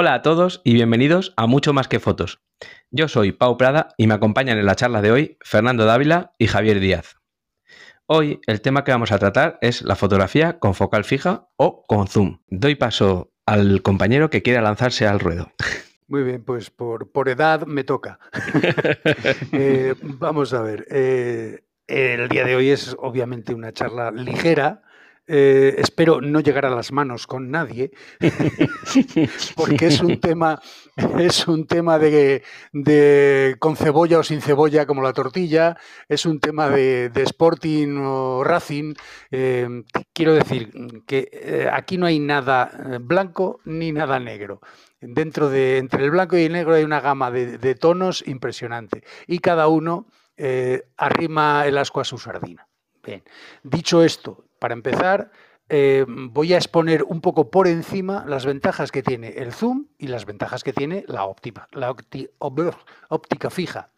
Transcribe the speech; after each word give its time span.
Hola 0.00 0.14
a 0.14 0.22
todos 0.22 0.60
y 0.62 0.74
bienvenidos 0.74 1.34
a 1.36 1.48
Mucho 1.48 1.72
más 1.72 1.88
que 1.88 1.98
fotos. 1.98 2.40
Yo 2.92 3.08
soy 3.08 3.32
Pau 3.32 3.56
Prada 3.56 3.88
y 3.96 4.06
me 4.06 4.14
acompañan 4.14 4.56
en 4.56 4.64
la 4.64 4.76
charla 4.76 5.02
de 5.02 5.10
hoy 5.10 5.38
Fernando 5.40 5.86
Dávila 5.86 6.34
y 6.38 6.46
Javier 6.46 6.78
Díaz. 6.78 7.16
Hoy 8.06 8.40
el 8.46 8.60
tema 8.60 8.84
que 8.84 8.92
vamos 8.92 9.10
a 9.10 9.18
tratar 9.18 9.58
es 9.60 9.82
la 9.82 9.96
fotografía 9.96 10.60
con 10.60 10.76
focal 10.76 11.02
fija 11.02 11.48
o 11.56 11.84
con 11.84 12.06
zoom. 12.06 12.38
Doy 12.46 12.76
paso 12.76 13.32
al 13.44 13.82
compañero 13.82 14.30
que 14.30 14.40
quiera 14.40 14.62
lanzarse 14.62 15.04
al 15.04 15.18
ruedo. 15.18 15.50
Muy 16.06 16.22
bien, 16.22 16.44
pues 16.44 16.70
por, 16.70 17.10
por 17.10 17.28
edad 17.28 17.66
me 17.66 17.82
toca. 17.82 18.20
Eh, 19.52 19.96
vamos 20.00 20.54
a 20.54 20.62
ver. 20.62 20.86
eh, 20.92 21.64
el 21.88 22.28
día 22.28 22.44
de 22.44 22.54
hoy 22.54 22.70
es 22.70 22.94
obviamente 23.00 23.52
una 23.52 23.72
charla 23.72 24.12
ligera. 24.12 24.84
Eh, 25.30 25.74
espero 25.76 26.22
no 26.22 26.40
llegar 26.40 26.64
a 26.64 26.70
las 26.70 26.90
manos 26.90 27.26
con 27.26 27.50
nadie, 27.50 27.90
porque 29.56 29.86
es 29.88 30.00
un 30.00 30.18
tema, 30.20 30.58
es 31.18 31.46
un 31.46 31.66
tema 31.66 31.98
de, 31.98 32.42
de 32.72 33.56
con 33.58 33.76
cebolla 33.76 34.20
o 34.20 34.22
sin 34.22 34.40
cebolla, 34.40 34.86
como 34.86 35.02
la 35.02 35.12
tortilla, 35.12 35.76
es 36.08 36.24
un 36.24 36.40
tema 36.40 36.70
de, 36.70 37.10
de 37.10 37.22
Sporting 37.24 37.98
o 37.98 38.42
Racing. 38.42 38.94
Eh, 39.30 39.84
quiero 40.14 40.32
decir 40.32 40.72
que 41.06 41.28
eh, 41.30 41.68
aquí 41.70 41.98
no 41.98 42.06
hay 42.06 42.20
nada 42.20 42.70
eh, 42.72 42.98
blanco 42.98 43.60
ni 43.66 43.92
nada 43.92 44.18
negro. 44.18 44.62
Dentro 44.98 45.50
de 45.50 45.76
entre 45.76 46.04
el 46.04 46.10
blanco 46.10 46.38
y 46.38 46.44
el 46.44 46.54
negro 46.54 46.74
hay 46.74 46.84
una 46.84 47.00
gama 47.00 47.30
de, 47.30 47.58
de 47.58 47.74
tonos 47.74 48.26
impresionante 48.26 49.04
y 49.26 49.40
cada 49.40 49.68
uno 49.68 50.06
arrima 50.96 51.66
el 51.66 51.78
asco 51.78 52.00
a 52.00 52.04
su 52.04 52.16
sardina. 52.16 52.68
Bien, 53.02 53.22
dicho 53.64 54.04
esto, 54.04 54.47
para 54.58 54.74
empezar, 54.74 55.30
eh, 55.68 56.04
voy 56.08 56.54
a 56.54 56.56
exponer 56.56 57.04
un 57.04 57.20
poco 57.20 57.50
por 57.50 57.68
encima 57.68 58.24
las 58.26 58.46
ventajas 58.46 58.90
que 58.90 59.02
tiene 59.02 59.28
el 59.30 59.52
zoom 59.52 59.86
y 59.98 60.06
las 60.06 60.24
ventajas 60.24 60.64
que 60.64 60.72
tiene 60.72 61.04
la 61.08 61.24
óptica, 61.24 61.68
la 61.72 61.90
opti- 61.90 62.30
ob- 62.38 62.76
óptica 63.10 63.50
fija. 63.50 63.90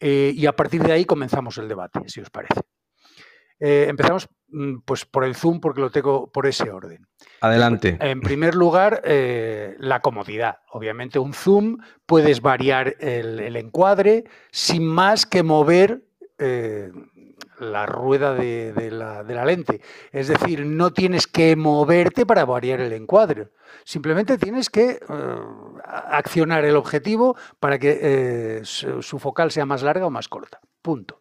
Eh, 0.00 0.32
y 0.34 0.46
a 0.46 0.54
partir 0.54 0.82
de 0.82 0.92
ahí 0.92 1.04
comenzamos 1.04 1.58
el 1.58 1.66
debate, 1.68 2.00
si 2.06 2.20
os 2.20 2.30
parece. 2.30 2.60
Eh, 3.60 3.86
empezamos 3.88 4.28
mm, 4.50 4.78
pues, 4.84 5.04
por 5.04 5.24
el 5.24 5.34
zoom 5.34 5.58
porque 5.58 5.80
lo 5.80 5.90
tengo 5.90 6.30
por 6.30 6.46
ese 6.46 6.70
orden. 6.70 7.04
Adelante. 7.40 7.98
En 8.00 8.20
primer 8.20 8.54
lugar, 8.54 9.02
la 9.04 10.00
comodidad. 10.00 10.58
Obviamente, 10.70 11.18
un 11.18 11.34
zoom 11.34 11.78
puedes 12.06 12.40
variar 12.40 12.94
el, 13.00 13.40
el 13.40 13.56
encuadre 13.56 14.22
sin 14.52 14.86
más 14.86 15.26
que 15.26 15.42
mover 15.42 16.04
la 17.60 17.86
rueda 17.86 18.34
de, 18.34 18.90
la, 18.90 19.44
lente. 19.44 19.80
Es 20.12 20.28
decir, 20.28 20.64
no 20.64 20.92
tienes 20.92 21.26
que 21.26 21.56
moverte 21.56 22.26
para 22.26 22.44
variar 22.44 22.80
el 22.80 22.92
encuadre. 22.92 23.48
Simplemente 23.84 24.38
tienes 24.38 24.70
que 24.70 24.90
eh, 24.90 25.00
accionar 25.84 26.64
el 26.64 26.76
objetivo 26.76 27.36
para 27.60 27.78
que 27.78 27.98
eh, 28.00 28.60
su, 28.64 29.02
su 29.02 29.18
focal 29.18 29.50
sea 29.50 29.66
más 29.66 29.82
larga 29.82 30.06
o 30.06 30.10
más 30.10 30.28
corta. 30.28 30.60
Punto. 30.82 31.20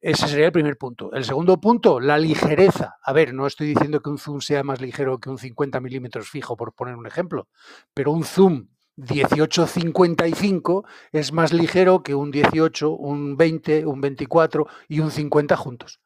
Ese 0.00 0.28
sería 0.28 0.46
el 0.46 0.52
primer 0.52 0.78
punto. 0.78 1.12
El 1.12 1.24
segundo 1.24 1.60
punto, 1.60 1.98
la 1.98 2.18
ligereza. 2.18 2.96
A 3.02 3.12
ver, 3.12 3.34
no 3.34 3.46
estoy 3.46 3.66
diciendo 3.66 4.00
que 4.00 4.10
un 4.10 4.18
zoom 4.18 4.40
sea 4.40 4.62
más 4.62 4.80
ligero 4.80 5.18
que 5.18 5.28
un 5.28 5.38
50 5.38 5.80
milímetros 5.80 6.28
fijo, 6.28 6.56
por 6.56 6.72
poner 6.72 6.94
un 6.94 7.06
ejemplo, 7.06 7.48
pero 7.94 8.12
un 8.12 8.24
zoom 8.24 8.68
18-55 8.98 10.84
es 11.12 11.32
más 11.32 11.52
ligero 11.52 12.02
que 12.02 12.14
un 12.16 12.32
18, 12.32 12.90
un 12.90 13.36
20, 13.36 13.86
un 13.86 14.00
24 14.00 14.66
y 14.88 15.00
un 15.00 15.10
50 15.10 15.56
juntos. 15.56 16.00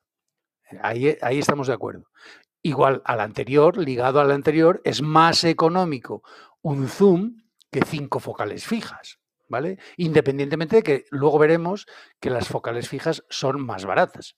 Ahí, 0.83 1.17
estamos 1.31 1.67
de 1.69 1.75
acuerdo. 1.75 2.05
Igual 2.63 3.03
al 3.05 3.21
anterior, 3.21 3.79
ligado 3.79 4.21
al 4.21 4.31
anterior, 4.31 4.81
es 4.85 5.03
más 5.03 5.45
económico 5.45 6.23
un 6.61 6.89
zoom 6.89 7.43
que 7.71 7.83
cinco 7.85 8.21
focales 8.21 8.67
fijas. 8.67 9.19
¿Vale? 9.49 9.79
Independientemente 9.99 10.77
de 10.77 10.83
que 10.83 11.05
luego 11.11 11.39
veremos 11.39 11.87
que 12.21 12.31
las 12.31 12.49
focales 12.49 12.89
fijas 12.89 13.23
son 13.29 13.61
más 13.61 13.85
baratas. 13.85 14.37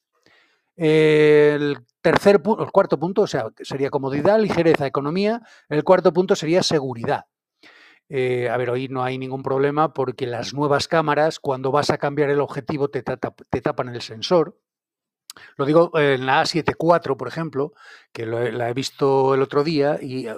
El 0.76 1.78
tercer 2.00 2.42
el 2.58 2.72
cuarto 2.72 2.98
punto, 2.98 3.22
o 3.22 3.26
sea, 3.28 3.46
sería 3.62 3.90
comodidad, 3.90 4.40
ligereza, 4.40 4.88
economía. 4.88 5.40
El 5.68 5.84
cuarto 5.84 6.12
punto 6.12 6.34
sería 6.34 6.64
seguridad. 6.64 7.26
Eh, 8.08 8.48
a 8.48 8.56
ver, 8.56 8.70
hoy 8.70 8.88
no 8.88 9.02
hay 9.02 9.18
ningún 9.18 9.42
problema 9.42 9.92
porque 9.94 10.26
las 10.26 10.54
nuevas 10.54 10.88
cámaras, 10.88 11.40
cuando 11.40 11.70
vas 11.72 11.90
a 11.90 11.98
cambiar 11.98 12.30
el 12.30 12.40
objetivo, 12.40 12.88
te, 12.88 13.02
te 13.02 13.60
tapan 13.60 13.88
el 13.88 14.02
sensor. 14.02 14.58
Lo 15.56 15.64
digo 15.64 15.90
eh, 15.98 16.14
en 16.14 16.26
la 16.26 16.42
A7 16.42 16.76
IV, 16.78 17.16
por 17.16 17.28
ejemplo, 17.28 17.72
que 18.12 18.26
la 18.26 18.70
he 18.70 18.74
visto 18.74 19.34
el 19.34 19.42
otro 19.42 19.64
día, 19.64 19.98
y 20.00 20.26
eh, 20.28 20.34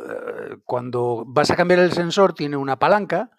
cuando 0.64 1.24
vas 1.26 1.50
a 1.50 1.56
cambiar 1.56 1.80
el 1.80 1.92
sensor, 1.92 2.34
tiene 2.34 2.56
una 2.56 2.78
palanca 2.78 3.30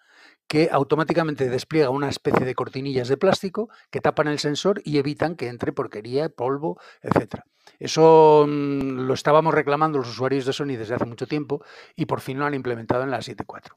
que 0.46 0.70
automáticamente 0.72 1.50
despliega 1.50 1.90
una 1.90 2.08
especie 2.08 2.46
de 2.46 2.54
cortinillas 2.54 3.08
de 3.08 3.18
plástico 3.18 3.68
que 3.90 4.00
tapan 4.00 4.28
el 4.28 4.38
sensor 4.38 4.80
y 4.84 4.98
evitan 4.98 5.36
que 5.36 5.48
entre 5.48 5.72
porquería, 5.72 6.30
polvo, 6.30 6.80
etcétera. 7.02 7.44
Eso 7.78 8.46
mm, 8.48 9.00
lo 9.06 9.14
estábamos 9.14 9.52
reclamando 9.52 9.98
los 9.98 10.08
usuarios 10.08 10.46
de 10.46 10.54
Sony 10.54 10.76
desde 10.78 10.94
hace 10.94 11.04
mucho 11.04 11.26
tiempo 11.26 11.62
y 11.94 12.06
por 12.06 12.20
fin 12.20 12.38
lo 12.38 12.46
han 12.46 12.54
implementado 12.54 13.02
en 13.02 13.10
la 13.10 13.18
7.4. 13.18 13.74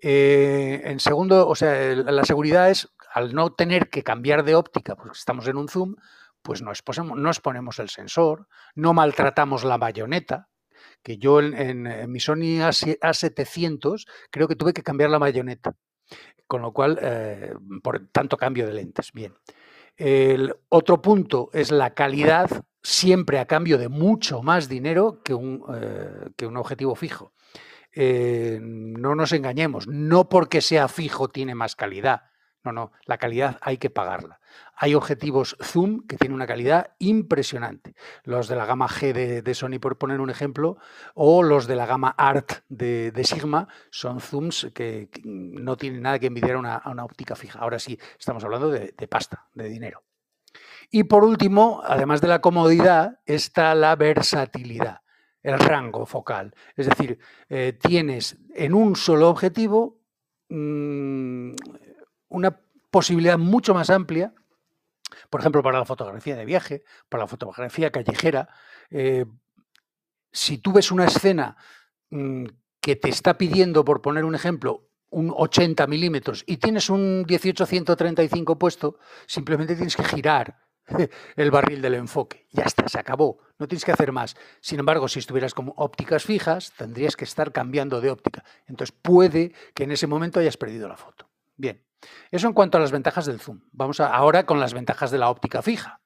Eh, 0.00 0.82
en 0.84 1.00
segundo, 1.00 1.48
o 1.48 1.54
sea, 1.54 1.94
la 1.94 2.24
seguridad 2.24 2.70
es 2.70 2.88
al 3.12 3.34
no 3.34 3.52
tener 3.52 3.88
que 3.90 4.02
cambiar 4.02 4.44
de 4.44 4.54
óptica, 4.54 4.94
porque 4.96 5.18
estamos 5.18 5.46
en 5.48 5.56
un 5.56 5.68
zoom, 5.68 5.96
pues 6.42 6.62
no 6.62 6.72
no 7.16 7.28
exponemos 7.28 7.78
el 7.78 7.88
sensor, 7.88 8.46
no 8.74 8.92
maltratamos 8.94 9.64
la 9.64 9.76
bayoneta, 9.76 10.48
que 11.02 11.18
yo 11.18 11.40
en, 11.40 12.10
mi 12.10 12.20
Sony 12.20 12.60
A7- 12.60 12.98
A700 13.00 14.06
creo 14.30 14.48
que 14.48 14.56
tuve 14.56 14.72
que 14.72 14.82
cambiar 14.82 15.10
la 15.10 15.18
bayoneta, 15.18 15.74
con 16.46 16.62
lo 16.62 16.72
cual, 16.72 16.98
eh, 17.02 17.54
por 17.82 18.08
tanto 18.12 18.36
cambio 18.36 18.66
de 18.66 18.74
lentes. 18.74 19.12
Bien. 19.12 19.34
El 19.96 20.54
otro 20.68 21.02
punto 21.02 21.50
es 21.52 21.72
la 21.72 21.94
calidad, 21.94 22.48
siempre 22.82 23.38
a 23.40 23.46
cambio 23.46 23.78
de 23.78 23.88
mucho 23.88 24.42
más 24.42 24.68
dinero 24.68 25.22
que 25.24 25.34
un, 25.34 25.64
eh, 25.74 26.30
que 26.36 26.46
un 26.46 26.56
objetivo 26.56 26.94
fijo. 26.94 27.32
Eh, 27.92 28.58
no 28.60 29.14
nos 29.14 29.32
engañemos, 29.32 29.86
no 29.88 30.28
porque 30.28 30.60
sea 30.60 30.88
fijo 30.88 31.28
tiene 31.28 31.54
más 31.54 31.76
calidad. 31.76 32.22
No, 32.64 32.72
no, 32.72 32.92
la 33.06 33.18
calidad 33.18 33.58
hay 33.62 33.78
que 33.78 33.88
pagarla. 33.88 34.40
Hay 34.74 34.94
objetivos 34.94 35.56
zoom 35.62 36.06
que 36.06 36.16
tienen 36.16 36.34
una 36.34 36.46
calidad 36.46 36.94
impresionante. 36.98 37.94
Los 38.24 38.48
de 38.48 38.56
la 38.56 38.66
gama 38.66 38.88
G 38.88 39.42
de, 39.42 39.54
Sony, 39.54 39.78
por 39.80 39.96
poner 39.96 40.20
un 40.20 40.28
ejemplo, 40.28 40.76
o 41.14 41.42
los 41.42 41.66
de 41.66 41.76
la 41.76 41.86
gama 41.86 42.14
Art 42.18 42.64
de, 42.68 43.12
Sigma, 43.24 43.68
son 43.90 44.20
zooms 44.20 44.70
que, 44.74 45.08
no 45.24 45.76
tienen 45.76 46.02
nada 46.02 46.18
que 46.18 46.26
envidiar 46.26 46.56
a 46.56 46.90
una, 46.90 47.04
óptica 47.04 47.36
fija. 47.36 47.60
Ahora 47.60 47.78
sí, 47.78 47.98
estamos 48.18 48.44
hablando 48.44 48.70
de 48.70 49.08
pasta, 49.08 49.46
de 49.54 49.68
dinero. 49.68 50.02
Y 50.90 51.04
por 51.04 51.24
último, 51.24 51.82
además 51.84 52.20
de 52.20 52.28
la 52.28 52.40
comodidad, 52.40 53.20
está 53.26 53.74
la 53.74 53.94
versatilidad, 53.96 55.02
el 55.48 55.58
rango 55.58 56.06
focal. 56.06 56.54
Es 56.76 56.86
decir, 56.86 57.18
eh, 57.48 57.78
tienes 57.80 58.36
en 58.54 58.74
un 58.74 58.96
solo 58.96 59.28
objetivo 59.28 59.98
mm, 60.48 61.52
una 62.28 62.60
posibilidad 62.90 63.38
mucho 63.38 63.74
más 63.74 63.90
amplia, 63.90 64.34
por 65.30 65.40
ejemplo, 65.40 65.62
para 65.62 65.78
la 65.78 65.84
fotografía 65.84 66.36
de 66.36 66.44
viaje, 66.44 66.84
para 67.08 67.24
la 67.24 67.28
fotografía 67.28 67.90
callejera. 67.90 68.48
eh, 68.90 69.24
si 70.30 70.58
tú 70.58 70.72
ves 70.72 70.90
una 70.90 71.06
escena 71.06 71.56
mm, 72.10 72.44
que 72.80 72.96
te 72.96 73.08
está 73.08 73.38
pidiendo, 73.38 73.84
por 73.84 74.02
poner 74.02 74.24
un 74.24 74.34
ejemplo, 74.34 74.88
un 75.10 75.32
80 75.34 75.86
milímetros 75.86 76.44
y 76.46 76.58
tienes 76.58 76.90
un 76.90 77.24
18-135 77.26 78.58
puesto, 78.58 78.98
simplemente 79.26 79.74
tienes 79.74 79.96
que 79.96 80.04
girar 80.04 80.67
el 81.36 81.50
barril 81.50 81.82
del 81.82 81.94
enfoque. 81.94 82.46
Ya 82.52 82.64
está, 82.64 82.88
se 82.88 82.98
acabó. 82.98 83.38
No 83.58 83.68
tienes 83.68 83.84
que 83.84 83.92
hacer 83.92 84.12
más. 84.12 84.36
Sin 84.60 84.78
embargo, 84.78 85.08
si 85.08 85.18
estuvieras 85.18 85.54
con 85.54 85.72
ópticas 85.76 86.24
fijas, 86.24 86.72
tendrías 86.76 87.16
que 87.16 87.24
estar 87.24 87.52
cambiando 87.52 88.00
de 88.00 88.10
óptica. 88.10 88.44
Entonces 88.66 88.96
puede 89.00 89.52
que 89.74 89.84
en 89.84 89.92
ese 89.92 90.06
momento 90.06 90.40
hayas 90.40 90.56
perdido 90.56 90.88
la 90.88 90.96
foto. 90.96 91.28
Bien, 91.56 91.82
eso 92.30 92.46
en 92.46 92.52
cuanto 92.52 92.78
a 92.78 92.80
las 92.80 92.92
ventajas 92.92 93.26
del 93.26 93.40
zoom. 93.40 93.60
Vamos 93.72 94.00
ahora 94.00 94.46
con 94.46 94.60
las 94.60 94.74
ventajas 94.74 95.10
de 95.10 95.18
la 95.18 95.30
óptica 95.30 95.62
fija. 95.62 96.00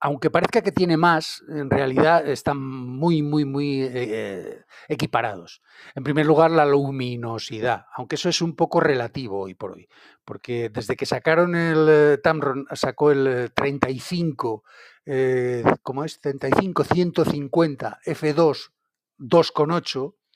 Aunque 0.00 0.30
parezca 0.30 0.62
que 0.62 0.70
tiene 0.70 0.96
más, 0.96 1.42
en 1.48 1.70
realidad 1.70 2.26
están 2.28 2.58
muy, 2.58 3.22
muy, 3.22 3.44
muy 3.44 3.82
eh, 3.82 4.62
equiparados. 4.88 5.60
En 5.94 6.04
primer 6.04 6.24
lugar, 6.24 6.50
la 6.52 6.64
luminosidad, 6.64 7.86
aunque 7.94 8.14
eso 8.14 8.28
es 8.28 8.40
un 8.40 8.54
poco 8.54 8.80
relativo 8.80 9.40
hoy 9.40 9.54
por 9.54 9.72
hoy, 9.72 9.88
porque 10.24 10.68
desde 10.68 10.94
que 10.94 11.06
sacaron 11.06 11.54
el 11.56 11.86
eh, 11.88 12.18
Tamron, 12.22 12.66
sacó 12.72 13.10
el 13.10 13.26
eh, 13.26 13.48
35, 13.48 14.62
eh, 15.06 15.64
¿cómo 15.82 16.04
es? 16.04 16.20
35, 16.20 16.84
150, 16.84 17.98
F2, 18.04 18.70
2,8, 19.18 20.12
mm, 20.12 20.27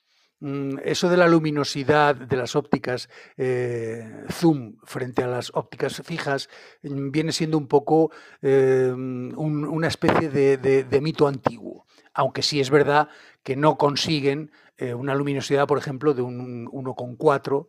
eso 0.83 1.09
de 1.09 1.17
la 1.17 1.27
luminosidad 1.27 2.15
de 2.15 2.35
las 2.37 2.55
ópticas 2.55 3.09
eh, 3.37 4.25
zoom 4.31 4.77
frente 4.83 5.23
a 5.23 5.27
las 5.27 5.51
ópticas 5.53 6.01
fijas 6.03 6.49
mm, 6.81 7.11
viene 7.11 7.31
siendo 7.31 7.57
un 7.57 7.67
poco 7.67 8.11
eh, 8.41 8.91
un- 8.93 9.65
una 9.65 9.87
especie 9.87 10.29
de, 10.29 11.01
mito 11.01 11.27
antiguo, 11.27 11.85
aunque 12.13 12.41
sí 12.41 12.59
es 12.59 12.69
verdad 12.69 13.09
que 13.43 13.55
no 13.55 13.77
consiguen 13.77 14.51
eh, 14.77 14.93
una 14.93 15.15
luminosidad, 15.15 15.67
por 15.67 15.77
ejemplo, 15.77 16.13
de 16.13 16.21
un 16.21 16.67
1,4 16.67 17.67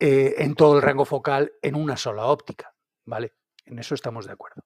eh, 0.00 0.34
en 0.38 0.54
todo 0.54 0.76
el 0.76 0.82
rango 0.82 1.04
focal 1.04 1.52
en 1.62 1.74
una 1.74 1.96
sola 1.96 2.26
óptica. 2.26 2.74
¿vale? 3.04 3.32
En 3.64 3.78
eso 3.78 3.94
estamos 3.94 4.26
de 4.26 4.32
acuerdo. 4.32 4.62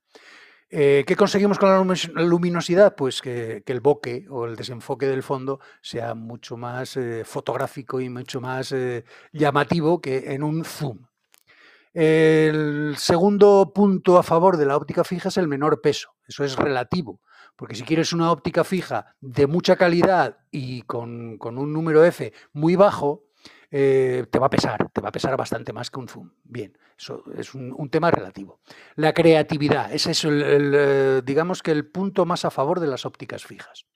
Eh, 0.75 1.05
¿Qué 1.07 1.17
conseguimos 1.17 1.59
con 1.59 1.69
la 1.69 2.23
luminosidad? 2.23 2.95
Pues 2.97 3.21
que, 3.21 3.63
el 3.67 3.81
bokeh 3.81 4.27
o 4.31 4.47
el 4.47 4.57
desenfoque 4.57 5.07
del 5.07 5.23
fondo 5.23 5.61
sea 5.83 6.15
mucho 6.15 6.57
más 6.57 6.99
fotográfico 7.25 8.01
y 8.01 8.09
mucho 8.09 8.41
más 8.41 8.75
llamativo 9.33 10.01
que 10.01 10.33
en 10.33 10.43
un 10.43 10.65
zoom. 10.65 11.07
El 11.95 12.95
segundo 12.97 13.73
punto 13.75 14.17
a 14.17 14.23
favor 14.23 14.57
de 14.57 14.65
la 14.65 14.79
óptica 14.79 15.05
fija 15.05 15.29
es 15.29 15.37
el 15.37 15.47
menor 15.47 15.83
peso. 15.83 16.15
Eso 16.27 16.43
es 16.43 16.57
relativo. 16.57 17.21
Porque 17.55 17.75
si 17.75 17.83
quieres 17.83 18.15
una 18.15 18.33
óptica 18.33 18.65
fija 18.65 19.15
de 19.21 19.47
mucha 19.47 19.77
calidad 19.77 20.39
y 20.51 20.83
con, 20.83 21.39
un 21.39 21.73
número 21.73 22.03
F 22.05 22.33
muy 22.53 22.77
bajo, 22.77 23.25
eh, 23.75 24.27
te 24.31 24.39
va 24.39 24.49
a 24.49 24.51
pesar, 24.51 24.91
te 24.91 25.01
va 25.01 25.09
a 25.09 25.13
pesar 25.13 25.35
bastante 25.35 25.73
más 25.73 25.91
que 25.91 25.99
un 25.99 26.07
zoom. 26.07 26.31
Bien, 26.45 26.77
eso 26.99 27.25
es 27.35 27.55
un, 27.55 27.89
tema 27.89 28.11
relativo. 28.11 28.61
La 28.97 29.15
creatividad, 29.15 29.91
ese 29.91 30.11
es 30.11 30.25
el, 30.25 30.73
eh, 30.77 31.23
digamos 31.25 31.63
que 31.63 31.71
el 31.71 31.87
punto 31.87 32.27
más 32.27 32.45
a 32.45 32.51
favor 32.51 32.81
de 32.81 32.87
las 32.87 33.07
ópticas 33.07 33.47
fijas. 33.47 33.87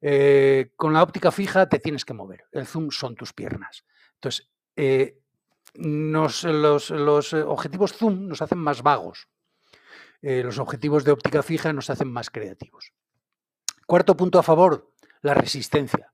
Eh, 0.00 0.72
con 0.74 0.92
la 0.92 1.04
óptica 1.04 1.30
fija 1.30 1.68
te 1.68 1.78
tienes 1.78 2.04
que 2.04 2.12
mover, 2.12 2.46
el 2.50 2.66
zoom 2.66 2.90
son 2.90 3.14
tus 3.14 3.32
piernas. 3.32 3.84
Entonces, 4.14 4.50
los, 5.74 6.44
objetivos 7.32 7.92
zoom 7.92 8.26
nos 8.26 8.42
hacen 8.42 8.58
más 8.58 8.82
vagos. 8.82 9.28
Los 10.22 10.58
objetivos 10.58 11.04
de 11.04 11.12
óptica 11.12 11.42
fija 11.44 11.72
nos 11.72 11.88
hacen 11.88 12.10
más 12.10 12.30
creativos. 12.30 12.92
Cuarto 13.86 14.16
punto 14.16 14.40
a 14.40 14.42
favor, 14.42 14.90
la 15.20 15.34
resistencia. 15.34 16.12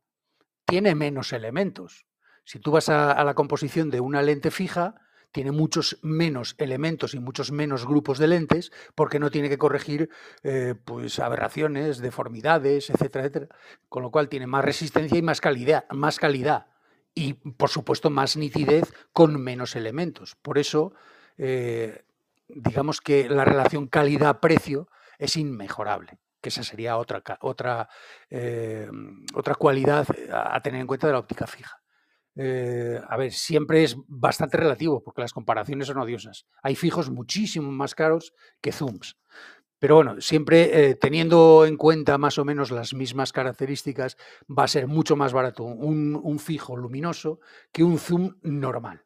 Tiene 0.66 0.94
menos 0.94 1.32
elementos. 1.32 2.04
Si 2.44 2.58
tú 2.58 2.70
vas 2.70 2.88
a, 2.88 3.22
la 3.24 3.34
composición 3.34 3.90
de 3.90 4.00
una 4.00 4.22
lente 4.22 4.50
fija, 4.50 4.94
tiene 5.32 5.52
muchos 5.52 5.98
menos 6.02 6.56
elementos 6.58 7.14
y 7.14 7.20
muchos 7.20 7.52
menos 7.52 7.86
grupos 7.86 8.18
de 8.18 8.26
lentes 8.26 8.72
porque 8.94 9.20
no 9.20 9.30
tiene 9.30 9.48
que 9.48 9.58
corregir 9.58 10.10
eh, 10.42 10.74
pues, 10.84 11.18
aberraciones, 11.20 11.98
deformidades, 11.98 12.90
etcétera, 12.90 13.26
etcétera. 13.26 13.56
Con 13.88 14.02
lo 14.02 14.10
cual 14.10 14.28
tiene 14.28 14.46
más 14.46 14.64
resistencia 14.64 15.16
y 15.16 15.22
más 15.22 15.40
calidad, 15.40 15.84
más 15.90 16.18
calidad 16.18 16.66
y, 17.14 17.34
por 17.34 17.70
supuesto, 17.70 18.10
más 18.10 18.36
nitidez 18.36 18.92
con 19.12 19.40
menos 19.40 19.76
elementos. 19.76 20.36
Por 20.36 20.58
eso, 20.58 20.94
eh, 21.38 22.04
digamos 22.48 23.00
que 23.00 23.28
la 23.28 23.44
relación 23.44 23.86
calidad-precio 23.86 24.88
es 25.18 25.36
inmejorable, 25.36 26.18
que 26.40 26.48
esa 26.48 26.62
sería 26.62 26.96
otra, 26.96 27.22
otra, 27.40 27.88
eh, 28.30 28.88
otra 29.34 29.54
cualidad 29.54 30.06
a 30.32 30.60
tener 30.60 30.80
en 30.80 30.86
cuenta 30.86 31.06
de 31.06 31.12
la 31.12 31.18
óptica 31.18 31.46
fija. 31.46 31.79
Eh, 32.42 32.98
a 33.06 33.18
ver, 33.18 33.32
siempre 33.32 33.84
es 33.84 33.98
bastante 34.08 34.56
relativo 34.56 35.02
porque 35.02 35.20
las 35.20 35.34
comparaciones 35.34 35.88
son 35.88 35.98
odiosas. 35.98 36.46
Hay 36.62 36.74
fijos 36.74 37.10
muchísimo 37.10 37.70
más 37.70 37.94
caros 37.94 38.32
que 38.62 38.72
zooms. 38.72 39.18
Pero 39.78 39.96
bueno, 39.96 40.22
siempre 40.22 40.88
eh, 40.88 40.94
teniendo 40.94 41.66
en 41.66 41.76
cuenta 41.76 42.16
más 42.16 42.38
o 42.38 42.46
menos 42.46 42.70
las 42.70 42.94
mismas 42.94 43.32
características, 43.32 44.16
va 44.48 44.64
a 44.64 44.68
ser 44.68 44.86
mucho 44.86 45.16
más 45.16 45.34
barato 45.34 45.64
un, 45.64 46.38
fijo 46.38 46.78
luminoso 46.78 47.40
que 47.72 47.84
un 47.84 47.98
zoom 47.98 48.34
normal. 48.40 49.04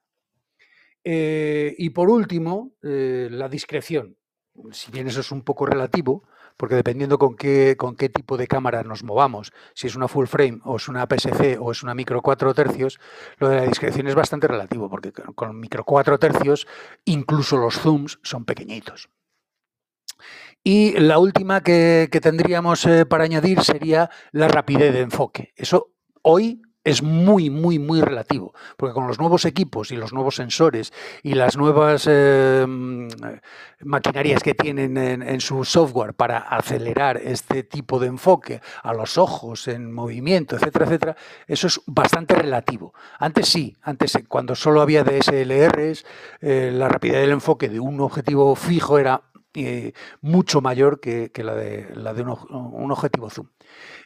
Eh, 1.02 1.74
y 1.76 1.90
por 1.90 2.10
último, 2.10 2.76
la 2.82 3.48
discreción. 3.48 4.16
Si 4.70 4.92
bien 4.92 5.08
eso 5.08 5.20
es 5.20 5.32
un 5.32 5.42
poco 5.42 5.66
relativo, 5.66 6.22
porque 6.56 6.74
dependiendo 6.74 7.18
con 7.18 7.36
qué, 7.36 7.76
con 7.76 7.96
qué 7.96 8.08
tipo 8.08 8.36
de 8.36 8.46
cámara 8.46 8.82
nos 8.82 9.02
movamos, 9.02 9.52
si 9.74 9.86
es 9.86 9.96
una 9.96 10.08
full 10.08 10.26
frame 10.26 10.60
o 10.64 10.76
es 10.76 10.88
una 10.88 11.06
PSC 11.06 11.58
o 11.60 11.72
es 11.72 11.82
una 11.82 11.94
micro 11.94 12.22
4 12.22 12.54
tercios, 12.54 12.98
lo 13.38 13.48
de 13.48 13.56
la 13.56 13.66
discreción 13.66 14.06
es 14.06 14.14
bastante 14.14 14.48
relativo, 14.48 14.88
porque 14.88 15.12
con 15.12 15.58
micro 15.58 15.84
4 15.84 16.18
tercios 16.18 16.66
incluso 17.04 17.56
los 17.56 17.78
zooms 17.78 18.18
son 18.22 18.44
pequeñitos. 18.44 19.08
Y 20.62 20.98
la 20.98 21.18
última 21.18 21.62
que, 21.62 22.08
tendríamos 22.22 22.86
eh, 22.86 23.04
para 23.04 23.24
añadir 23.24 23.62
sería 23.62 24.08
la 24.32 24.48
rapidez 24.48 24.94
de 24.94 25.00
enfoque. 25.00 25.52
Eso 25.56 25.92
hoy 26.22 26.62
es 26.84 27.02
muy, 27.02 27.48
muy, 27.48 27.78
muy 27.78 28.02
relativo, 28.02 28.52
porque 28.76 28.92
con 28.92 29.06
los 29.06 29.18
nuevos 29.18 29.46
equipos 29.46 29.90
y 29.90 29.96
los 29.96 30.12
nuevos 30.12 30.36
sensores 30.36 30.92
y 31.22 31.32
las 31.32 31.56
nuevas 31.56 32.06
eh, 32.10 32.66
maquinarias 33.80 34.42
que 34.42 34.54
tienen 34.54 34.96
en, 34.98 35.40
su 35.40 35.64
software 35.64 36.14
para 36.14 36.38
acelerar 36.38 37.16
este 37.16 37.64
tipo 37.64 37.98
de 37.98 38.08
enfoque 38.08 38.60
a 38.82 38.92
los 38.92 39.16
ojos 39.16 39.66
en 39.66 39.92
movimiento, 39.92 40.56
etcétera, 40.56 40.84
etcétera, 40.84 41.16
eso 41.46 41.66
es 41.66 41.80
bastante 41.86 42.34
relativo. 42.34 42.92
Antes 43.18 43.48
sí, 43.48 43.74
antes 43.82 44.16
cuando 44.28 44.54
solo 44.54 44.82
había 44.82 45.04
DSLRs, 45.04 46.04
eh, 46.40 46.70
la 46.72 46.88
rapidez 46.88 47.20
del 47.20 47.32
enfoque 47.32 47.68
de 47.68 47.80
un 47.80 48.00
objetivo 48.00 48.54
fijo 48.54 48.98
era 48.98 49.22
eh, 49.54 49.92
mucho 50.20 50.60
mayor 50.60 51.00
que, 51.00 51.30
la 51.36 51.54
de, 51.54 51.88
la 51.94 52.12
de 52.12 52.22
un, 52.22 52.90
objetivo 52.90 53.30
zoom. 53.30 53.48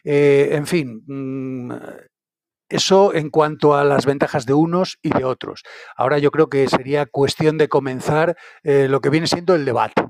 En 0.03 0.65
fin, 0.65 1.03
mm, 1.05 1.71
eso 2.69 3.13
en 3.13 3.29
cuanto 3.29 3.75
a 3.75 3.83
las 3.83 4.05
ventajas 4.05 4.45
de 4.45 4.53
unos 4.53 4.97
y 5.01 5.09
de 5.09 5.25
otros. 5.25 5.63
Ahora 5.95 6.19
yo 6.19 6.31
creo 6.31 6.49
que 6.49 6.67
sería 6.67 7.05
cuestión 7.05 7.57
de 7.57 7.67
comenzar 7.67 8.37
eh, 8.63 8.87
lo 8.87 9.01
que 9.01 9.09
viene 9.09 9.27
siendo 9.27 9.55
el 9.55 9.65
debate. 9.65 10.05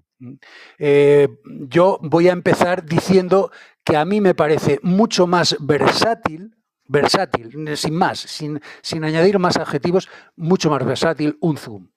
yo 1.70 2.00
voy 2.02 2.28
a 2.28 2.34
empezar 2.34 2.86
diciendo 2.86 3.52
que 3.84 3.96
a 3.98 4.06
mí 4.06 4.22
me 4.22 4.36
parece 4.36 4.80
mucho 4.84 5.28
más 5.28 5.56
versátil 5.60 6.56
versátil, 6.90 7.78
sin 7.78 7.96
más, 7.96 8.20
sin, 8.20 8.60
sin 8.82 9.04
añadir 9.04 9.38
más 9.38 9.58
adjetivos, 9.58 10.10
mucho 10.36 10.70
más 10.72 10.84
versátil 10.84 11.38
un 11.40 11.56
zoom. 11.56 11.88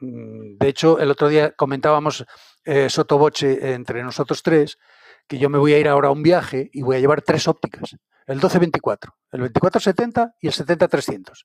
Mm, 0.00 0.56
de 0.58 0.68
hecho, 0.68 0.98
el 0.98 1.10
otro 1.10 1.28
día 1.28 1.50
comentábamos 1.52 2.24
eh, 2.64 2.88
sotoboche 2.88 3.74
entre 3.74 4.02
nosotros 4.02 4.42
tres 4.42 4.78
que 5.26 5.38
yo 5.38 5.50
me 5.50 5.58
voy 5.58 5.74
a 5.74 5.78
ir 5.78 5.88
ahora 5.88 6.08
a 6.08 6.12
un 6.12 6.22
viaje 6.22 6.70
y 6.72 6.82
voy 6.82 6.96
a 6.96 7.00
llevar 7.00 7.22
tres 7.22 7.46
ópticas, 7.46 7.92
el 8.26 8.36
1224, 8.36 9.14
el 9.32 9.40
2470 9.40 10.36
y 10.40 10.48
el 10.48 10.52
70-300, 10.52 11.44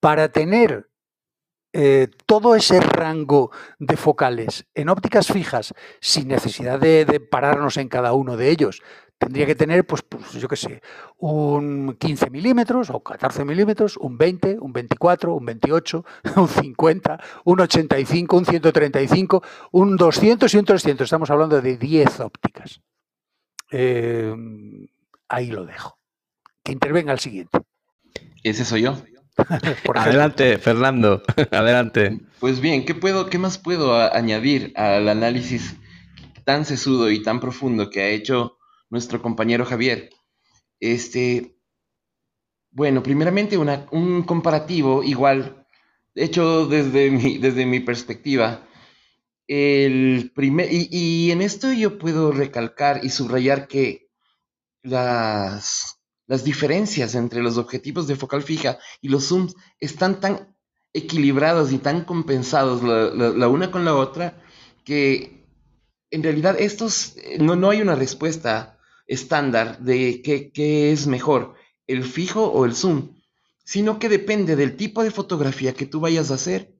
para 0.00 0.28
tener 0.30 0.88
eh, 1.76 2.08
todo 2.26 2.54
ese 2.54 2.78
rango 2.78 3.50
de 3.80 3.96
focales 3.96 4.64
en 4.76 4.88
ópticas 4.88 5.26
fijas 5.26 5.74
sin 6.00 6.28
necesidad 6.28 6.78
de, 6.78 7.18
pararnos 7.18 7.78
en 7.78 7.88
cada 7.88 8.12
uno 8.12 8.36
de 8.36 8.50
ellos, 8.50 8.80
tendría 9.18 9.44
que 9.44 9.56
tener, 9.56 9.84
pues, 9.84 10.02
pues 10.02 10.30
yo 10.34 10.46
qué 10.46 10.54
sé, 10.54 10.82
un 11.18 11.96
15 11.98 12.30
milímetros 12.30 12.90
o 12.90 13.02
14 13.02 13.44
milímetros, 13.44 13.96
un 13.96 14.16
20, 14.16 14.58
un 14.60 14.72
24, 14.72 15.34
un 15.34 15.44
28, 15.44 16.04
un 16.36 16.48
50, 16.48 17.20
un 17.44 17.60
85, 17.60 18.36
un 18.36 18.46
135, 18.46 19.42
un 19.72 19.96
200 19.96 20.54
y 20.54 20.56
un 20.56 20.64
300. 20.64 21.04
Estamos 21.04 21.30
hablando 21.30 21.60
de 21.60 21.76
10 21.76 22.20
ópticas. 22.20 22.80
Em, 23.70 24.86
ahí 25.28 25.48
lo 25.48 25.66
dejo. 25.66 25.98
Que 26.64 26.72
intervenga 26.72 27.12
el 27.12 27.20
siguiente. 27.20 27.58
Ese 28.42 28.64
soy 28.64 28.82
yo. 28.82 29.00
Adelante, 29.94 30.58
Fernando. 30.58 31.22
Adelante. 31.52 32.20
Pues 32.40 32.60
bien, 32.60 32.84
¿qué, 32.84 32.94
puedo, 32.94 33.30
¿qué 33.30 33.38
más 33.38 33.58
puedo 33.58 33.94
añadir 33.94 34.72
al 34.74 35.08
análisis 35.08 35.76
tan 36.44 36.64
sesudo 36.64 37.10
y 37.10 37.22
tan 37.22 37.40
profundo 37.40 37.90
que 37.90 38.02
ha 38.02 38.08
hecho 38.08 38.58
nuestro 38.90 39.20
compañero 39.20 39.64
Javier. 39.64 40.10
Este, 40.78 41.56
bueno, 42.70 43.02
primeramente 43.02 43.58
un 43.58 44.22
comparativo 44.22 45.02
igual, 45.02 45.66
hecho 46.14 46.66
desde 46.66 47.10
mi, 47.10 47.38
desde 47.38 47.66
mi 47.66 47.80
perspectiva. 47.80 48.66
El 49.46 50.32
primer, 50.34 50.68
y, 50.70 51.30
en 51.30 51.42
esto 51.42 51.72
yo 51.72 51.98
puedo 51.98 52.32
recalcar 52.32 53.04
y 53.04 53.10
subrayar 53.10 53.68
que 53.68 54.08
las, 54.82 55.93
las 56.26 56.44
diferencias 56.44 57.14
entre 57.14 57.42
los 57.42 57.58
objetivos 57.58 58.06
de 58.06 58.16
focal 58.16 58.42
fija 58.42 58.78
y 59.00 59.08
los 59.08 59.28
zooms 59.28 59.54
están 59.80 60.20
tan 60.20 60.56
equilibrados 60.92 61.72
y 61.72 61.78
tan 61.78 62.04
compensados 62.04 62.82
la, 62.82 63.48
una 63.48 63.70
con 63.70 63.84
la 63.84 63.94
otra 63.94 64.40
que 64.84 65.44
en 66.10 66.22
realidad 66.22 66.56
estos 66.58 67.16
no, 67.40 67.56
no 67.56 67.70
hay 67.70 67.82
una 67.82 67.96
respuesta 67.96 68.74
estándar 69.06 69.80
de 69.80 70.22
qué, 70.22 70.92
es 70.92 71.06
mejor, 71.06 71.54
el 71.86 72.04
fijo 72.04 72.46
o 72.46 72.64
el 72.64 72.74
zoom, 72.74 73.16
sino 73.64 73.98
que 73.98 74.08
depende 74.08 74.56
del 74.56 74.76
tipo 74.76 75.02
de 75.02 75.10
fotografía 75.10 75.74
que 75.74 75.86
tú 75.86 76.00
vayas 76.00 76.30
a 76.30 76.34
hacer 76.34 76.74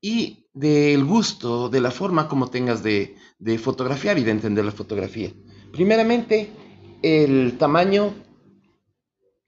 y 0.00 0.48
del 0.52 1.04
gusto, 1.04 1.68
de 1.68 1.80
la 1.80 1.90
forma 1.90 2.28
como 2.28 2.50
tengas 2.50 2.82
de, 2.82 3.16
fotografiar 3.62 4.18
y 4.18 4.24
de 4.24 4.30
entender 4.30 4.64
la 4.64 4.72
fotografía. 4.72 5.32
Primeramente, 5.72 6.50
el 7.02 7.56
tamaño, 7.58 8.14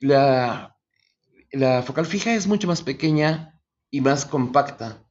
la, 0.02 0.76
la 1.52 1.82
focal 1.82 2.06
fija 2.06 2.34
es 2.34 2.46
mucho 2.46 2.68
más 2.68 2.82
pequeña 2.82 3.60
y 3.90 4.00
más 4.00 4.26
compacta, 4.26 5.04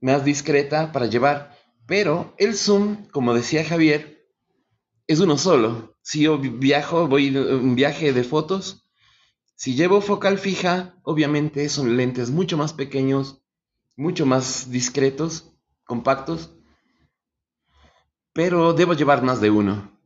más 0.00 0.24
discreta 0.24 0.92
para 0.92 1.06
llevar, 1.06 1.58
pero 1.86 2.34
el 2.38 2.54
zoom, 2.54 3.08
como 3.08 3.34
decía 3.34 3.64
Javier, 3.64 4.28
es 5.06 5.20
uno 5.20 5.36
solo 5.36 5.92
si 6.02 6.22
yo 6.22 6.38
viajo, 6.38 7.06
voy 7.06 7.28
en 7.28 7.38
un 7.38 7.74
viaje 7.74 8.12
de 8.12 8.24
fotos, 8.24 8.80
Si 9.54 9.74
llevo 9.76 10.00
focal 10.00 10.38
fija, 10.38 10.96
obviamente 11.04 11.68
son 11.68 11.96
lentes 11.96 12.30
mucho 12.30 12.56
más 12.56 12.72
pequeños, 12.72 13.44
mucho 13.96 14.26
más 14.26 14.72
discretos, 14.72 15.52
compactos, 15.84 16.50
pero 18.32 18.72
debo 18.72 18.94
llevar 18.94 19.22
más 19.22 19.40
de 19.40 19.50
uno. 19.50 19.96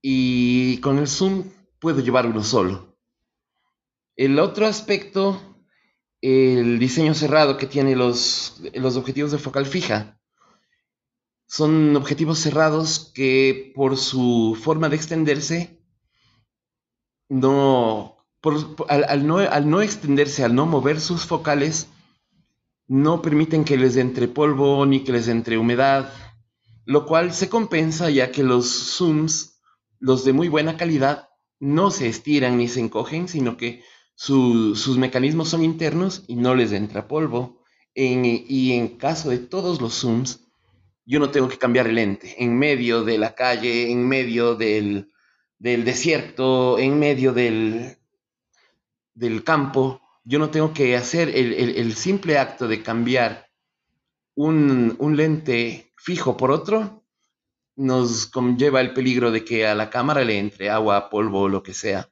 Y 0.00 0.78
con 0.80 0.98
el 0.98 1.08
zoom 1.08 1.50
puedo 1.80 2.00
llevar 2.00 2.26
uno 2.26 2.44
solo. 2.44 2.87
El 4.18 4.40
otro 4.40 4.66
aspecto, 4.66 5.40
el 6.20 6.80
diseño 6.80 7.14
cerrado 7.14 7.56
que 7.56 7.68
tiene 7.68 7.94
los, 7.94 8.60
los 8.74 8.96
objetivos 8.96 9.30
de 9.30 9.38
focal 9.38 9.64
fija. 9.64 10.18
Son 11.46 11.94
objetivos 11.94 12.40
cerrados 12.40 13.12
que 13.14 13.72
por 13.76 13.96
su 13.96 14.58
forma 14.60 14.88
de 14.88 14.96
extenderse, 14.96 15.80
no, 17.28 18.26
al, 18.88 19.24
no, 19.24 19.38
al 19.38 19.70
no 19.70 19.82
extenderse, 19.82 20.42
al 20.42 20.52
no 20.56 20.66
mover 20.66 21.00
sus 21.00 21.24
focales, 21.24 21.86
no 22.88 23.22
permiten 23.22 23.64
que 23.64 23.76
les 23.76 23.96
entre 23.96 24.26
polvo 24.26 24.84
ni 24.84 25.04
que 25.04 25.12
les 25.12 25.28
entre 25.28 25.58
humedad, 25.58 26.12
lo 26.86 27.06
cual 27.06 27.32
se 27.32 27.48
compensa 27.48 28.10
ya 28.10 28.32
que 28.32 28.42
los 28.42 28.96
zooms, 28.96 29.60
los 30.00 30.24
de 30.24 30.32
muy 30.32 30.48
buena 30.48 30.76
calidad, 30.76 31.28
no 31.60 31.92
se 31.92 32.08
estiran 32.08 32.56
ni 32.58 32.66
se 32.66 32.80
encogen, 32.80 33.28
sino 33.28 33.56
que 33.56 33.84
sus 34.18 34.98
mecanismos 34.98 35.48
son 35.48 35.62
internos 35.62 36.24
y 36.26 36.34
no 36.34 36.54
les 36.54 36.72
entra 36.72 37.06
polvo. 37.08 37.62
y 37.94 38.72
en 38.72 38.98
caso 38.98 39.30
de 39.30 39.38
todos 39.38 39.80
los 39.80 39.94
zooms, 39.94 40.48
yo 41.08 41.20
no 41.20 41.30
tengo 41.30 41.48
que 41.48 41.56
cambiar 41.56 41.86
el 41.86 41.94
lente 41.94 42.34
en 42.42 42.58
medio 42.58 43.02
de 43.02 43.16
la 43.16 43.34
calle, 43.34 43.90
en 43.90 44.06
medio 44.06 44.56
del, 44.56 45.10
desierto, 45.58 46.78
en 46.78 46.98
medio 46.98 47.32
del, 47.32 47.96
del 49.14 49.42
campo, 49.42 50.02
yo 50.24 50.38
no 50.38 50.50
tengo 50.50 50.74
que 50.74 50.96
hacer 50.96 51.30
el, 51.30 51.94
simple 51.94 52.36
acto 52.36 52.68
de 52.68 52.82
cambiar 52.82 53.48
un, 54.34 54.98
lente 55.16 55.92
fijo 55.96 56.36
por 56.36 56.50
otro, 56.50 57.04
nos 57.76 58.26
conlleva 58.26 58.82
el 58.82 58.92
peligro 58.92 59.30
de 59.30 59.44
que 59.44 59.66
a 59.66 59.74
la 59.74 59.88
cámara 59.88 60.24
le 60.24 60.38
entre 60.38 60.68
agua, 60.68 61.08
polvo 61.08 61.42
o 61.42 61.48
lo 61.48 61.62
que 61.62 61.72
sea. 61.72 62.10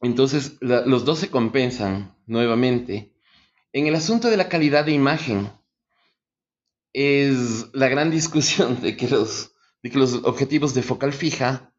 Entonces, 0.00 0.56
los 0.60 1.04
dos 1.04 1.18
se 1.18 1.30
compensan 1.30 2.16
nuevamente. 2.26 3.14
En 3.72 3.86
el 3.86 3.94
asunto 3.94 4.28
de 4.28 4.36
la 4.36 4.48
calidad 4.48 4.84
de 4.84 4.92
imagen, 4.92 5.50
es 6.92 7.68
la 7.72 7.88
gran 7.88 8.10
discusión 8.10 8.80
de 8.80 8.96
que 8.96 9.08
los, 9.08 9.54
de 9.82 9.90
que 9.90 9.98
los 9.98 10.14
objetivos 10.24 10.74
de 10.74 10.82
focal 10.82 11.12
fija 11.12 11.72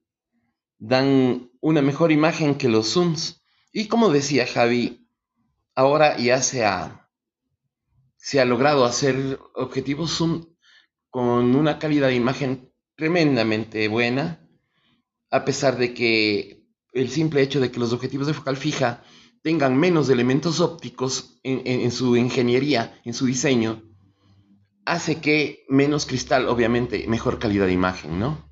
dan 0.77 1.51
una 1.59 1.81
mejor 1.81 2.11
imagen 2.11 2.55
que 2.55 2.69
los 2.69 2.93
zooms. 2.93 3.43
Y 3.71 3.87
como 3.87 4.09
decía 4.09 4.47
Javi, 4.47 5.07
ahora 5.75 6.17
ya 6.17 6.41
se 6.41 6.65
ha, 6.65 7.09
se 8.17 8.39
ha 8.39 8.45
logrado 8.45 8.85
hacer 8.85 9.39
objetivos 9.55 10.11
zoom 10.11 10.45
con 11.09 11.55
una 11.55 11.79
calidad 11.79 12.07
de 12.07 12.15
imagen 12.15 12.71
tremendamente 12.95 13.87
buena, 13.87 14.47
a 15.29 15.45
pesar 15.45 15.77
de 15.77 15.93
que 15.93 16.60
el 16.93 17.10
simple 17.10 17.41
hecho 17.41 17.60
de 17.60 17.71
que 17.71 17.79
los 17.79 17.93
objetivos 17.93 18.27
de 18.27 18.33
focal 18.33 18.57
fija 18.57 19.03
tengan 19.41 19.77
menos 19.77 20.10
elementos 20.10 20.60
ópticos 20.60 21.39
en, 21.43 21.91
su 21.91 22.15
ingeniería, 22.15 23.00
en 23.05 23.13
su 23.13 23.25
diseño, 23.25 23.81
hace 24.86 25.19
que 25.19 25.65
menos 25.67 26.05
cristal, 26.05 26.48
obviamente, 26.48 27.05
mejor 27.07 27.39
calidad 27.39 27.65
de 27.65 27.74
imagen, 27.74 28.19
¿no? 28.19 28.50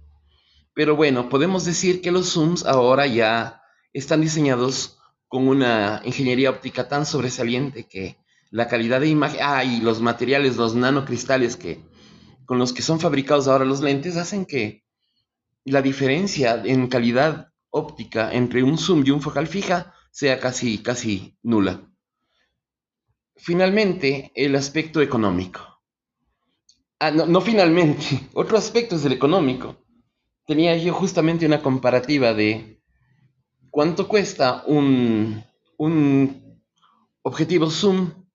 Pero 0.73 0.95
bueno, 0.95 1.29
podemos 1.29 1.65
decir 1.65 2.01
que 2.01 2.11
los 2.11 2.33
zooms 2.33 2.65
ahora 2.65 3.05
ya 3.05 3.61
están 3.93 4.21
diseñados 4.21 4.97
con 5.27 5.47
una 5.47 6.01
ingeniería 6.05 6.49
óptica 6.49 6.87
tan 6.87 7.05
sobresaliente 7.05 7.87
que 7.87 8.17
la 8.49 8.67
calidad 8.67 9.01
de 9.01 9.09
imagen, 9.09 9.41
ah, 9.43 9.63
y 9.63 9.81
los 9.81 10.01
materiales, 10.01 10.57
los 10.57 10.73
nanocristales 10.73 11.55
que 11.55 11.83
con 12.45 12.57
los 12.57 12.73
que 12.73 12.81
son 12.81 12.99
fabricados 12.99 13.47
ahora 13.47 13.63
los 13.63 13.81
lentes 13.81 14.17
hacen 14.17 14.45
que 14.45 14.83
la 15.65 15.83
diferencia 15.83 16.59
en 16.65 16.87
calidad 16.87 17.48
óptica 17.69 18.33
entre 18.33 18.63
un 18.63 18.77
zoom 18.77 19.03
y 19.05 19.11
un 19.11 19.21
focal 19.21 19.47
fija 19.47 19.93
sea 20.11 20.39
casi, 20.39 20.79
casi 20.79 21.37
nula. 21.43 21.89
Finalmente, 23.35 24.31
el 24.35 24.55
aspecto 24.55 25.01
económico. 25.01 25.61
Ah, 26.99 27.11
no, 27.11 27.25
no 27.25 27.41
finalmente, 27.41 28.29
otro 28.33 28.57
aspecto 28.57 28.95
es 28.95 29.05
el 29.05 29.13
económico 29.13 29.77
tenía 30.49 30.75
yo 30.77 30.95
justamente 30.95 31.45
una 31.45 31.61
comparativa 31.61 32.33
de 32.33 32.81
cuánto 33.69 34.07
cuesta 34.07 34.63
un, 34.65 35.43
objetivo 37.21 37.69
zoom 37.69 38.25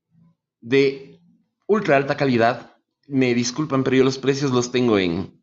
de 0.61 1.21
ultra 1.67 1.97
alta 1.97 2.17
calidad. 2.17 2.77
Me 3.09 3.35
disculpan, 3.35 3.83
pero 3.83 3.97
yo 3.97 4.05
los 4.05 4.19
precios 4.19 4.53
los 4.53 4.71
tengo 4.71 5.01
en, 5.01 5.43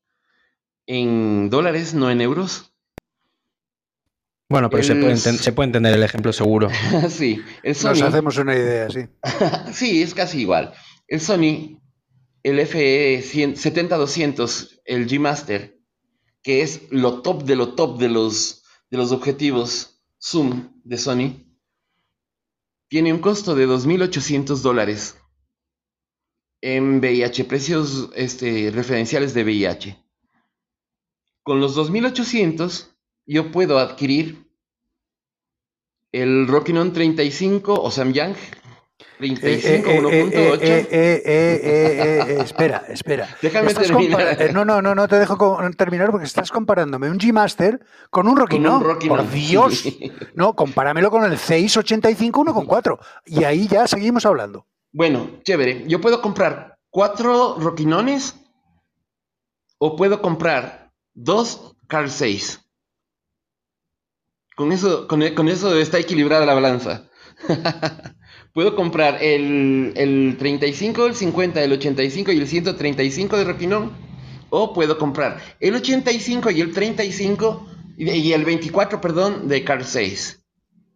en 0.86 1.50
dólares, 1.50 1.94
no 1.94 2.10
en 2.10 2.22
euros. 2.22 2.71
Bueno, 4.52 4.70
pero 4.70 4.84
se, 4.84 4.96
puede 4.96 5.16
se, 5.16 5.54
puede 5.54 5.68
entender 5.68 5.94
el 5.94 6.04
ejemplo 6.04 6.34
seguro. 6.34 6.70
sí, 7.10 7.42
el 7.64 7.74
Sony, 7.74 7.90
Nos 7.92 8.02
hacemos 8.02 8.38
una 8.38 8.54
idea, 8.54 8.90
sí. 8.90 9.08
sí, 9.74 10.02
es 10.02 10.14
casi 10.14 10.42
igual. 10.42 10.74
El 11.08 11.22
Sony, 11.22 11.82
el 12.44 12.68
FE 12.68 13.24
70-200, 13.24 14.82
el 14.86 15.08
G 15.08 15.20
Master, 15.20 15.80
que 16.44 16.62
es 16.62 16.82
lo 16.92 17.22
top 17.22 17.44
de 17.44 17.56
lo 17.56 17.76
top 17.76 17.98
de 17.98 18.10
los, 18.10 18.64
de 18.90 18.98
los 18.98 19.14
objetivos 19.14 20.02
Zoom 20.22 20.74
de 20.84 20.98
Sony, 20.98 21.52
tiene 22.90 23.14
un 23.14 23.20
costo 23.20 23.56
de 23.56 23.68
2.800 23.68 24.58
dólares 24.58 25.16
en 26.60 27.00
VIH, 27.00 27.46
precios 27.46 28.10
este, 28.16 28.70
referenciales 28.72 29.34
de 29.34 29.44
VIH. 29.44 29.98
Con 31.42 31.62
los 31.62 31.78
2.800 31.78 32.91
yo 33.32 33.52
puedo 33.52 33.80
adquirir 33.80 34.46
el 36.12 36.48
Rockinon 36.48 36.92
35 36.92 37.74
o 37.74 37.90
Samyang 37.90 38.36
35, 39.20 39.90
1.8. 39.90 42.44
espera, 42.44 42.84
espera. 42.90 43.30
Déjame 43.42 43.74
terminar. 43.74 44.42
Eh, 44.42 44.52
no, 44.52 44.66
no, 44.66 44.82
no, 44.82 44.94
no 44.96 45.08
te 45.08 45.18
dejo 45.18 45.58
terminar 45.78 46.12
porque 46.12 46.26
estás 46.26 46.52
comparándome 46.52 47.10
un 47.10 47.20
G-Master 47.20 47.80
con 48.10 48.28
un 48.28 48.36
Rocky, 48.36 48.60
¿no? 48.60 48.82
Por 48.82 49.32
Dios. 49.32 49.86
No, 50.34 50.54
compáramelo 50.54 51.10
con 51.10 51.24
el 51.24 51.38
685 51.38 52.44
1.4. 52.44 53.00
Y 53.28 53.46
ahí 53.46 53.66
ya 53.68 53.88
seguimos 53.88 54.26
hablando. 54.26 54.68
Bueno, 54.92 55.40
chévere. 55.44 55.86
Yo 55.88 56.02
puedo 56.02 56.22
comprar 56.22 56.80
cuatro 56.90 57.56
Rockinones 57.60 58.36
o 59.78 59.96
puedo 59.96 60.22
comprar 60.22 60.92
dos 61.14 61.78
Carl 61.88 62.10
6. 62.10 62.61
Con 64.62 64.72
eso, 64.72 65.08
con, 65.08 65.28
con 65.34 65.50
eso 65.50 65.76
está 65.76 65.98
equilibrada 65.98 66.46
la 66.46 66.54
balanza. 66.54 67.06
Puedo 68.54 68.76
comprar 68.76 69.18
el, 69.20 69.92
el 69.96 70.36
35, 70.38 71.08
el 71.08 71.16
50, 71.16 71.64
el 71.64 71.72
85 71.72 72.32
y 72.32 72.38
el 72.38 72.48
135 72.48 73.38
de 73.38 73.44
Roquinón. 73.44 73.92
O 74.52 74.72
puedo 74.72 75.00
comprar 75.00 75.42
el 75.60 75.74
85 75.74 76.52
y 76.52 76.62
el 76.62 76.74
35 76.74 77.66
y 77.98 78.34
el 78.34 78.46
24, 78.46 79.02
perdón, 79.02 79.48
de 79.48 79.64
Car 79.64 79.84
6. 79.84 80.44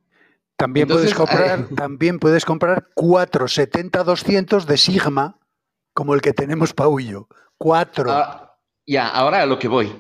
También, 0.56 0.88
puedes 0.88 1.16
comprar, 1.16 1.68
también 1.70 2.20
puedes 2.20 2.46
comprar 2.46 2.88
4 2.94 3.48
70-200 3.48 4.66
de 4.66 4.78
Sigma, 4.78 5.40
como 5.96 6.14
el 6.14 6.22
que 6.22 6.34
tenemos 6.34 6.72
Paullo. 6.72 7.28
4. 7.58 8.12
Ah, 8.12 8.58
ya, 8.86 9.10
ahora 9.10 9.42
a 9.42 9.48
lo 9.48 9.58
que 9.58 9.68
voy. 9.68 9.92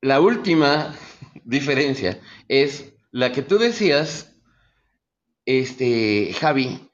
La 0.00 0.20
última 0.20 0.94
diferencia 1.44 2.20
es 2.48 2.94
la 3.10 3.32
que 3.32 3.42
tú 3.42 3.58
decías 3.58 4.34
este, 5.46 6.32
Javi, 6.34 6.90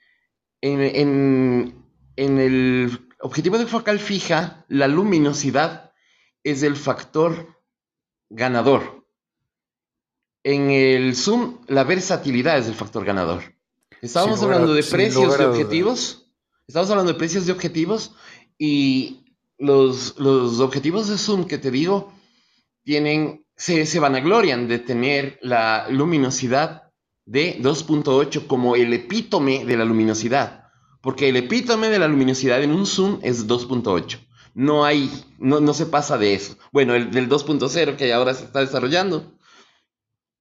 en, 0.60 1.74
el 2.16 3.08
objetivo 3.20 3.58
de 3.58 3.66
focal 3.66 3.98
fija, 3.98 4.64
la 4.68 4.88
luminosidad 4.88 5.92
es 6.42 6.62
el 6.62 6.76
factor 6.76 7.56
ganador. 8.28 9.06
En 10.42 10.70
el 10.70 11.14
zoom, 11.14 11.58
la 11.66 11.84
versatilidad 11.84 12.58
es 12.58 12.66
el 12.66 12.74
factor 12.74 13.04
ganador. 13.04 13.42
Estábamos 14.00 14.42
hablando 14.42 14.72
de 14.72 14.82
precios 14.82 15.36
de 15.36 15.44
objetivos. 15.44 16.32
Estamos 16.66 16.90
hablando 16.90 17.12
de 17.12 17.18
precios 17.18 17.46
de 17.46 17.52
objetivos 17.52 18.14
y 18.56 19.24
los, 19.58 20.18
los, 20.18 20.60
objetivos 20.60 21.08
de 21.08 21.18
zoom 21.18 21.46
que 21.46 21.58
te 21.58 21.70
digo 21.70 22.12
tienen, 22.84 23.44
se, 23.60 23.84
se 23.84 24.00
vanaglorian 24.00 24.68
de 24.68 24.78
tener 24.78 25.38
la 25.42 25.86
luminosidad 25.90 26.90
de 27.26 27.60
2.8 27.60 28.46
como 28.46 28.74
el 28.74 28.94
epítome 28.94 29.66
de 29.66 29.76
la 29.76 29.84
luminosidad. 29.84 30.64
Porque 31.02 31.28
el 31.28 31.36
epítome 31.36 31.90
de 31.90 31.98
la 31.98 32.08
luminosidad 32.08 32.62
en 32.62 32.72
un 32.72 32.86
zoom 32.86 33.20
es 33.22 33.46
2.8. 33.46 34.18
No 34.54 34.86
hay, 34.86 35.10
no, 35.38 35.60
no, 35.60 35.74
se 35.74 35.84
pasa 35.84 36.16
de 36.16 36.32
eso. 36.32 36.56
Bueno, 36.72 36.94
el 36.94 37.10
del 37.10 37.28
2.0 37.28 37.96
que 37.96 38.14
ahora 38.14 38.32
se 38.32 38.44
está 38.44 38.60
desarrollando 38.60 39.34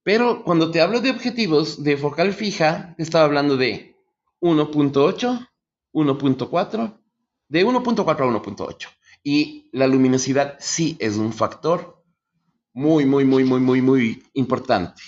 Pero 0.04 0.46
cuando 0.46 0.72
te 0.72 0.80
hablo 0.80 1.02
de 1.02 1.12
objetivos 1.12 1.84
de 1.84 1.98
focal 1.98 2.34
fija, 2.34 2.94
te 2.96 3.04
estaba 3.04 3.26
hablando 3.26 3.58
de 3.58 3.98
1.8, 4.40 5.50
1.4, 5.92 6.98
de 7.50 7.66
1.4 7.66 8.10
a 8.10 8.16
1.8. 8.16 8.88
Y 9.26 9.70
la 9.74 9.88
luminosidad 9.88 10.56
sí 10.60 10.96
es 11.02 11.18
un 11.18 11.34
factor 11.34 11.99
muy, 12.74 13.06
muy, 13.06 13.26
muy, 13.26 13.44
muy, 13.44 13.60
muy, 13.60 13.82
muy 13.82 14.24
importante. 14.34 15.02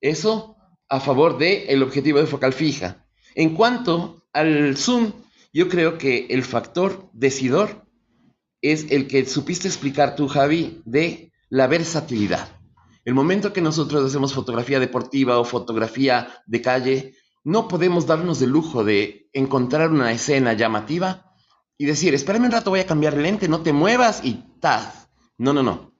Eso 0.00 0.56
a 0.88 1.00
favor 1.00 1.38
del 1.38 1.82
objetivo 1.82 2.18
de 2.18 2.26
focal 2.26 2.52
fija. 2.52 3.06
En 3.34 3.54
cuanto 3.54 4.26
al 4.32 4.76
zoom, 4.76 5.12
yo 5.52 5.68
creo 5.68 5.98
que 5.98 6.26
el 6.30 6.42
factor 6.42 7.08
decidor 7.12 7.86
es 8.60 8.90
el 8.90 9.06
que 9.06 9.26
supiste 9.26 9.68
explicar 9.68 10.16
tú, 10.16 10.28
Javi, 10.28 10.82
de 10.84 11.32
la 11.48 11.66
versatilidad. 11.66 12.48
El 13.04 13.14
momento 13.14 13.52
que 13.52 13.60
nosotros 13.60 14.04
hacemos 14.04 14.32
fotografía 14.32 14.80
deportiva 14.80 15.38
o 15.38 15.44
fotografía 15.44 16.28
de 16.46 16.62
calle, 16.62 17.14
no 17.44 17.68
podemos 17.68 18.06
darnos 18.06 18.40
el 18.40 18.50
lujo 18.50 18.84
de 18.84 19.28
encontrar 19.32 19.90
una 19.90 20.10
escena 20.12 20.54
llamativa 20.54 21.34
y 21.76 21.84
decir, 21.84 22.14
espérame 22.14 22.46
un 22.46 22.52
rato, 22.52 22.70
voy 22.70 22.80
a 22.80 22.86
cambiar 22.86 23.16
lente, 23.16 23.48
no 23.48 23.60
te 23.60 23.72
muevas 23.72 24.24
y 24.24 24.42
tal. 24.60 24.90
No, 25.36 25.52
no, 25.52 25.62
no. 25.62 25.93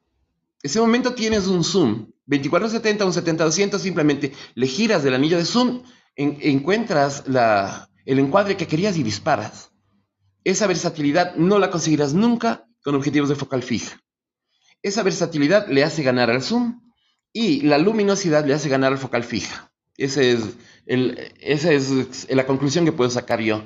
Ese 0.65 0.81
momento 0.81 1.15
tienes 1.15 1.47
un 1.47 1.63
zoom, 1.63 2.07
2470, 2.25 3.05
un 3.05 3.13
70-200, 3.13 3.79
simplemente 3.79 4.33
le 4.55 4.67
giras 4.67 5.03
del 5.03 5.13
anillo 5.13 5.37
de 5.37 5.45
zoom, 5.45 5.83
encuentras 6.17 7.29
la, 7.29 7.91
el 8.07 8.19
encuadre 8.19 8.57
que 8.57 8.67
querías 8.67 8.97
y 8.97 9.03
disparas. 9.03 9.73
Esa 10.43 10.67
versatilidad 10.67 11.37
no 11.37 11.59
la 11.59 11.71
conseguirás 11.71 12.15
nunca 12.15 12.67
con 12.83 12.95
objetivos 12.95 13.29
de 13.29 13.35
focal 13.35 13.63
fija. 13.63 14.01
Esa 14.83 15.03
versatilidad 15.03 15.69
le 15.69 15.85
hace 15.85 16.03
ganar 16.03 16.31
al 16.31 16.43
zoom 16.43 16.81
y 17.31 17.61
la 17.61 17.77
luminosidad 17.77 18.47
le 18.47 18.55
hace 18.55 18.71
ganar 18.71 18.93
al 18.93 18.99
focal 18.99 19.23
fija. 19.23 19.71
Ese 19.99 20.33
es 20.33 20.57
esa 20.87 21.73
es 21.73 22.27
la 22.31 22.47
conclusión 22.47 22.87
que 22.87 22.93
puedo 22.93 23.11
sacar 23.11 23.43
yo. 23.43 23.63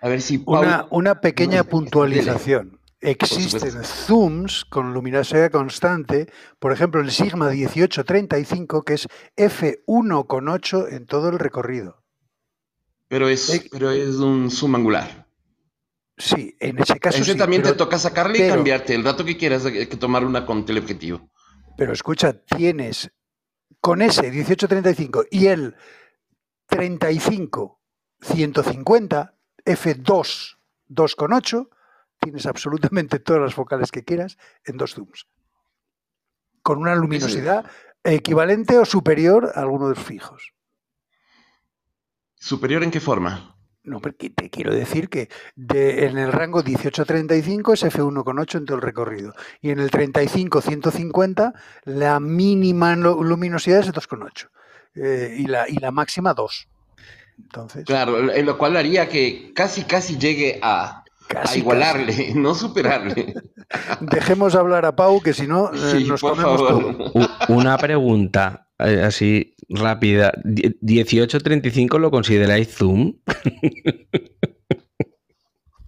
A 0.00 0.08
ver 0.08 0.22
si 0.22 0.42
una, 0.46 1.20
pequeña 1.20 1.62
puntualización. 1.64 2.75
Existen 3.06 3.84
zooms 3.84 4.64
con 4.64 4.92
luminosidad 4.92 5.50
constante, 5.50 6.30
por 6.58 6.72
ejemplo 6.72 7.00
el 7.00 7.10
Sigma 7.10 7.50
1835, 7.50 8.82
que 8.82 8.94
es 8.94 9.08
f1,8 9.36 10.92
en 10.92 11.06
todo 11.06 11.28
el 11.28 11.38
recorrido. 11.38 12.02
Pero 13.08 13.28
es, 13.28 13.68
pero 13.70 13.90
es 13.92 14.16
un 14.16 14.50
zoom 14.50 14.74
angular. 14.74 15.28
Sí, 16.18 16.56
en 16.58 16.80
ese 16.80 16.98
caso. 16.98 17.22
Ese 17.22 17.36
también 17.36 17.62
te 17.62 17.74
toca 17.74 17.98
sacarle 17.98 18.44
y 18.44 18.48
cambiarte 18.48 18.94
el 18.94 19.04
dato 19.04 19.24
que 19.24 19.36
quieras 19.36 19.62
que 19.62 19.86
tomar 19.86 20.24
una 20.24 20.44
con 20.44 20.64
teleobjetivo. 20.64 21.30
Pero 21.76 21.92
escucha, 21.92 22.32
tienes 22.32 23.10
con 23.80 24.02
ese 24.02 24.22
1835 24.22 25.26
y 25.30 25.46
el 25.46 25.76
35 26.66 27.80
150 28.20 29.34
F2 29.64 30.56
2,8, 30.88 31.68
tienes 32.26 32.46
absolutamente 32.46 33.20
todas 33.20 33.40
las 33.40 33.54
focales 33.54 33.92
que 33.92 34.02
quieras 34.02 34.36
en 34.64 34.76
dos 34.76 34.94
zooms. 34.94 35.28
Con 36.60 36.78
una 36.78 36.96
luminosidad 36.96 37.70
equivalente 38.02 38.78
o 38.78 38.84
superior 38.84 39.52
a 39.54 39.60
alguno 39.60 39.88
de 39.88 39.94
los 39.94 40.04
fijos. 40.04 40.52
¿Superior 42.34 42.82
en 42.82 42.90
qué 42.90 42.98
forma? 42.98 43.56
No, 43.84 44.00
porque 44.00 44.30
te 44.30 44.50
quiero 44.50 44.74
decir 44.74 45.08
que 45.08 45.28
en 45.56 46.18
el 46.18 46.32
rango 46.32 46.64
18-35 46.64 47.74
es 47.74 47.84
F1,8 47.84 48.56
en 48.56 48.64
todo 48.64 48.76
el 48.76 48.82
recorrido. 48.82 49.32
Y 49.60 49.70
en 49.70 49.78
el 49.78 49.92
35-150 49.92 51.52
la 51.84 52.18
mínima 52.18 52.96
luminosidad 52.96 53.78
es 53.78 53.92
2,8. 53.92 54.50
Eh, 54.96 55.36
y, 55.38 55.46
la, 55.46 55.68
y 55.68 55.76
la 55.76 55.92
máxima 55.92 56.34
2. 56.34 56.68
Claro, 57.84 58.32
en 58.32 58.46
lo 58.46 58.58
cual 58.58 58.76
haría 58.76 59.08
que 59.08 59.52
casi, 59.54 59.84
casi 59.84 60.18
llegue 60.18 60.58
a, 60.60 61.04
igualarle, 61.54 62.32
no 62.34 62.54
superarle. 62.54 63.34
Dejemos 64.00 64.54
hablar 64.54 64.84
a 64.84 64.94
Pau, 64.94 65.20
que 65.20 65.32
si 65.32 65.46
no, 65.46 65.70
eh, 65.72 66.04
nos 66.06 66.20
comemos 66.20 66.58
todo. 66.58 67.12
Una 67.48 67.76
pregunta 67.78 68.68
eh, 68.78 69.02
así 69.04 69.54
rápida. 69.68 70.32
¿1835 70.44 71.98
lo 71.98 72.10
consideráis 72.10 72.74
Zoom? 72.74 73.14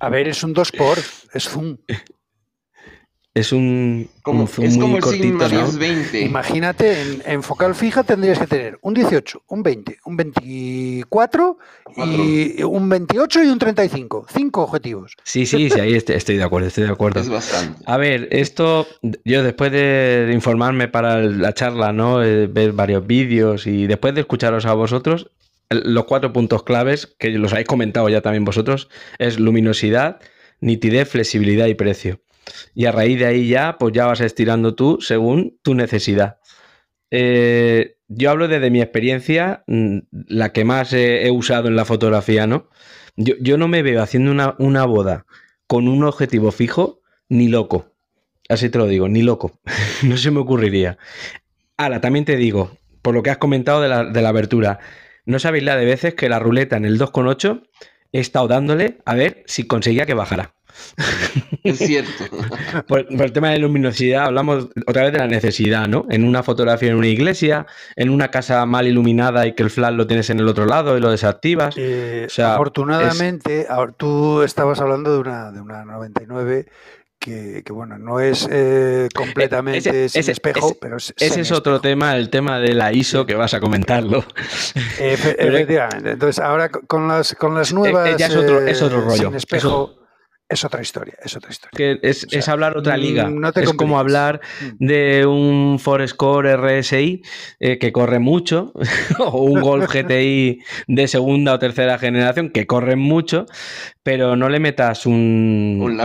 A 0.00 0.08
ver, 0.08 0.28
es 0.28 0.42
un 0.42 0.52
2 0.52 0.72
por, 0.72 0.98
es 0.98 1.48
Zoom. 1.48 1.76
Es 3.38 3.52
un, 3.52 4.10
como, 4.22 4.48
zoom 4.48 4.66
es 4.66 4.76
como 4.76 4.96
el 4.96 5.02
cortito, 5.02 5.48
20. 5.78 6.22
Imagínate, 6.22 7.20
en, 7.24 7.42
focal 7.44 7.76
fija 7.76 8.02
tendrías 8.02 8.36
que 8.36 8.48
tener 8.48 8.80
un 8.82 8.94
18, 8.94 9.42
un 9.46 9.62
20, 9.62 9.98
un 10.06 10.16
24 10.16 11.58
y 11.98 12.62
un 12.64 12.88
28 12.88 13.44
y 13.44 13.46
un 13.46 13.58
35. 13.60 14.26
Cinco 14.34 14.62
objetivos. 14.62 15.16
Sí, 15.22 15.46
sí, 15.46 15.70
sí, 15.70 15.78
ahí 15.78 15.94
estoy, 15.94 16.36
de 16.36 16.42
acuerdo, 16.42 16.66
estoy 16.66 16.84
de 16.84 16.90
acuerdo. 16.90 17.20
Es 17.20 17.28
bastante. 17.28 17.80
A 17.86 17.96
ver, 17.96 18.26
esto, 18.32 18.88
yo 19.24 19.44
después 19.44 19.70
de 19.70 20.32
informarme 20.34 20.88
para 20.88 21.20
la 21.20 21.54
charla, 21.54 21.92
¿no? 21.92 22.16
Ver 22.16 22.72
varios 22.72 23.06
vídeos 23.06 23.68
y 23.68 23.86
después 23.86 24.16
de 24.16 24.22
escucharos 24.22 24.66
a 24.66 24.74
vosotros, 24.74 25.30
los 25.70 26.06
cuatro 26.06 26.32
puntos 26.32 26.64
claves, 26.64 27.06
que 27.06 27.30
los 27.30 27.52
habéis 27.52 27.68
comentado 27.68 28.08
ya 28.08 28.20
también 28.20 28.44
vosotros, 28.44 28.88
es 29.20 29.38
luminosidad, 29.38 30.18
nitidez, 30.60 31.08
flexibilidad 31.08 31.66
y 31.66 31.74
precio. 31.74 32.20
Y 32.74 32.86
a 32.86 32.92
raíz 32.92 33.18
de 33.18 33.26
ahí 33.26 33.48
ya, 33.48 33.76
pues 33.78 33.92
ya 33.92 34.06
vas 34.06 34.20
estirando 34.20 34.74
tú 34.74 34.98
según 35.00 35.58
tu 35.62 35.74
necesidad. 35.74 36.38
Eh, 37.10 37.96
yo 38.08 38.30
hablo 38.30 38.48
desde 38.48 38.70
mi 38.70 38.80
experiencia, 38.80 39.64
mm, 39.66 39.98
la 40.28 40.52
que 40.52 40.64
más 40.64 40.92
he, 40.92 41.30
usado 41.30 41.68
en 41.68 41.76
la 41.76 41.84
fotografía, 41.84 42.46
¿no? 42.46 42.68
Yo, 43.16 43.58
no 43.58 43.68
me 43.68 43.82
veo 43.82 44.02
haciendo 44.02 44.30
una, 44.30 44.54
una, 44.58 44.84
boda 44.84 45.26
con 45.66 45.88
un 45.88 46.04
objetivo 46.04 46.52
fijo, 46.52 47.02
ni 47.28 47.48
loco. 47.48 47.92
Así 48.48 48.70
te 48.70 48.78
lo 48.78 48.86
digo, 48.86 49.08
ni 49.08 49.22
loco. 49.22 49.60
no 50.04 50.16
se 50.16 50.30
me 50.30 50.40
ocurriría. 50.40 50.98
Ahora, 51.76 52.00
también 52.00 52.24
te 52.24 52.36
digo, 52.36 52.76
por 53.02 53.14
lo 53.14 53.22
que 53.22 53.30
has 53.30 53.38
comentado 53.38 53.80
de 53.80 53.88
la, 53.88 54.04
de 54.04 54.22
la 54.22 54.28
abertura, 54.28 54.78
no 55.26 55.38
sabéis 55.38 55.64
la 55.64 55.76
de 55.76 55.84
veces 55.84 56.14
que 56.14 56.28
la 56.28 56.38
ruleta 56.38 56.76
en 56.76 56.84
el 56.84 56.98
2.8 56.98 57.62
he 58.12 58.20
estado 58.20 58.48
dándole 58.48 58.98
a 59.04 59.14
ver 59.14 59.42
si 59.46 59.66
conseguía 59.66 60.06
que 60.06 60.14
bajara. 60.14 60.54
Es 61.64 61.78
cierto. 61.78 62.24
Por, 62.86 63.06
el 63.08 63.32
tema 63.32 63.50
de 63.50 63.58
luminosidad, 63.58 64.26
hablamos 64.26 64.68
otra 64.86 65.04
vez 65.04 65.12
de 65.12 65.18
la 65.18 65.26
necesidad, 65.26 65.86
¿no? 65.86 66.06
En 66.10 66.24
una 66.24 66.42
fotografía 66.42 66.90
en 66.90 66.96
una 66.96 67.08
iglesia, 67.08 67.66
en 67.96 68.10
una 68.10 68.30
casa 68.30 68.64
mal 68.66 68.86
iluminada 68.86 69.46
y 69.46 69.54
que 69.54 69.62
el 69.62 69.70
flash 69.70 69.94
lo 69.94 70.06
tienes 70.06 70.30
en 70.30 70.40
el 70.40 70.48
otro 70.48 70.66
lado 70.66 70.96
y 70.96 71.00
lo 71.00 71.10
desactivas. 71.10 71.74
Eh, 71.76 72.26
afortunadamente, 72.42 73.66
tú 73.96 74.42
estabas 74.42 74.80
hablando 74.80 75.12
de 75.12 75.18
una, 75.18 75.52
de 75.52 75.60
una 75.60 75.84
99 75.84 76.66
que, 77.18 77.64
bueno, 77.70 77.98
no 77.98 78.20
es 78.20 78.48
eh, 78.50 79.08
completamente 79.14 80.08
sin 80.08 80.30
espejo, 80.30 80.76
pero 80.80 80.96
es 80.96 81.12
Ese 81.18 81.40
es 81.40 81.52
otro 81.52 81.80
tema, 81.80 82.16
el 82.16 82.30
tema 82.30 82.58
de 82.58 82.74
la 82.74 82.92
ISO, 82.92 83.26
que 83.26 83.34
vas 83.34 83.54
a 83.54 83.60
comentarlo. 83.60 84.24
efectivamente. 84.98 86.12
Entonces, 86.12 86.38
ahora 86.38 86.68
con 86.68 87.08
las, 87.08 87.34
con 87.34 87.54
las 87.54 87.72
nuevas. 87.72 88.16
Ya 88.16 88.26
es 88.26 88.36
otro, 88.36 88.66
es 88.66 88.82
otro 88.82 89.02
rollo. 89.02 89.28
Sin 89.28 89.34
espejo. 89.34 89.97
Es 90.50 90.64
otra 90.64 90.80
historia, 90.80 91.12
es 91.22 91.36
otra 91.36 91.50
historia. 91.50 91.98
es, 92.02 92.48
hablar 92.48 92.78
otra 92.78 92.96
liga. 92.96 93.28
Mm, 93.28 93.44
es 93.54 93.72
como 93.74 93.98
hablar 93.98 94.40
mm. 94.62 94.86
de 94.86 95.26
un 95.26 95.78
Forescore 95.78 96.56
RSI 96.56 97.22
eh, 97.60 97.78
que 97.78 97.92
corre 97.92 98.18
mucho, 98.18 98.72
o 99.18 99.42
un 99.42 99.60
Golf 99.60 99.92
GTI 99.92 100.60
de 100.86 101.06
segunda 101.08 101.52
o 101.52 101.58
tercera 101.58 101.98
generación 101.98 102.48
que 102.48 102.66
corre 102.66 102.96
mucho, 102.96 103.44
pero 104.02 104.36
no 104.36 104.48
le 104.48 104.58
metas 104.58 105.04
un. 105.04 105.80
un 105.82 105.96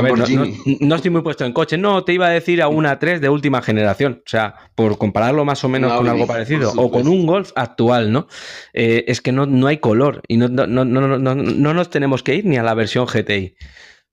no, 0.81 0.95
estoy 0.95 1.11
muy 1.11 1.21
puesto 1.21 1.45
en 1.45 1.53
coche. 1.53 1.77
No, 1.77 2.03
te 2.03 2.11
iba 2.11 2.27
a 2.27 2.31
decir 2.31 2.61
a 2.61 2.67
una 2.67 2.99
3 2.99 3.21
de 3.21 3.29
última 3.29 3.61
generación. 3.61 4.23
O 4.25 4.29
sea, 4.29 4.55
por 4.75 4.97
compararlo 4.97 5.45
más 5.45 5.63
o 5.63 5.69
menos 5.69 5.93
con 5.93 6.09
algo 6.09 6.27
parecido. 6.27 6.73
O 6.75 6.91
con 6.91 7.07
un 7.07 7.25
Golf 7.25 7.51
actual, 7.55 8.11
¿no? 8.11 8.27
Eh, 8.73 9.05
es 9.07 9.21
que 9.21 9.31
no, 9.31 9.45
no 9.45 9.67
hay 9.67 9.77
color 9.77 10.21
y 10.27 10.35
no, 10.35 10.49
no, 10.49 10.67
no 10.67 11.73
nos 11.73 11.89
tenemos 11.89 12.23
que 12.23 12.35
ir 12.35 12.45
ni 12.45 12.57
a 12.57 12.63
la 12.63 12.73
versión 12.73 13.05
GTI. 13.05 13.55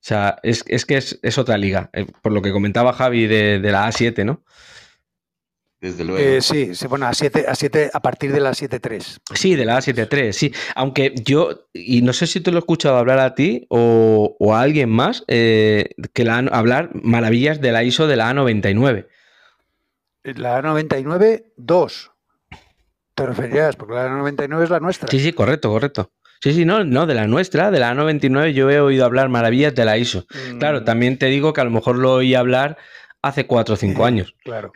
O 0.01 0.03
sea, 0.03 0.39
es, 0.43 0.65
que 0.65 0.97
es, 0.97 1.39
otra 1.39 1.59
liga, 1.59 1.91
eh, 1.93 2.07
por 2.23 2.33
lo 2.33 2.41
que 2.41 2.53
comentaba 2.53 2.95
Javi 2.95 3.27
de, 3.27 3.61
la 3.61 3.87
A7, 3.87 4.25
¿no? 4.25 4.43
Desde 5.79 6.05
luego. 6.05 6.19
Eh, 6.19 6.41
sí, 6.41 6.73
bueno, 6.89 7.07
A7, 7.07 7.47
A7 7.47 7.91
a 7.93 8.01
partir 8.01 8.33
de 8.33 8.41
la 8.41 8.51
A7.3. 8.51 9.19
Sí, 9.35 9.57
de 9.57 9.65
la 9.67 9.79
A7.3, 9.79 10.33
sí. 10.33 10.55
Aunque 10.75 11.15
yo, 11.23 11.69
y 11.75 12.01
no 12.01 12.15
sé 12.15 12.27
si 12.27 12.41
te 12.41 12.51
lo 12.51 12.57
he 12.57 12.61
escuchado 12.61 12.97
hablar 12.97 13.19
a 13.19 13.35
ti 13.35 13.67
o, 13.69 14.55
a 14.55 14.63
alguien 14.63 14.89
más, 14.89 15.23
eh, 15.29 15.91
que 16.15 16.25
la, 16.25 16.39
hablar 16.39 16.91
maravillas 16.95 17.61
de 17.61 17.73
la 17.73 17.85
ISO 17.85 18.07
de 18.07 18.17
la 18.17 18.33
A99. 18.33 19.07
La 20.23 20.63
A99, 20.63 21.45
2. 21.57 22.11
Te 23.15 23.27
referías, 23.27 23.77
porque 23.77 23.95
la 23.95 24.09
A99 24.09 24.63
es 24.63 24.71
la 24.71 24.81
nuestra. 24.81 25.09
Sí, 25.11 25.21
sí, 25.21 25.35
correcto, 25.35 25.69
correcto. 25.69 26.11
Sí, 26.43 26.55
sí, 26.55 26.65
no, 26.65 26.85
no, 26.85 27.07
de 27.07 27.15
la 27.15 27.27
nuestra, 27.27 27.71
de 27.71 27.79
la 27.81 27.95
A99 27.95 28.53
yo 28.53 28.71
he 28.71 28.81
oído 28.81 29.05
hablar 29.05 29.29
maravillas 29.29 29.75
de 29.75 29.85
la 29.85 29.99
ISO. 29.99 30.25
Claro, 30.59 30.81
mm. 30.81 30.85
también 30.85 31.19
te 31.19 31.27
digo 31.27 31.53
que 31.53 31.61
a 31.61 31.65
lo 31.65 31.71
mejor 31.71 31.99
lo 31.99 32.15
oí 32.15 32.35
hablar 32.35 32.79
hace 33.23 33.47
4 33.47 33.75
o 33.75 33.77
5 33.77 34.05
años. 34.05 34.35
Claro. 34.45 34.73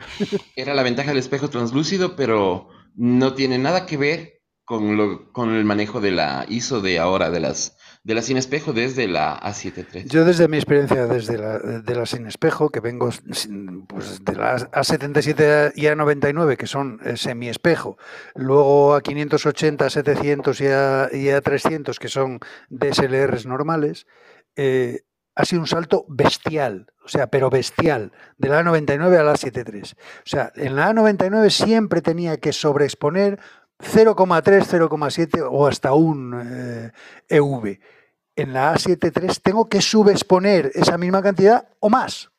Era 0.55 0.73
la 0.73 0.83
ventaja 0.83 1.09
del 1.09 1.17
espejo 1.17 1.49
translúcido, 1.49 2.15
pero 2.15 2.69
no 2.95 3.33
tiene 3.33 3.57
nada 3.57 3.85
que 3.85 3.97
ver 3.97 4.41
con, 4.63 4.95
lo, 4.95 5.31
con 5.31 5.55
el 5.55 5.65
manejo 5.65 6.01
de 6.01 6.11
la 6.11 6.45
ISO 6.47 6.81
de 6.81 6.99
ahora, 6.99 7.29
de 7.31 7.39
las, 7.39 7.74
de 8.05 8.13
la 8.13 8.21
sin 8.21 8.37
espejo 8.37 8.71
desde 8.71 9.07
la 9.07 9.39
A7 9.41 9.87
III. 9.91 10.05
Yo 10.07 10.25
desde 10.25 10.47
mi 10.47 10.57
experiencia 10.57 11.07
desde 11.07 11.39
la, 11.39 11.57
de 11.57 11.95
la 11.95 12.05
sin 12.05 12.27
espejo, 12.27 12.69
que 12.69 12.79
vengo 12.79 13.09
pues, 13.87 14.23
de 14.23 14.35
la 14.35 14.57
A77 14.57 15.73
y 15.75 15.85
A99, 15.85 16.55
que 16.55 16.67
son 16.67 16.99
eh, 17.03 17.17
semi 17.17 17.49
espejo, 17.49 17.97
luego 18.35 18.93
a 18.93 19.01
580, 19.01 19.89
700 19.89 20.61
y 20.61 20.67
a, 20.67 21.09
y 21.11 21.29
a 21.29 21.41
300, 21.41 21.97
que 21.97 22.07
son 22.07 22.39
DSLRs 22.69 23.47
normales, 23.47 24.05
eh, 24.55 25.01
ha 25.33 25.43
sido 25.43 25.61
un 25.61 25.67
salto 25.67 26.05
bestial, 26.07 26.93
o 27.03 27.07
sea, 27.07 27.27
pero 27.27 27.49
bestial, 27.49 28.11
de 28.37 28.49
la 28.49 28.61
A99 28.61 29.17
a 29.17 29.23
la 29.23 29.33
A73. 29.33 29.93
O 29.93 29.97
sea, 30.25 30.51
en 30.55 30.75
la 30.75 30.93
A99 30.93 31.49
siempre 31.49 32.03
tenía 32.03 32.37
que 32.37 32.53
sobreexponer 32.53 33.39
0,3, 33.79 34.63
0,7 34.63 35.47
o 35.49 35.67
hasta 35.67 35.93
un 35.93 36.41
eh, 36.45 36.91
EV. 37.29 37.79
En 38.35 38.53
la 38.53 38.73
A73 38.73 39.41
tengo 39.41 39.69
que 39.69 39.81
subexponer 39.81 40.71
esa 40.73 40.97
misma 40.97 41.21
cantidad 41.21 41.69
o 41.79 41.89
más. 41.89 42.31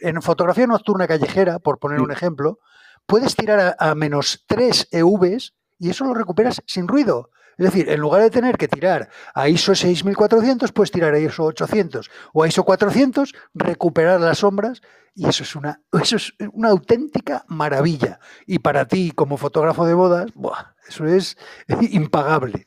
En 0.00 0.20
fotografía 0.22 0.66
nocturna 0.66 1.06
callejera, 1.06 1.58
por 1.58 1.78
poner 1.78 2.00
un 2.00 2.10
ejemplo, 2.10 2.58
puedes 3.06 3.36
tirar 3.36 3.76
a, 3.78 3.90
a 3.90 3.94
menos 3.94 4.44
3 4.46 4.88
EVs 4.92 5.54
y 5.78 5.90
eso 5.90 6.04
lo 6.04 6.14
recuperas 6.14 6.62
sin 6.66 6.88
ruido. 6.88 7.30
Es 7.60 7.66
decir, 7.66 7.90
en 7.90 8.00
lugar 8.00 8.22
de 8.22 8.30
tener 8.30 8.56
que 8.56 8.68
tirar 8.68 9.10
a 9.34 9.46
ISO 9.50 9.74
6400, 9.74 10.72
puedes 10.72 10.90
tirar 10.90 11.12
a 11.12 11.18
ISO 11.18 11.44
800 11.44 12.10
o 12.32 12.42
a 12.42 12.48
ISO 12.48 12.64
400, 12.64 13.34
recuperar 13.52 14.18
las 14.18 14.38
sombras 14.38 14.80
y 15.14 15.28
eso 15.28 15.42
es 15.42 15.54
una, 15.54 15.82
eso 16.00 16.16
es 16.16 16.32
una 16.54 16.70
auténtica 16.70 17.44
maravilla. 17.48 18.18
Y 18.46 18.60
para 18.60 18.88
ti, 18.88 19.12
como 19.14 19.36
fotógrafo 19.36 19.84
de 19.84 19.92
bodas, 19.92 20.32
¡buah! 20.34 20.72
eso 20.88 21.04
es 21.04 21.36
impagable. 21.90 22.66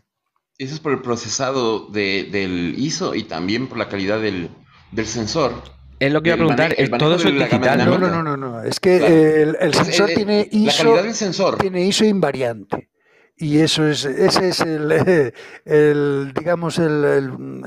Eso 0.60 0.76
es 0.76 0.80
por 0.80 0.92
el 0.92 1.02
procesado 1.02 1.88
de, 1.88 2.30
del 2.32 2.76
ISO 2.78 3.16
y 3.16 3.24
también 3.24 3.68
por 3.68 3.80
la 3.80 3.90
calidad 3.90 4.22
del, 4.22 4.52
del 4.92 5.08
sensor. 5.08 5.54
Es 6.00 6.14
lo 6.14 6.22
que 6.22 6.30
iba 6.30 6.36
a 6.36 6.38
preguntar, 6.38 6.76
el 6.78 6.92
todo 6.92 7.16
eso 7.16 7.30
es 7.30 7.34
digital, 7.34 7.80
no, 7.80 7.98
no, 7.98 8.10
no, 8.10 8.22
no, 8.22 8.38
no, 8.38 8.62
es 8.62 8.80
que 8.80 9.00
claro. 9.00 9.16
el, 9.16 9.58
el, 9.60 9.74
sensor 9.74 10.10
el, 10.12 10.16
tiene 10.16 10.48
ISO, 10.52 10.66
la 10.66 10.74
calidad 10.78 11.04
del 11.04 11.16
sensor. 11.16 11.58
tiene 11.58 11.84
ISO 11.84 12.06
invariante. 12.06 12.93
Y 13.36 13.60
eso 13.60 13.88
es, 13.88 14.06
ese 14.06 14.50
es 14.50 14.60
el, 14.62 16.34
digamos, 16.38 16.78
el, 16.78 17.64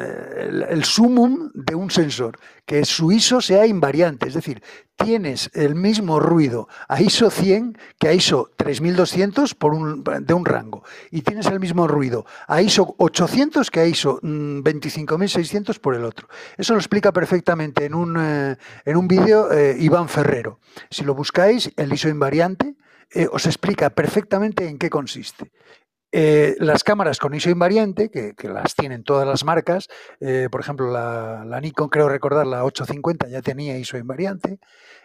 el, 0.71 0.85
sumum 0.85 1.51
de 1.55 1.75
un 1.75 1.91
sensor, 1.91 2.39
que 2.65 2.85
su 2.85 3.11
ISO 3.11 3.41
sea 3.41 3.67
invariante, 3.67 4.29
es 4.29 4.35
decir, 4.35 4.63
tienes 4.95 5.51
el 5.55 5.75
mismo 5.75 6.21
ruido 6.21 6.69
a 6.89 7.03
ISO 7.03 7.31
100 7.31 7.77
que 7.99 8.09
a 8.09 8.13
ISO 8.13 8.53
3200 8.57 9.57
por 9.57 9.75
un, 9.75 10.05
de 10.05 10.35
un 10.35 10.45
rango, 10.45 10.85
y 11.11 11.23
tienes 11.23 11.47
el 11.47 11.59
mismo 11.59 11.89
ruido 11.89 12.27
a 12.47 12.63
ISO 12.63 12.95
800 12.99 13.69
que 13.69 13.81
a 13.81 13.87
ISO 13.87 14.21
25600 14.23 15.81
por 15.81 15.97
el 15.97 16.05
otro. 16.05 16.29
Eso 16.57 16.75
lo 16.75 16.79
explica 16.79 17.13
perfectamente 17.13 17.85
en 17.85 17.95
un, 17.95 18.17
eh, 18.21 18.57
en 18.85 18.97
un 18.97 19.09
vídeo 19.09 19.51
eh, 19.51 19.77
Iván 19.81 20.09
Ferrero. 20.09 20.61
Si 20.91 21.05
lo 21.05 21.15
buscáis, 21.17 21.73
el 21.77 21.93
ISO 21.93 22.09
invariante, 22.09 22.77
eh, 23.11 23.29
os 23.31 23.47
explica 23.47 23.91
perfectamente 23.91 24.69
en 24.69 24.79
qué 24.79 24.91
consiste. 24.91 25.51
Eh, 26.13 26.57
las 26.61 26.85
cámaras 26.85 27.19
con 27.19 27.35
ISO 27.35 27.51
invariante, 27.51 28.11
que, 28.11 28.35
que, 28.35 28.49
las 28.49 28.75
tienen 28.75 29.05
todas 29.05 29.27
las 29.27 29.45
marcas, 29.45 29.89
eh, 30.21 30.49
por 30.51 30.61
ejemplo, 30.61 30.91
la, 30.91 31.45
la, 31.45 31.61
Nikon, 31.61 31.89
creo 31.89 32.09
recordar, 32.09 32.47
la 32.47 32.65
850 32.65 33.29
ya 33.29 33.43
tenía 33.43 33.77
ISO 33.77 33.99
invariante, 33.99 34.59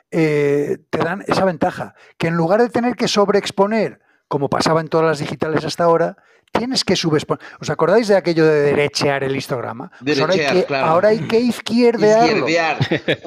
te 0.10 0.98
dan 0.98 1.24
esa 1.28 1.46
ventaja, 1.46 1.96
que 2.18 2.28
en 2.28 2.36
lugar 2.36 2.62
de 2.62 2.70
tener 2.70 2.96
que 2.96 3.08
sobreexponer, 3.08 4.00
como 4.28 4.50
pasaba 4.50 4.82
en 4.82 4.90
todas 4.90 5.08
las 5.08 5.20
digitales 5.20 5.66
hasta 5.66 5.86
ahora, 5.86 6.18
tienes 6.52 6.84
que 6.84 6.96
subexponer. 6.96 7.44
¿Os 7.60 7.70
acordáis 7.70 8.08
de 8.08 8.16
aquello 8.16 8.46
de 8.46 8.62
derechear 8.62 9.24
el 9.24 9.36
histograma? 9.36 9.92
Derechear, 10.02 10.28
pues 10.28 10.40
ahora, 10.40 10.52
hay 10.52 10.62
que, 10.62 10.66
claro. 10.66 10.88
ahora 10.88 11.10
hay 11.10 11.20
que 11.28 11.40
izquierdearlo. 11.40 12.48
Izquierdear. 12.50 13.22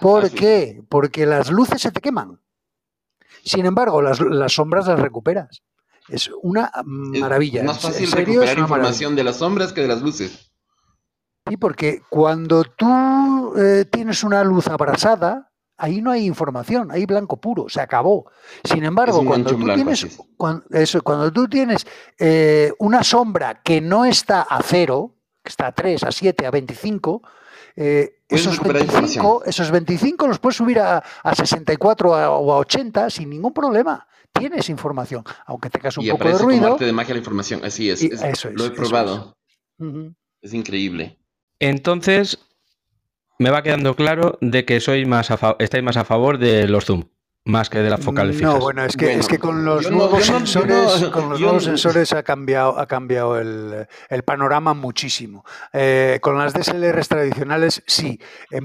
¿Por 0.00 0.30
qué? 0.30 0.82
Porque 0.88 1.26
las 1.26 1.50
luces 1.50 1.80
se 1.80 1.90
te 1.90 2.00
queman. 2.00 2.38
Sin 3.44 3.66
embargo, 3.66 4.02
las, 4.02 4.20
las, 4.20 4.52
sombras 4.52 4.86
las 4.86 5.00
recuperas. 5.00 5.62
Es 6.08 6.30
una 6.42 6.70
maravilla. 6.84 7.60
Es 7.60 7.66
más 7.66 7.80
fácil 7.80 8.08
serio, 8.08 8.40
recuperar 8.40 8.58
información 8.58 9.12
maravilla. 9.12 9.16
de 9.16 9.24
las 9.24 9.36
sombras 9.36 9.72
que 9.72 9.82
de 9.82 9.88
las 9.88 10.02
luces. 10.02 10.52
Sí, 11.48 11.56
porque 11.56 12.02
cuando 12.08 12.64
tú 12.64 13.54
eh, 13.56 13.84
tienes 13.90 14.22
una 14.22 14.44
luz 14.44 14.68
abrasada, 14.68 15.50
ahí 15.78 16.02
no 16.02 16.10
hay 16.10 16.26
información, 16.26 16.90
hay 16.90 17.06
blanco 17.06 17.40
puro, 17.40 17.68
se 17.68 17.80
acabó. 17.80 18.30
Sin 18.64 18.84
embargo, 18.84 19.24
cuando 19.24 19.50
tú, 19.50 19.64
tienes, 19.64 20.18
cuando, 20.36 20.64
eso, 20.70 21.00
cuando 21.02 21.32
tú 21.32 21.48
tienes 21.48 21.86
eh, 22.18 22.72
una 22.78 23.02
sombra 23.02 23.62
que 23.62 23.80
no 23.80 24.04
está 24.04 24.42
a 24.42 24.60
cero, 24.62 25.14
que 25.42 25.48
está 25.48 25.68
a 25.68 25.72
3, 25.72 26.04
a 26.04 26.12
7, 26.12 26.46
a 26.46 26.50
25, 26.50 27.22
eh, 27.76 28.17
esos, 28.28 28.60
25, 28.60 29.44
esos 29.44 29.70
25 29.70 30.28
los 30.28 30.38
puedes 30.38 30.56
subir 30.56 30.78
a, 30.78 30.98
a 31.22 31.34
64 31.34 32.14
a, 32.14 32.30
o 32.30 32.52
a 32.52 32.58
80 32.58 33.10
sin 33.10 33.30
ningún 33.30 33.52
problema. 33.52 34.06
Tienes 34.32 34.68
información, 34.68 35.24
aunque 35.46 35.70
tengas 35.70 35.96
un 35.96 36.04
y 36.04 36.10
poco 36.10 36.24
de 36.28 36.38
ruido. 36.38 36.62
Como 36.62 36.72
arte 36.74 36.84
de 36.84 36.92
magia 36.92 37.14
la 37.14 37.18
información, 37.18 37.60
así 37.64 37.90
es. 37.90 38.02
es 38.02 38.22
eso 38.22 38.48
es 38.48 38.54
lo 38.54 38.66
he 38.66 38.70
probado. 38.70 39.36
Es. 39.78 39.86
Uh 39.86 39.90
-huh. 39.90 40.14
es. 40.42 40.54
increíble. 40.54 41.18
Entonces, 41.58 42.38
me 43.38 43.50
va 43.50 43.62
quedando 43.62 43.96
claro 43.96 44.38
de 44.40 44.64
que 44.64 44.80
soy 44.80 45.06
más 45.06 45.30
estáis 45.58 45.82
más 45.82 45.96
a 45.96 46.04
favor 46.04 46.38
de 46.38 46.68
los 46.68 46.84
zoom 46.84 47.04
más 47.48 47.70
que 47.70 47.78
de 47.78 47.88
la 47.88 47.96
focal 47.96 48.32
fijas. 48.34 48.54
No, 48.54 48.60
bueno, 48.60 48.84
es 48.84 48.96
que, 48.96 49.06
bueno, 49.06 49.20
es 49.20 49.26
que 49.26 49.38
con 49.38 49.64
los 49.64 49.90
nuevos 49.90 50.30
no, 50.30 50.38
sensores, 50.38 51.00
no, 51.00 51.10
con 51.12 51.30
los 51.30 51.40
nuevos 51.40 51.64
sensores 51.64 52.12
ha 52.12 52.22
cambiado, 52.22 52.78
ha 52.78 52.86
cambiado 52.86 53.38
el, 53.38 53.86
el 54.10 54.22
panorama 54.22 54.74
muchísimo. 54.74 55.44
Eh, 55.72 56.18
con 56.20 56.36
las 56.36 56.52
DSLRs 56.52 57.08
tradicionales, 57.08 57.82
sí, 57.86 58.20
eh, 58.50 58.60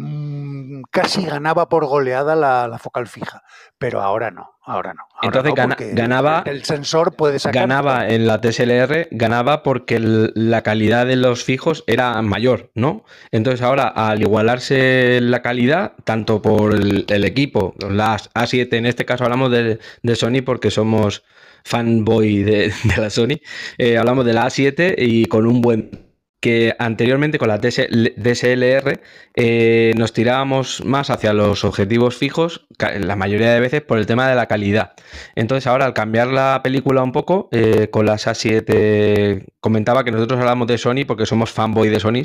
casi 0.91 1.25
ganaba 1.25 1.69
por 1.69 1.85
goleada 1.85 2.35
la, 2.35 2.67
la, 2.67 2.77
focal 2.77 3.07
fija, 3.07 3.43
pero 3.77 4.01
ahora 4.01 4.31
no, 4.31 4.51
ahora 4.63 4.93
no. 4.93 5.03
Ahora 5.13 5.39
Entonces 5.39 5.49
no 5.49 5.55
gana, 5.55 5.77
ganaba, 5.93 6.43
el 6.45 6.63
sensor 6.63 7.15
puede 7.15 7.39
sacar. 7.39 7.67
Ganaba 7.67 8.07
en 8.07 8.27
la 8.27 8.37
DSLR, 8.37 9.07
ganaba 9.11 9.63
porque 9.63 9.95
el, 9.95 10.31
la 10.35 10.61
calidad 10.61 11.05
de 11.05 11.15
los 11.15 11.43
fijos 11.43 11.83
era 11.87 12.21
mayor, 12.21 12.71
¿no? 12.75 13.03
Entonces 13.31 13.61
ahora 13.61 13.87
al 13.87 14.21
igualarse 14.21 15.19
la 15.21 15.41
calidad, 15.41 15.93
tanto 16.03 16.41
por 16.41 16.73
el, 16.73 17.05
el 17.07 17.25
equipo, 17.25 17.75
las 17.89 18.31
A7 18.33 18.73
en 18.73 18.85
este 18.85 19.05
caso 19.05 19.23
hablamos 19.23 19.51
de, 19.51 19.79
de 20.01 20.15
Sony 20.15 20.41
porque 20.45 20.71
somos 20.71 21.23
fanboy 21.63 22.43
de, 22.43 22.73
de 22.83 22.97
la 22.97 23.09
Sony. 23.09 23.39
Eh, 23.77 23.97
hablamos 23.97 24.25
de 24.25 24.33
la 24.33 24.45
A7 24.45 24.95
y 24.97 25.25
con 25.25 25.47
un 25.47 25.61
buen 25.61 26.12
que 26.43 26.75
anteriormente 26.77 27.39
con 27.39 27.47
la 27.47 27.57
DSLR 27.57 28.99
eh, 29.33 29.93
nos 29.95 30.11
tirábamos 30.11 30.83
más 30.83 31.09
hacia 31.09 31.31
los 31.31 31.63
objetivos 31.63 32.17
fijos, 32.17 32.67
la 32.99 33.15
mayoría 33.15 33.53
de 33.53 33.61
veces 33.61 33.81
por 33.81 33.97
el 33.97 34.05
tema 34.05 34.27
de 34.27 34.35
la 34.35 34.47
calidad. 34.47 34.91
Entonces 35.35 35.67
ahora 35.67 35.85
al 35.85 35.93
cambiar 35.93 36.27
la 36.27 36.59
película 36.61 37.01
un 37.01 37.13
poco, 37.13 37.47
eh, 37.53 37.87
con 37.89 38.05
las 38.05 38.27
A7 38.27 39.45
comentaba 39.61 40.03
que 40.03 40.11
nosotros 40.11 40.37
hablamos 40.37 40.67
de 40.67 40.77
Sony 40.77 41.05
porque 41.07 41.25
somos 41.25 41.49
fanboy 41.49 41.87
de 41.87 42.01
Sony 42.01 42.23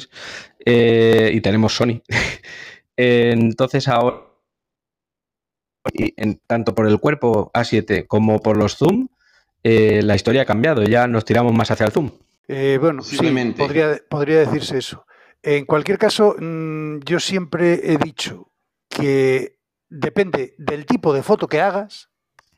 eh, 0.66 1.30
y 1.32 1.40
tenemos 1.40 1.76
Sony. 1.76 2.02
Entonces 2.96 3.86
ahora 3.86 4.24
y 5.92 6.12
en, 6.16 6.40
tanto 6.44 6.74
por 6.74 6.88
el 6.88 6.98
cuerpo 6.98 7.52
A7 7.54 8.08
como 8.08 8.40
por 8.40 8.56
los 8.56 8.76
zoom, 8.76 9.06
la 9.62 10.16
historia 10.16 10.42
ha 10.42 10.44
cambiado, 10.44 10.82
ya 10.82 11.06
nos 11.06 11.24
tiramos 11.24 11.54
más 11.54 11.70
hacia 11.70 11.86
el 11.86 11.92
zoom. 11.92 12.10
Eh, 12.48 12.78
bueno, 12.80 13.02
sí, 13.02 13.18
podría, 13.56 14.00
podría, 14.08 14.38
decirse 14.38 14.78
eso. 14.78 15.06
En 15.42 15.66
cualquier 15.66 15.98
caso, 15.98 16.34
mmm, 16.38 16.98
yo 17.04 17.20
siempre 17.20 17.92
he 17.92 17.98
dicho 17.98 18.50
que 18.88 19.58
depende 19.88 20.54
del 20.58 20.86
tipo 20.86 21.12
de 21.12 21.22
foto 21.22 21.46
que 21.46 21.60
hagas 21.60 22.08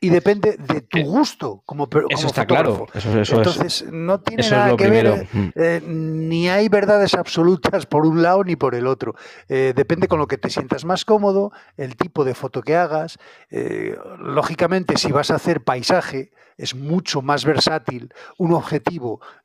y 0.03 0.09
depende 0.09 0.57
de 0.57 0.81
tu 0.81 0.99
gusto 1.03 1.61
como, 1.63 1.87
como 1.87 2.07
eso 2.09 2.25
está 2.25 2.41
fotógrafo. 2.41 2.87
claro. 2.87 2.99
Eso, 2.99 3.21
eso 3.21 3.37
Entonces, 3.37 3.83
es, 3.83 3.91
no 3.91 4.19
tiene 4.19 4.49
nada 4.49 4.71
que 4.71 4.85
primero. 4.85 5.11
ver, 5.11 5.53
eh, 5.55 5.81
ni 5.85 6.49
hay 6.49 6.69
verdades 6.69 7.13
absolutas 7.13 7.85
por 7.85 8.07
un 8.07 8.23
lado 8.23 8.43
ni 8.43 8.55
por 8.55 8.73
el 8.73 8.87
otro. 8.87 9.13
Eh, 9.47 9.73
depende 9.75 10.07
con 10.07 10.17
lo 10.17 10.27
que 10.27 10.39
te 10.39 10.49
sientas 10.49 10.85
más 10.85 11.05
cómodo, 11.05 11.51
el 11.77 11.95
tipo 11.95 12.25
de 12.25 12.33
foto 12.33 12.63
que 12.63 12.75
hagas. 12.75 13.19
Eh, 13.51 13.95
lógicamente, 14.17 14.97
si 14.97 15.11
vas 15.11 15.29
a 15.29 15.35
hacer 15.35 15.63
paisaje, 15.63 16.31
es 16.57 16.73
mucho 16.73 17.21
más 17.21 17.45
versátil 17.45 18.11
un 18.39 18.53
objetivo 18.53 19.21
mm, 19.21 19.40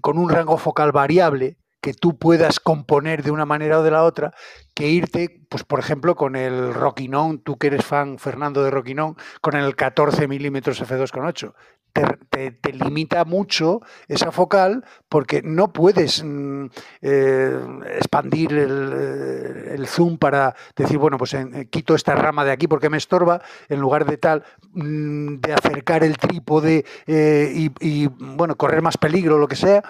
con 0.00 0.18
un 0.18 0.28
rango 0.28 0.58
focal 0.58 0.92
variable 0.92 1.58
que 1.84 1.92
tú 1.92 2.16
puedas 2.16 2.60
componer 2.60 3.22
de 3.22 3.30
una 3.30 3.44
manera 3.44 3.80
o 3.80 3.82
de 3.82 3.90
la 3.90 4.04
otra 4.04 4.32
que 4.72 4.88
irte, 4.88 5.42
pues 5.50 5.64
por 5.64 5.80
ejemplo, 5.80 6.16
con 6.16 6.34
el 6.34 6.72
Rockinon, 6.72 7.40
tú 7.40 7.58
que 7.58 7.66
eres 7.66 7.84
fan, 7.84 8.18
Fernando, 8.18 8.64
de 8.64 8.70
Rockinon, 8.70 9.18
con 9.42 9.54
el 9.54 9.76
14 9.76 10.26
milímetros 10.26 10.80
f2.8 10.80 11.52
te, 11.92 12.72
limita 12.72 13.24
mucho 13.26 13.80
esa 14.08 14.32
focal 14.32 14.84
porque 15.10 15.42
no 15.44 15.74
puedes 15.74 16.24
mm, 16.24 16.66
eh, 17.02 17.60
expandir 17.96 18.52
eh, 18.52 19.74
el, 19.74 19.86
zoom 19.86 20.16
para 20.16 20.56
decir, 20.74 20.96
bueno, 20.96 21.18
pues 21.18 21.34
eh, 21.34 21.68
quito 21.70 21.94
esta 21.94 22.14
rama 22.14 22.46
de 22.46 22.52
aquí 22.52 22.66
porque 22.66 22.90
me 22.90 22.96
estorba, 22.96 23.42
en 23.68 23.78
lugar 23.78 24.06
de 24.06 24.16
tal, 24.16 24.42
mm, 24.72 25.36
de 25.36 25.52
acercar 25.52 26.02
el 26.02 26.16
trípode 26.16 26.84
y, 27.06 27.70
y, 27.80 28.08
bueno, 28.08 28.56
correr 28.56 28.80
más 28.80 28.96
peligro, 28.96 29.38
lo 29.38 29.46
que 29.46 29.56
sea, 29.56 29.84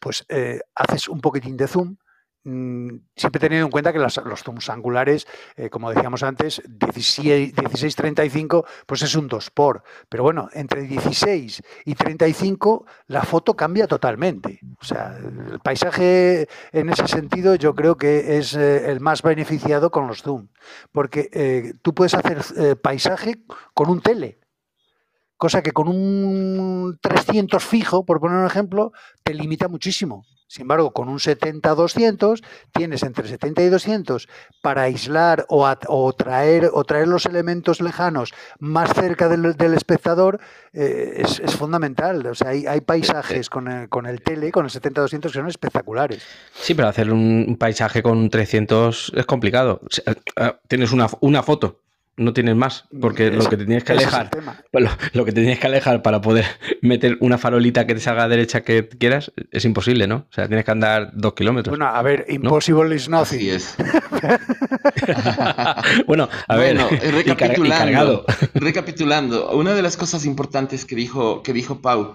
pues 0.00 0.26
haces 0.74 1.08
un 1.08 1.20
poquitín 1.20 1.56
de 1.56 1.68
zoom 1.68 1.96
Mm, 2.46 2.98
siempre 3.16 3.40
teniendo 3.40 3.64
en 3.66 3.70
cuenta 3.70 3.90
que 3.90 3.98
los 3.98 4.20
zooms 4.44 4.68
angulares, 4.68 5.26
eh, 5.56 5.70
como 5.70 5.88
decíamos 5.88 6.22
antes, 6.22 6.62
16-35, 6.68 8.66
pues 8.86 9.00
es 9.00 9.14
un 9.14 9.28
2 9.28 9.50
por. 9.50 9.82
Pero 10.10 10.24
bueno, 10.24 10.50
entre 10.52 10.82
16 10.82 11.62
y 11.86 11.94
35 11.94 12.84
la 13.06 13.22
foto 13.22 13.56
cambia 13.56 13.86
totalmente. 13.86 14.60
O 14.78 14.84
sea, 14.84 15.16
el 15.18 15.58
paisaje 15.60 16.46
en 16.72 16.90
ese 16.90 17.08
sentido 17.08 17.54
yo 17.54 17.74
creo 17.74 17.96
que 17.96 18.36
es 18.36 18.54
eh, 18.54 18.90
el 18.90 19.00
más 19.00 19.22
beneficiado 19.22 19.90
con 19.90 20.06
los 20.06 20.22
zoom. 20.22 20.48
Porque 20.92 21.30
eh, 21.32 21.72
tú 21.80 21.94
puedes 21.94 22.12
hacer 22.12 22.42
paisaje 22.82 23.42
con 23.72 23.88
un 23.88 24.02
tele. 24.02 24.43
Cosa 25.36 25.62
que 25.62 25.72
con 25.72 25.88
un 25.88 26.98
300 27.00 27.62
fijo, 27.62 28.04
por 28.04 28.20
poner 28.20 28.38
un 28.38 28.46
ejemplo, 28.46 28.92
te 29.22 29.34
limita 29.34 29.68
muchísimo. 29.68 30.24
Sin 30.46 30.62
embargo, 30.62 30.92
con 30.92 31.08
un 31.08 31.18
70-200 31.18 32.44
tienes 32.72 33.02
entre 33.02 33.26
70 33.26 33.62
y 33.62 33.68
200 33.70 34.28
para 34.62 34.82
aislar 34.82 35.46
o, 35.48 36.12
traer, 36.12 36.70
o 36.72 36.84
traer 36.84 37.08
los 37.08 37.26
elementos 37.26 37.80
lejanos 37.80 38.32
más 38.60 38.92
cerca 38.92 39.28
del, 39.28 39.74
espectador, 39.74 40.40
eh, 40.72 41.22
es, 41.24 41.56
fundamental. 41.56 42.24
O 42.26 42.34
sea, 42.36 42.50
hay, 42.50 42.80
paisajes 42.82 43.50
con 43.50 43.66
el, 43.66 43.88
con 43.88 44.06
el 44.06 44.22
tele, 44.22 44.52
con 44.52 44.66
el 44.66 44.70
70-200 44.70 45.20
que 45.22 45.28
son 45.30 45.48
espectaculares. 45.48 46.22
Sí, 46.52 46.74
pero 46.74 46.86
hacer 46.86 47.10
un 47.10 47.56
paisaje 47.58 48.02
con 48.02 48.30
300 48.30 49.12
es 49.16 49.26
complicado. 49.26 49.80
Eh, 50.06 50.52
tienes 50.68 50.92
una, 50.92 51.08
una 51.20 51.42
foto 51.42 51.83
no 52.16 52.32
tienes 52.32 52.54
más, 52.54 52.84
porque 53.00 53.30
lo 53.30 53.48
que 53.48 53.56
te 53.56 53.64
tienes 53.64 53.82
que 53.82 53.92
alejar, 53.92 54.30
lo, 55.12 55.24
que 55.24 55.32
te 55.32 55.58
que 55.58 55.66
alejar 55.66 56.02
para 56.02 56.20
poder 56.20 56.44
meter 56.82 57.16
una 57.20 57.38
farolita 57.38 57.86
que 57.86 57.94
te 57.94 58.00
salga 58.00 58.24
a 58.24 58.28
derecha 58.28 58.62
que 58.62 58.88
quieras, 58.88 59.32
es 59.50 59.64
imposible, 59.64 60.06
¿no? 60.06 60.26
O 60.30 60.32
sea, 60.32 60.46
tienes 60.46 60.64
que 60.64 60.70
andar 60.70 61.10
dos 61.14 61.34
kilómetros. 61.34 61.76
Bueno, 61.76 61.92
a 61.92 62.00
ver, 62.02 62.26
impossible 62.28 62.94
is 62.94 63.08
nothing. 63.08 63.50
es. 63.50 63.74
bueno, 66.06 66.28
a 66.46 66.56
ver, 66.56 66.78
recapitulando, 67.26 68.24
recapitulando, 68.54 69.50
una 69.50 69.74
de 69.74 69.82
las 69.82 69.96
cosas 69.96 70.24
importantes 70.24 70.84
que 70.84 70.94
dijo, 70.94 71.42
que 71.42 71.52
dijo 71.52 71.80
Pau 71.80 72.14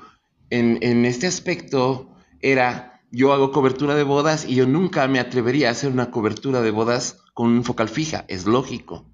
en, 0.49 0.79
en 0.81 1.03
este 1.03 1.27
aspecto 1.27 2.09
era, 2.41 3.01
yo 3.11 3.33
hago 3.33 3.51
cobertura 3.51 3.95
de 3.95 4.03
bodas 4.03 4.45
y 4.45 4.55
yo 4.55 4.65
nunca 4.65 5.05
me 5.09 5.19
atrevería 5.19 5.67
a 5.67 5.71
hacer 5.71 5.91
una 5.91 6.09
cobertura 6.09 6.61
de 6.61 6.71
bodas 6.71 7.17
con 7.33 7.49
un 7.49 7.65
focal 7.65 7.89
fija, 7.89 8.23
es 8.29 8.45
lógico 8.45 9.08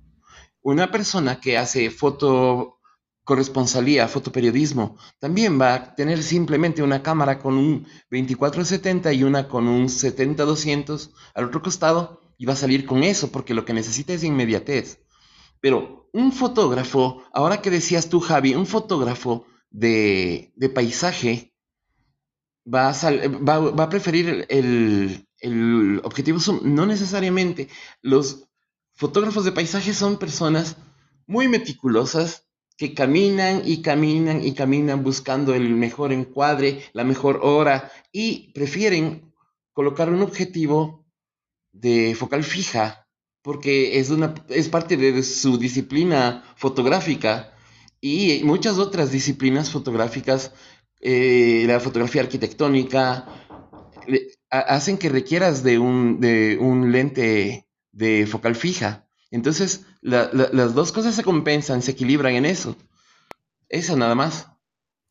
una 0.65 0.89
persona 0.89 1.39
que 1.39 1.60
hace 1.60 1.91
foto 1.91 2.80
corresponsalía, 3.23 4.08
fotoperiodismo, 4.08 4.97
también 5.19 5.62
va 5.62 5.75
a 5.75 5.95
tener 5.95 6.23
simplemente 6.23 6.82
una 6.82 7.04
cámara 7.04 7.38
con 7.38 7.56
un 7.56 7.84
2470 8.10 9.13
y 9.13 9.23
una 9.23 9.47
con 9.47 9.67
un 9.67 9.86
70-200 9.86 11.12
al 11.36 11.45
otro 11.45 11.62
costado 11.62 12.19
y 12.39 12.47
va 12.47 12.54
a 12.54 12.56
salir 12.56 12.88
con 12.88 13.04
eso 13.04 13.32
porque 13.32 13.54
lo 13.54 13.63
que 13.63 13.73
necesita 13.73 14.13
es 14.13 14.23
inmediatez. 14.23 15.06
Pero 15.62 16.10
un 16.13 16.32
fotógrafo, 16.32 17.23
ahora 17.32 17.62
que 17.62 17.69
decías 17.69 18.10
tú 18.10 18.19
Javi, 18.19 18.56
un 18.56 18.65
fotógrafo 18.65 19.45
de, 19.69 20.51
paisaje 20.73 21.54
va 22.65 22.89
a, 22.89 22.93
va, 23.38 23.84
a 23.84 23.89
preferir 23.89 24.47
el, 24.49 25.28
el 25.41 26.01
objetivo 26.04 26.39
zoom, 26.39 26.62
no 26.63 26.88
necesariamente. 26.88 27.69
Los 28.01 28.47
Fotógrafos 28.95 29.43
de 29.43 29.51
paisaje 29.51 29.93
son 29.93 30.17
personas 30.17 30.77
muy 31.27 31.49
meticulosas 31.49 32.45
que 32.77 32.93
caminan 32.93 33.62
y 33.65 33.81
caminan 33.81 34.41
y 34.41 34.53
caminan 34.53 35.03
buscando 35.03 35.53
el 35.53 35.69
mejor 35.69 36.13
encuadre, 36.13 36.81
la 36.93 37.03
mejor 37.03 37.41
hora 37.43 37.91
y 38.13 38.53
prefieren 38.53 39.34
colocar 39.73 40.10
un 40.10 40.21
objetivo 40.21 41.05
de 41.73 42.15
focal 42.15 42.43
fija 42.43 43.05
porque 43.41 43.99
es, 43.99 44.10
una, 44.10 44.34
es 44.49 44.69
parte 44.69 44.97
de 44.97 45.21
su 45.23 45.58
disciplina 45.58 46.43
fotográfica 46.55 47.53
y 47.99 48.41
muchas 48.43 48.77
otras 48.77 49.12
disciplinas 49.12 49.69
fotográficas, 49.69 50.51
eh, 51.01 51.65
la 51.67 51.79
fotografía 51.79 52.21
arquitectónica, 52.21 53.27
hacen 54.49 54.97
que 54.97 55.10
requieras 55.10 55.63
de 55.63 55.79
un, 55.79 56.19
de 56.19 56.58
un 56.60 56.91
lente 56.91 57.64
de 57.95 58.27
focal 58.27 58.55
fija. 58.55 59.08
Entonces, 59.31 59.86
las 60.01 60.75
dos 60.75 60.91
cosas 60.91 61.15
se 61.15 61.23
compensan, 61.23 61.81
se 61.81 61.91
equilibran 61.91 62.36
en 62.36 62.45
eso. 62.45 62.75
Eso 63.67 63.97
nada 63.97 64.13
más. 64.13 64.47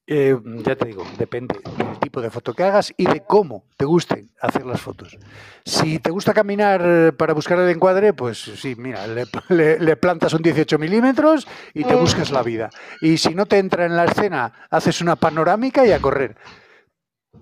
Eh, 0.06 0.36
ya 0.66 0.76
te 0.76 0.88
digo, 0.88 1.06
depende 1.18 1.58
del 1.78 1.98
tipo 1.98 2.20
de 2.20 2.28
foto 2.28 2.52
que 2.52 2.62
hagas 2.62 2.92
y 2.98 3.06
de 3.06 3.24
cómo 3.24 3.64
te 3.78 3.86
gusten 3.86 4.30
hacer 4.38 4.66
las 4.66 4.82
fotos. 4.82 5.16
Si 5.64 5.98
te 5.98 6.10
gusta 6.10 6.34
caminar 6.34 7.16
para 7.16 7.32
buscar 7.32 7.58
el 7.58 7.70
encuadre, 7.70 8.12
pues 8.12 8.38
sí, 8.38 8.74
mira, 8.76 9.06
le, 9.06 9.96
plantas 9.96 10.34
un 10.34 10.42
18 10.42 10.78
milímetros 10.78 11.48
y 11.72 11.84
te 11.84 11.94
buscas 11.94 12.30
la 12.30 12.42
vida. 12.42 12.68
Y 13.00 13.16
si 13.16 13.34
no 13.34 13.46
te 13.46 13.58
entra 13.58 13.86
en 13.86 13.96
la 13.96 14.04
escena, 14.04 14.52
haces 14.70 15.00
una 15.00 15.16
panorámica 15.16 15.86
y 15.86 15.92
a 15.92 16.00
correr. 16.00 16.36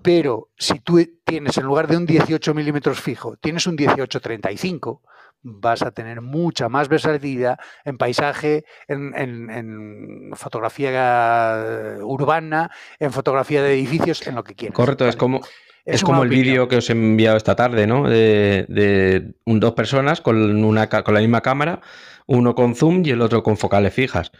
Pero 0.01 0.49
si 0.57 0.79
tú 0.79 1.01
tienes, 1.25 1.57
en 1.57 1.65
lugar 1.65 1.87
de 1.87 1.97
un 1.97 2.05
18 2.05 2.53
milímetros 2.53 2.99
fijo, 3.01 3.35
tienes 3.37 3.67
un 3.67 3.77
18-35, 3.77 5.01
vas 5.43 5.81
a 5.81 5.91
tener 5.91 6.21
mucha 6.21 6.69
más 6.69 6.87
versatilidad 6.87 7.59
en 7.85 7.97
paisaje, 7.97 8.65
en, 8.87 10.31
fotografía 10.35 11.97
urbana, 12.01 12.71
en 12.99 13.11
fotografía 13.11 13.61
de 13.61 13.73
edificios, 13.73 14.25
en 14.25 14.35
lo 14.35 14.43
que 14.43 14.55
quieras. 14.55 14.75
Correcto, 14.75 15.07
es 15.07 15.15
como, 15.15 15.41
es, 15.85 16.01
como 16.01 16.23
el 16.23 16.29
vídeo 16.29 16.67
que 16.67 16.77
os 16.77 16.89
he 16.89 16.93
enviado 16.93 17.37
esta 17.37 17.55
tarde, 17.55 17.85
¿no? 17.85 18.09
De, 18.09 19.33
dos 19.45 19.73
personas 19.73 20.21
con, 20.21 20.63
una, 20.63 20.89
con 20.89 21.13
la 21.13 21.19
misma 21.19 21.41
cámara, 21.41 21.81
uno 22.25 22.55
con 22.55 22.75
zoom 22.75 23.03
y 23.05 23.11
el 23.11 23.21
otro 23.21 23.43
con 23.43 23.57
focales 23.57 23.93
fijas. 23.93 24.31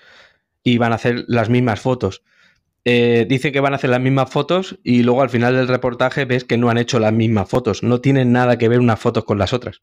Y 0.63 0.77
van 0.77 0.93
a 0.93 0.95
hacer 0.95 1.25
las 1.27 1.49
mismas 1.49 1.81
fotos. 1.81 2.23
Eh, 2.85 3.25
dice 3.29 3.53
que 3.53 3.61
van 3.61 3.73
a 3.73 3.77
hacer 3.77 3.89
las 3.89 4.01
mismas 4.01 4.29
fotos 4.29 4.77
y 4.83 5.03
luego 5.03 5.21
al 5.21 5.29
final 5.29 5.55
del 5.55 5.69
reportaje 5.69 6.25
ves 6.25 6.43
que 6.43 6.57
no 6.57 6.69
han 6.69 6.77
hecho 6.77 6.99
las 6.99 7.13
mismas 7.13 7.49
fotos. 7.49 7.83
No 7.83 8.01
tienen 8.01 8.31
nada 8.31 8.57
que 8.57 8.69
ver 8.69 8.79
unas 8.79 8.99
fotos 8.99 9.25
con 9.25 9.37
las 9.37 9.53
otras. 9.53 9.79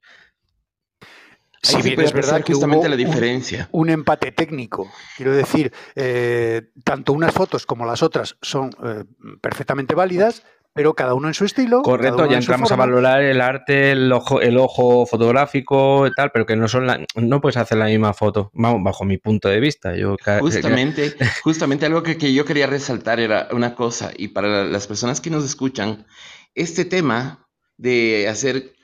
Si 1.63 1.83
bien 1.83 2.01
es 2.01 2.13
verdad 2.13 2.43
que 2.43 2.55
justamente 2.55 2.89
la 2.89 2.97
diferencia. 2.97 3.69
Un, 3.73 3.91
empate 3.91 4.33
técnico. 4.33 4.91
Quiero 5.17 5.33
decir, 5.33 5.73
eh, 5.95 6.71
tanto 6.85 7.13
unas 7.13 7.35
fotos 7.35 7.67
como 7.67 7.85
las 7.85 8.03
otras 8.03 8.37
son 8.41 8.71
eh, 8.83 9.05
perfectamente 9.43 9.95
válidas, 9.95 10.43
pero 10.73 10.95
cada 10.95 11.15
uno 11.15 11.29
en 11.29 11.35
su 11.35 11.45
estilo. 11.45 11.83
Correcto, 11.83 12.27
ya 12.27 12.39
entramos 12.39 12.73
a 12.73 12.77
valorar 12.77 13.23
el 13.23 13.41
arte, 13.41 13.93
el 13.93 14.11
ojo, 14.13 14.41
el 14.41 14.57
ojo 14.57 15.05
fotográfico 15.05 16.07
y 16.07 16.13
tal, 16.13 16.31
pero 16.33 16.47
que 16.47 16.57
no 16.57 16.69
son 16.69 16.87
no 17.15 17.41
puedes 17.41 17.57
hacer 17.59 17.77
la 17.77 17.87
misma 17.87 18.15
foto, 18.15 18.51
vamos, 18.55 18.83
bajo 18.83 19.05
mi 19.05 19.19
punto 19.19 19.49
de 19.49 19.61
vista. 19.61 19.95
Yo, 19.97 20.17
justamente, 20.41 21.15
justamente 21.43 21.87
algo 21.87 22.03
que, 22.03 22.17
que 22.17 22.33
yo 22.33 22.45
quería 22.45 22.67
resaltar 22.67 23.21
era 23.21 23.49
una 23.53 23.75
cosa, 23.75 24.13
y 24.17 24.29
para 24.29 24.65
las 24.65 24.87
personas 24.87 25.21
que 25.21 25.31
nos 25.31 25.45
escuchan, 25.45 26.07
este 26.55 26.85
tema 26.85 27.47
de 27.77 28.29
hacer 28.29 28.75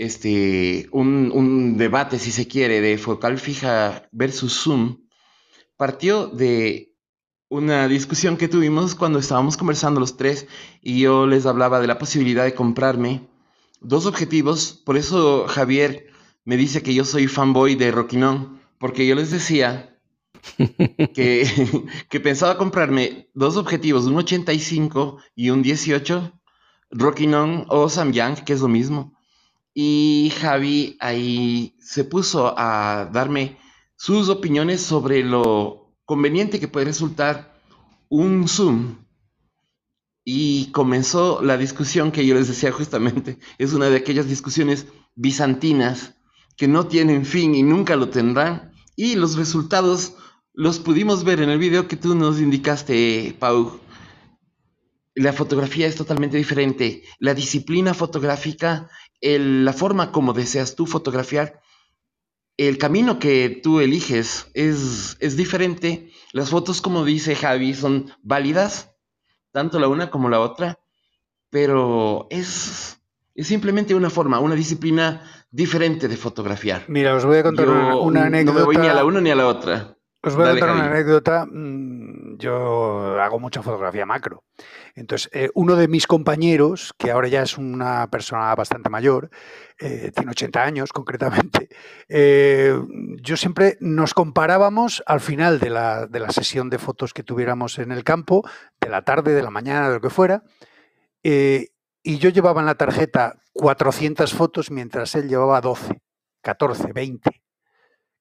este, 0.00 0.88
un, 0.92 1.76
debate, 1.76 2.18
si 2.18 2.32
se 2.32 2.48
quiere, 2.48 2.80
de 2.80 2.96
focal 2.96 3.38
fija 3.38 4.08
versus 4.12 4.54
zoom, 4.54 4.96
partió 5.76 6.26
de 6.26 6.94
una 7.50 7.86
discusión 7.86 8.38
que 8.38 8.48
tuvimos 8.48 8.94
cuando 8.94 9.18
estábamos 9.18 9.58
conversando 9.58 10.00
los 10.00 10.16
tres 10.16 10.46
y 10.80 11.00
yo 11.00 11.26
les 11.26 11.44
hablaba 11.44 11.80
de 11.80 11.86
la 11.86 11.98
posibilidad 11.98 12.44
de 12.44 12.54
comprarme 12.54 13.28
dos 13.82 14.06
objetivos. 14.06 14.82
Por 14.86 14.96
eso 14.96 15.46
Javier 15.46 16.06
me 16.46 16.56
dice 16.56 16.82
que 16.82 16.94
yo 16.94 17.04
soy 17.04 17.26
fanboy 17.26 17.74
de 17.74 17.90
Rockinon, 17.90 18.58
porque 18.78 19.06
yo 19.06 19.14
les 19.14 19.30
decía 19.30 20.00
que, 21.14 21.46
que 22.08 22.20
pensaba 22.20 22.56
comprarme 22.56 23.28
dos 23.34 23.58
objetivos, 23.58 24.06
un 24.06 24.16
85 24.16 25.18
y 25.34 25.50
un 25.50 25.60
18, 25.60 26.40
Rockinon 26.90 27.66
o 27.68 27.90
Samyang, 27.90 28.36
que 28.46 28.54
es 28.54 28.62
lo 28.62 28.68
mismo 28.68 29.19
y 29.74 30.32
Javi 30.40 30.96
ahí 31.00 31.76
se 31.80 32.04
puso 32.04 32.54
a 32.58 33.08
darme 33.12 33.58
sus 33.96 34.28
opiniones 34.28 34.80
sobre 34.80 35.22
lo 35.22 35.94
conveniente 36.04 36.58
que 36.58 36.68
puede 36.68 36.86
resultar 36.86 37.60
un 38.08 38.48
Zoom 38.48 38.96
y 40.24 40.70
comenzó 40.72 41.42
la 41.42 41.56
discusión 41.56 42.12
que 42.12 42.26
yo 42.26 42.34
les 42.34 42.48
decía 42.48 42.72
justamente, 42.72 43.38
es 43.58 43.72
una 43.72 43.88
de 43.88 43.96
aquellas 43.96 44.28
discusiones 44.28 44.86
bizantinas 45.14 46.14
que 46.56 46.68
no 46.68 46.86
tienen 46.86 47.24
fin 47.24 47.54
y 47.54 47.62
nunca 47.62 47.96
lo 47.96 48.10
tendrán, 48.10 48.72
y 48.96 49.16
los 49.16 49.36
resultados 49.36 50.14
los 50.52 50.78
pudimos 50.78 51.24
ver 51.24 51.40
en 51.40 51.48
el 51.48 51.58
video 51.58 51.88
que 51.88 51.96
tú 51.96 52.14
nos 52.14 52.38
indicaste, 52.38 53.34
Pau. 53.38 53.80
La 55.14 55.32
fotografía 55.32 55.86
es 55.86 55.96
totalmente 55.96 56.36
diferente. 56.36 57.02
La 57.18 57.34
disciplina 57.34 57.94
fotográfica, 57.94 58.90
la 59.20 59.72
forma 59.72 60.12
como 60.12 60.32
deseas 60.32 60.74
tú 60.74 60.86
fotografiar, 60.86 61.60
el 62.56 62.78
camino 62.78 63.18
que 63.18 63.60
tú 63.62 63.80
eliges 63.80 64.50
es, 64.54 65.16
es 65.20 65.36
diferente. 65.36 66.10
Las 66.32 66.50
fotos, 66.50 66.82
como 66.82 67.04
dice 67.04 67.34
Javi, 67.34 67.74
son 67.74 68.12
válidas, 68.22 68.94
tanto 69.50 69.78
la 69.78 69.88
una 69.88 70.10
como 70.10 70.28
la 70.28 70.40
otra, 70.40 70.78
pero 71.48 72.26
es, 72.30 73.00
es 73.34 73.46
simplemente 73.46 73.94
una 73.94 74.10
forma, 74.10 74.40
una 74.40 74.54
disciplina 74.54 75.22
diferente 75.50 76.06
de 76.06 76.16
fotografiar. 76.16 76.84
Mira, 76.88 77.14
os 77.14 77.24
voy 77.24 77.38
a 77.38 77.42
contar 77.42 77.68
una, 77.68 78.26
anécdota. 78.26 78.52
No 78.52 78.58
me 78.60 78.64
voy 78.64 78.76
ni 78.76 78.88
a 78.88 78.94
la 78.94 79.04
una 79.04 79.20
ni 79.20 79.30
a 79.30 79.36
la 79.36 79.46
otra. 79.46 79.96
Os 80.22 80.36
voy 80.36 80.46
a 80.46 80.50
contar 80.50 80.70
una 80.72 80.86
anécdota. 80.86 81.46
Yo 82.40 83.20
hago 83.20 83.38
mucha 83.38 83.62
fotografía 83.62 84.06
macro. 84.06 84.44
Entonces, 84.94 85.30
eh, 85.32 85.50
uno 85.54 85.76
de 85.76 85.88
mis 85.88 86.06
compañeros, 86.06 86.94
que 86.98 87.10
ahora 87.10 87.28
ya 87.28 87.42
es 87.42 87.58
una 87.58 88.10
persona 88.10 88.54
bastante 88.54 88.88
mayor, 88.88 89.30
eh, 89.78 90.10
tiene 90.14 90.30
80 90.30 90.62
años 90.62 90.92
concretamente, 90.92 91.68
eh, 92.08 92.74
yo 93.22 93.36
siempre 93.36 93.76
nos 93.80 94.14
comparábamos 94.14 95.02
al 95.06 95.20
final 95.20 95.60
de 95.60 95.70
la, 95.70 96.06
de 96.06 96.20
la, 96.20 96.30
sesión 96.30 96.70
de 96.70 96.78
fotos 96.78 97.12
que 97.12 97.22
tuviéramos 97.22 97.78
en 97.78 97.92
el 97.92 98.04
campo, 98.04 98.42
de 98.80 98.88
la 98.88 99.02
tarde, 99.02 99.34
de 99.34 99.42
la 99.42 99.50
mañana, 99.50 99.88
de 99.88 99.94
lo 99.94 100.00
que 100.00 100.10
fuera, 100.10 100.42
y 101.22 102.16
yo 102.16 102.30
llevaba 102.30 102.60
en 102.60 102.66
la 102.66 102.76
tarjeta 102.76 103.36
400 103.52 104.32
fotos 104.32 104.70
mientras 104.70 105.14
él 105.14 105.28
llevaba 105.28 105.60
12, 105.60 106.00
14, 106.40 106.92
20. 106.94 107.42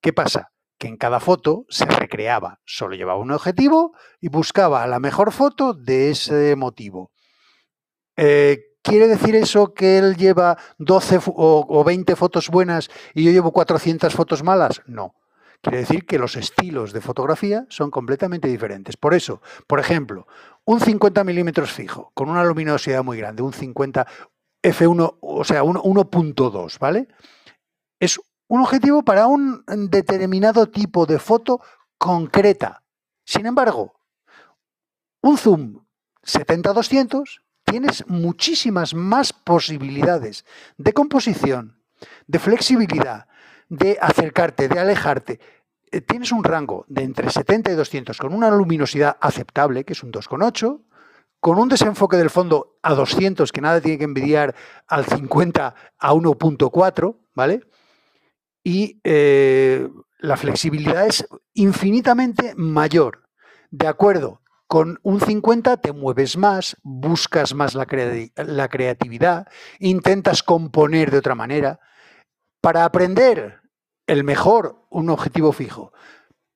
¿Qué 0.02 0.14
pasa? 0.14 0.52
Que 0.80 0.88
en 0.88 0.98
cada 0.98 1.20
foto 1.20 1.66
se 1.70 1.86
recreaba. 1.86 2.60
Solo 2.66 2.96
llevaba 2.96 3.20
un 3.20 3.32
objetivo 3.32 3.94
y 4.20 4.30
buscaba 4.30 4.88
la 4.88 5.00
mejor 5.00 5.32
foto 5.32 5.74
de 5.74 6.10
ese 6.10 6.56
motivo. 6.56 7.12
Eh, 8.16 8.70
¿Quiere 8.82 9.08
decir 9.08 9.36
eso 9.36 9.74
que 9.74 9.98
él 9.98 10.16
lleva 10.16 10.58
12 10.78 11.20
o, 11.26 11.84
20 11.84 12.16
fotos 12.16 12.50
buenas 12.50 12.90
y 13.14 13.26
yo 13.26 13.32
llevo 13.32 13.52
400 13.52 14.14
fotos 14.16 14.42
malas? 14.42 14.82
No. 14.88 15.16
Quiere 15.62 15.80
decir 15.80 16.06
que 16.06 16.18
los 16.18 16.38
estilos 16.38 16.94
de 16.94 17.02
fotografía 17.02 17.66
son 17.68 17.92
completamente 17.92 18.48
diferentes. 18.48 18.96
Por 18.96 19.14
eso, 19.14 19.42
por 19.68 19.82
ejemplo, 19.82 20.26
un 20.64 20.80
50 20.80 21.26
milímetros 21.26 21.74
fijo 21.74 22.12
con 22.14 22.30
una 22.30 22.46
luminosidad 22.46 23.04
muy 23.04 23.18
grande, 23.18 23.44
un 23.44 23.52
50 23.52 24.08
f1, 24.64 25.18
o 25.20 25.44
sea, 25.44 25.64
1.2, 25.64 26.80
¿vale? 26.80 27.10
Es 28.00 28.20
un 28.50 28.62
objetivo 28.62 29.04
para 29.04 29.28
un 29.28 29.64
determinado 29.90 30.68
tipo 30.68 31.06
de 31.06 31.20
foto 31.20 31.62
concreta. 31.98 32.84
Sin 33.24 33.46
embargo, 33.46 33.94
un 35.22 35.38
zoom 35.38 35.86
70-200 36.26 37.42
tienes 37.64 38.08
muchísimas 38.08 38.96
más 38.96 39.34
posibilidades 39.34 40.46
de 40.78 40.94
composición, 40.94 41.80
de 42.26 42.40
flexibilidad, 42.40 43.28
de 43.70 44.00
acercarte, 44.02 44.68
de 44.68 44.80
alejarte. 44.80 45.40
Eh, 45.92 46.02
tienes 46.02 46.32
un 46.32 46.44
rango 46.44 46.86
de 46.88 47.04
entre 47.04 47.30
70 47.30 47.72
y 47.72 47.76
200 47.76 48.18
con 48.18 48.34
una 48.34 48.50
luminosidad 48.50 49.18
aceptable, 49.22 49.84
que 49.84 49.94
es 49.94 50.02
un 50.02 50.12
2,8, 50.12 50.82
con 51.40 51.60
un 51.60 51.70
desenfoque 51.70 52.18
del 52.18 52.32
fondo 52.32 52.80
a 52.82 52.96
200, 52.96 53.52
que 53.52 53.62
nada 53.62 53.80
tiene 53.80 54.00
que 54.00 54.04
envidiar 54.06 54.56
al 54.88 55.06
50 55.06 55.76
a 56.00 56.14
1.4, 56.14 57.16
¿vale? 57.36 57.62
Y 58.70 59.02
eh, 59.04 59.90
la 60.20 60.38
flexibilidad 60.38 61.08
es 61.08 61.28
infinitamente 61.56 62.54
mayor. 62.56 63.24
De 63.72 63.88
acuerdo, 63.88 64.44
con 64.68 65.00
un 65.02 65.20
50 65.20 65.78
te 65.78 65.92
mueves 65.92 66.38
más, 66.38 66.78
buscas 66.84 67.56
más 67.56 67.74
la, 67.74 67.88
la 68.36 68.68
creatividad, 68.68 69.48
intentas 69.80 70.44
componer 70.44 71.10
de 71.10 71.18
otra 71.18 71.34
manera. 71.34 71.80
Para 72.62 72.86
aprender 72.86 73.60
el 74.06 74.24
mejor, 74.24 74.86
un 74.92 75.10
objetivo 75.10 75.52
fijo. 75.52 75.92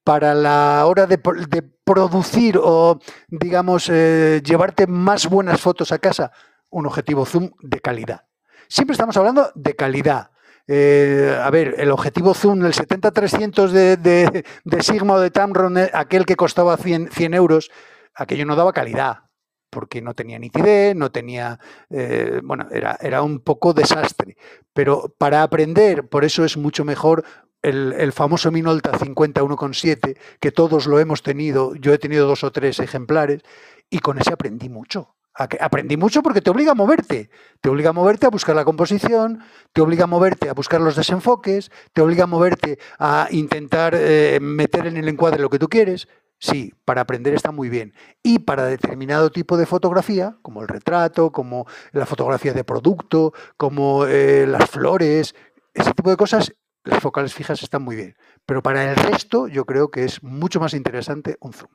Para 0.03 0.35
la 0.35 0.85
hora 0.85 1.07
de, 1.07 1.17
producir 1.17 2.59
o, 2.61 2.99
digamos, 3.27 3.89
eh, 3.89 4.39
llevarte 4.45 4.85
más 4.85 5.27
buenas 5.27 5.59
fotos 5.59 5.91
a 5.91 5.97
casa, 5.97 6.31
un 6.69 6.85
objetivo 6.85 7.25
zoom 7.25 7.49
de 7.61 7.79
calidad. 7.79 8.27
Siempre 8.67 8.91
estamos 8.91 9.17
hablando 9.17 9.51
de 9.55 9.75
calidad, 9.75 10.32
eh, 10.67 11.37
a 11.41 11.49
ver, 11.49 11.75
el 11.77 11.91
objetivo 11.91 12.33
zoom, 12.33 12.65
el 12.65 12.73
70-300 12.73 13.69
de, 13.69 14.81
Sigma 14.81 15.15
o 15.15 15.19
de 15.19 15.31
Tamron, 15.31 15.77
eh, 15.77 15.89
aquel 15.93 16.25
que 16.25 16.35
costaba 16.35 16.77
100, 16.77 17.09
euros, 17.33 17.69
aquello 18.13 18.45
no 18.45 18.55
daba 18.55 18.71
calidad, 18.71 19.23
porque 19.69 20.01
no 20.01 20.13
tenía 20.13 20.39
nitidez, 20.39 20.95
no 20.95 21.11
tenía, 21.11 21.59
eh, 21.89 22.39
bueno, 22.43 22.67
era, 22.71 22.97
era, 23.01 23.23
un 23.23 23.39
poco 23.39 23.73
desastre. 23.73 24.37
Pero 24.73 25.13
para 25.17 25.43
aprender, 25.43 26.07
por 26.07 26.23
eso 26.23 26.45
es 26.45 26.55
mucho 26.55 26.85
mejor 26.85 27.25
el, 27.61 27.93
el 27.93 28.13
famoso 28.13 28.51
Minolta 28.51 28.93
51,7, 28.93 30.17
que 30.39 30.51
todos 30.51 30.87
lo 30.87 30.99
hemos 30.99 31.23
tenido, 31.23 31.75
yo 31.75 31.93
he 31.93 31.97
tenido 31.97 32.27
dos 32.27 32.43
o 32.43 32.51
tres 32.51 32.79
ejemplares, 32.79 33.41
y 33.89 33.99
con 33.99 34.17
ese 34.17 34.33
aprendí 34.33 34.69
mucho. 34.69 35.15
Aprendí 35.35 35.97
mucho 35.97 36.21
porque 36.21 36.41
te 36.41 36.51
obliga 36.51 36.73
a 36.73 36.75
moverte. 36.75 37.29
Te 37.59 37.69
obliga 37.69 37.89
a 37.89 37.93
moverte 37.93 38.27
a 38.27 38.29
buscar 38.29 38.55
la 38.55 38.65
composición, 38.65 39.43
te 39.73 39.81
obliga 39.81 40.03
a 40.03 40.07
moverte 40.07 40.49
a 40.49 40.53
buscar 40.53 40.79
los 40.79 40.95
desenfoques, 40.95 41.71
te 41.91 42.01
obliga 42.01 42.25
a 42.25 42.27
moverte 42.27 42.77
a 42.99 43.27
intentar 43.31 43.95
eh, 43.95 44.39
meter 44.41 44.85
en 44.85 44.97
el 44.97 45.09
encuadre 45.09 45.41
lo 45.41 45.49
que 45.49 45.59
tú 45.59 45.69
quieres. 45.69 46.07
Sí, 46.39 46.73
para 46.85 47.01
aprender 47.01 47.33
está 47.33 47.51
muy 47.51 47.69
bien. 47.69 47.93
Y 48.21 48.39
para 48.39 48.65
determinado 48.65 49.31
tipo 49.31 49.57
de 49.57 49.65
fotografía, 49.65 50.37
como 50.41 50.61
el 50.61 50.67
retrato, 50.67 51.31
como 51.31 51.65
la 51.93 52.05
fotografía 52.05 52.53
de 52.53 52.65
producto, 52.65 53.33
como 53.57 54.05
eh, 54.05 54.45
las 54.45 54.69
flores, 54.69 55.35
ese 55.73 55.93
tipo 55.93 56.09
de 56.09 56.17
cosas, 56.17 56.53
las 56.83 56.99
focales 56.99 57.33
fijas 57.33 57.63
están 57.63 57.81
muy 57.81 57.95
bien. 57.95 58.17
Pero 58.45 58.61
para 58.61 58.91
el 58.91 58.95
resto 58.95 59.47
yo 59.47 59.65
creo 59.65 59.89
que 59.89 60.03
es 60.03 60.21
mucho 60.21 60.59
más 60.59 60.73
interesante 60.73 61.37
un 61.39 61.53
zoom. 61.53 61.71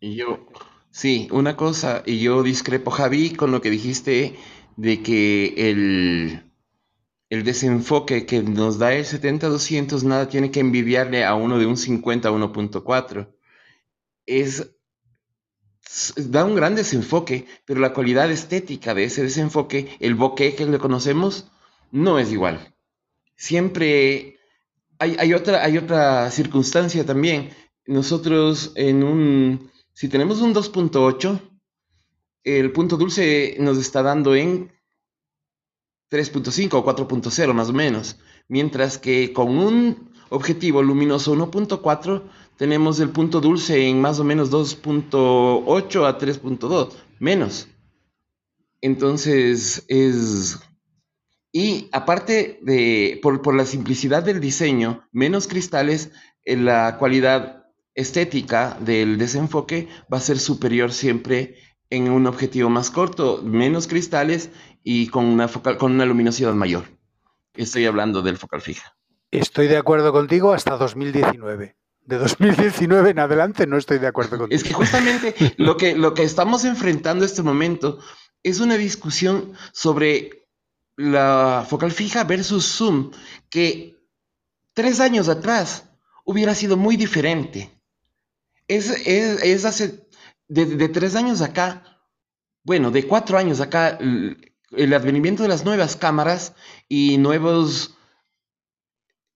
Y 0.00 0.16
yo 0.16 0.46
Sí, 0.90 1.28
una 1.30 1.56
cosa, 1.56 2.02
y 2.06 2.20
yo 2.20 2.42
discrepo, 2.42 2.90
Javi, 2.90 3.30
con 3.30 3.52
lo 3.52 3.60
que 3.60 3.70
dijiste 3.70 4.36
de 4.76 5.02
que 5.02 5.70
el, 5.70 6.42
el 7.28 7.44
desenfoque 7.44 8.26
que 8.26 8.42
nos 8.42 8.78
da 8.78 8.92
el 8.94 9.04
70-200 9.04 10.02
nada 10.02 10.28
tiene 10.28 10.50
que 10.50 10.60
envidiarle 10.60 11.24
a 11.24 11.34
uno 11.34 11.58
de 11.58 11.66
un 11.66 11.76
50 11.76 12.30
1.4. 12.30 13.28
Es, 14.26 14.70
da 16.16 16.44
un 16.44 16.54
gran 16.54 16.74
desenfoque, 16.74 17.46
pero 17.64 17.80
la 17.80 17.92
cualidad 17.92 18.30
estética 18.30 18.94
de 18.94 19.04
ese 19.04 19.22
desenfoque, 19.22 19.96
el 20.00 20.14
bokeh 20.14 20.54
que 20.54 20.66
le 20.66 20.78
conocemos, 20.78 21.50
no 21.90 22.18
es 22.18 22.32
igual. 22.32 22.74
Siempre 23.36 24.38
hay, 24.98 25.16
hay, 25.18 25.34
otra, 25.34 25.64
hay 25.64 25.78
otra 25.78 26.30
circunstancia 26.30 27.04
también. 27.04 27.50
Nosotros 27.86 28.72
en 28.76 29.04
un 29.04 29.70
si 29.96 30.10
tenemos 30.10 30.42
un 30.42 30.54
2.8, 30.54 31.40
el 32.44 32.70
punto 32.72 32.98
dulce 32.98 33.56
nos 33.60 33.78
está 33.78 34.02
dando 34.02 34.34
en 34.34 34.70
3.5 36.10 36.74
o 36.74 36.84
4.0 36.84 37.54
más 37.54 37.70
o 37.70 37.72
menos, 37.72 38.18
mientras 38.46 38.98
que 38.98 39.32
con 39.32 39.56
un 39.56 40.10
objetivo 40.28 40.82
luminoso 40.82 41.34
1.4 41.34 42.24
tenemos 42.58 43.00
el 43.00 43.08
punto 43.08 43.40
dulce 43.40 43.88
en 43.88 44.02
más 44.02 44.20
o 44.20 44.24
menos 44.24 44.50
2.8 44.50 46.06
a 46.06 46.18
3.2, 46.18 46.92
menos. 47.18 47.68
Entonces 48.82 49.86
es... 49.88 50.58
Y 51.52 51.88
aparte 51.90 52.58
de, 52.60 53.18
por, 53.22 53.40
por 53.40 53.54
la 53.54 53.64
simplicidad 53.64 54.22
del 54.22 54.40
diseño, 54.40 55.08
menos 55.10 55.46
cristales, 55.46 56.10
la 56.44 56.98
cualidad 56.98 57.65
estética 57.96 58.76
del 58.80 59.18
desenfoque 59.18 59.88
va 60.12 60.18
a 60.18 60.20
ser 60.20 60.38
superior 60.38 60.92
siempre 60.92 61.56
en 61.90 62.10
un 62.10 62.26
objetivo 62.26 62.68
más 62.68 62.90
corto, 62.90 63.42
menos 63.42 63.88
cristales 63.88 64.50
y 64.84 65.08
con 65.08 65.24
una, 65.24 65.48
focal, 65.48 65.78
con 65.78 65.92
una 65.92 66.04
luminosidad 66.04 66.52
mayor. 66.52 66.84
Estoy 67.54 67.86
hablando 67.86 68.22
del 68.22 68.36
focal 68.36 68.60
fija. 68.60 68.96
Estoy 69.30 69.66
de 69.66 69.78
acuerdo 69.78 70.12
contigo 70.12 70.52
hasta 70.52 70.76
2019. 70.76 71.76
De 72.02 72.18
2019 72.18 73.10
en 73.10 73.18
adelante 73.18 73.66
no 73.66 73.76
estoy 73.76 73.98
de 73.98 74.06
acuerdo 74.06 74.38
contigo. 74.38 74.56
Es 74.56 74.62
que 74.62 74.74
justamente 74.74 75.34
lo 75.56 75.76
que, 75.76 75.96
lo 75.96 76.14
que 76.14 76.22
estamos 76.22 76.64
enfrentando 76.64 77.24
en 77.24 77.30
este 77.30 77.42
momento 77.42 77.98
es 78.42 78.60
una 78.60 78.76
discusión 78.76 79.54
sobre 79.72 80.46
la 80.96 81.66
focal 81.68 81.90
fija 81.90 82.24
versus 82.24 82.64
zoom, 82.64 83.10
que 83.50 83.96
tres 84.72 85.00
años 85.00 85.28
atrás 85.28 85.90
hubiera 86.24 86.54
sido 86.54 86.76
muy 86.76 86.96
diferente. 86.96 87.75
Es, 88.68 88.90
es, 89.06 89.64
hace, 89.64 90.08
de, 90.48 90.88
tres 90.88 91.14
años 91.14 91.40
acá, 91.40 92.02
bueno, 92.64 92.90
de 92.90 93.06
cuatro 93.06 93.38
años 93.38 93.60
acá, 93.60 93.98
el 94.00 94.94
advenimiento 94.94 95.42
de 95.42 95.48
las 95.48 95.64
nuevas 95.64 95.96
cámaras 95.96 96.54
y 96.88 97.18
nuevos 97.18 97.96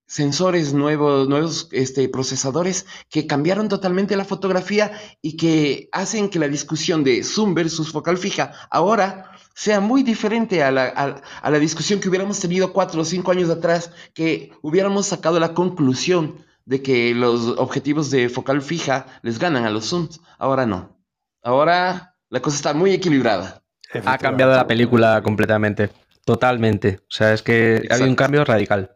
sensores, 0.07 0.75
nuevos, 0.75 1.29
nuevos 1.29 1.69
este, 1.71 2.09
procesadores 2.09 2.87
que 3.09 3.29
cambiaron 3.29 3.69
totalmente 3.69 4.17
la 4.17 4.25
fotografía 4.25 4.91
y 5.23 5.37
que 5.37 5.89
hacen 5.93 6.29
que 6.29 6.41
la 6.41 6.49
discusión 6.49 7.05
de 7.05 7.23
zoom 7.23 7.55
versus 7.55 7.93
focal 7.93 8.19
fija 8.19 8.53
ahora 8.71 9.31
sea 9.55 9.79
muy 9.79 10.03
diferente 10.03 10.65
a 10.65 10.73
la, 10.73 10.87
a 10.87 11.51
la 11.51 11.59
discusión 11.61 12.01
que 12.01 12.09
hubiéramos 12.09 12.41
tenido 12.41 12.73
cuatro 12.73 13.03
o 13.03 13.05
cinco 13.05 13.31
años 13.31 13.51
atrás, 13.51 13.93
que 14.13 14.53
hubiéramos 14.63 15.07
sacado 15.07 15.39
la 15.39 15.55
conclusión 15.55 16.45
de 16.71 16.81
que 16.83 17.13
los 17.17 17.59
objetivos 17.59 18.13
de 18.13 18.29
focal 18.29 18.63
fija 18.63 19.07
les 19.23 19.41
ganan 19.41 19.65
a 19.65 19.71
los 19.71 19.87
zooms. 19.87 20.21
Ahora 20.39 20.67
no. 20.67 20.97
Ahora 21.43 22.15
la 22.29 22.41
cosa 22.41 22.55
está 22.55 22.75
muy 22.75 22.93
equilibrada. 22.93 23.65
Ha 24.05 24.19
cambiado 24.19 24.53
la 24.53 24.69
película 24.69 25.21
completamente, 25.21 25.91
totalmente. 26.25 27.01
O 27.03 27.11
sea, 27.11 27.33
es 27.33 27.43
que 27.43 27.89
ha 27.91 27.95
habido 27.95 28.09
un 28.09 28.15
cambio 28.15 28.45
radical. 28.45 28.95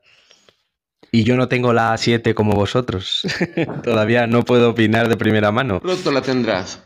Y 1.11 1.25
yo 1.25 1.37
no 1.37 1.49
tengo 1.49 1.73
la 1.73 1.93
A7 1.93 2.33
como 2.33 2.53
vosotros. 2.53 3.23
Todavía 3.83 4.29
no 4.29 4.45
puedo 4.45 4.71
opinar 4.71 5.09
de 5.09 5.17
primera 5.17 5.51
mano. 5.51 5.81
Pronto 5.81 6.13
la 6.13 6.23
tendrás. 6.23 6.81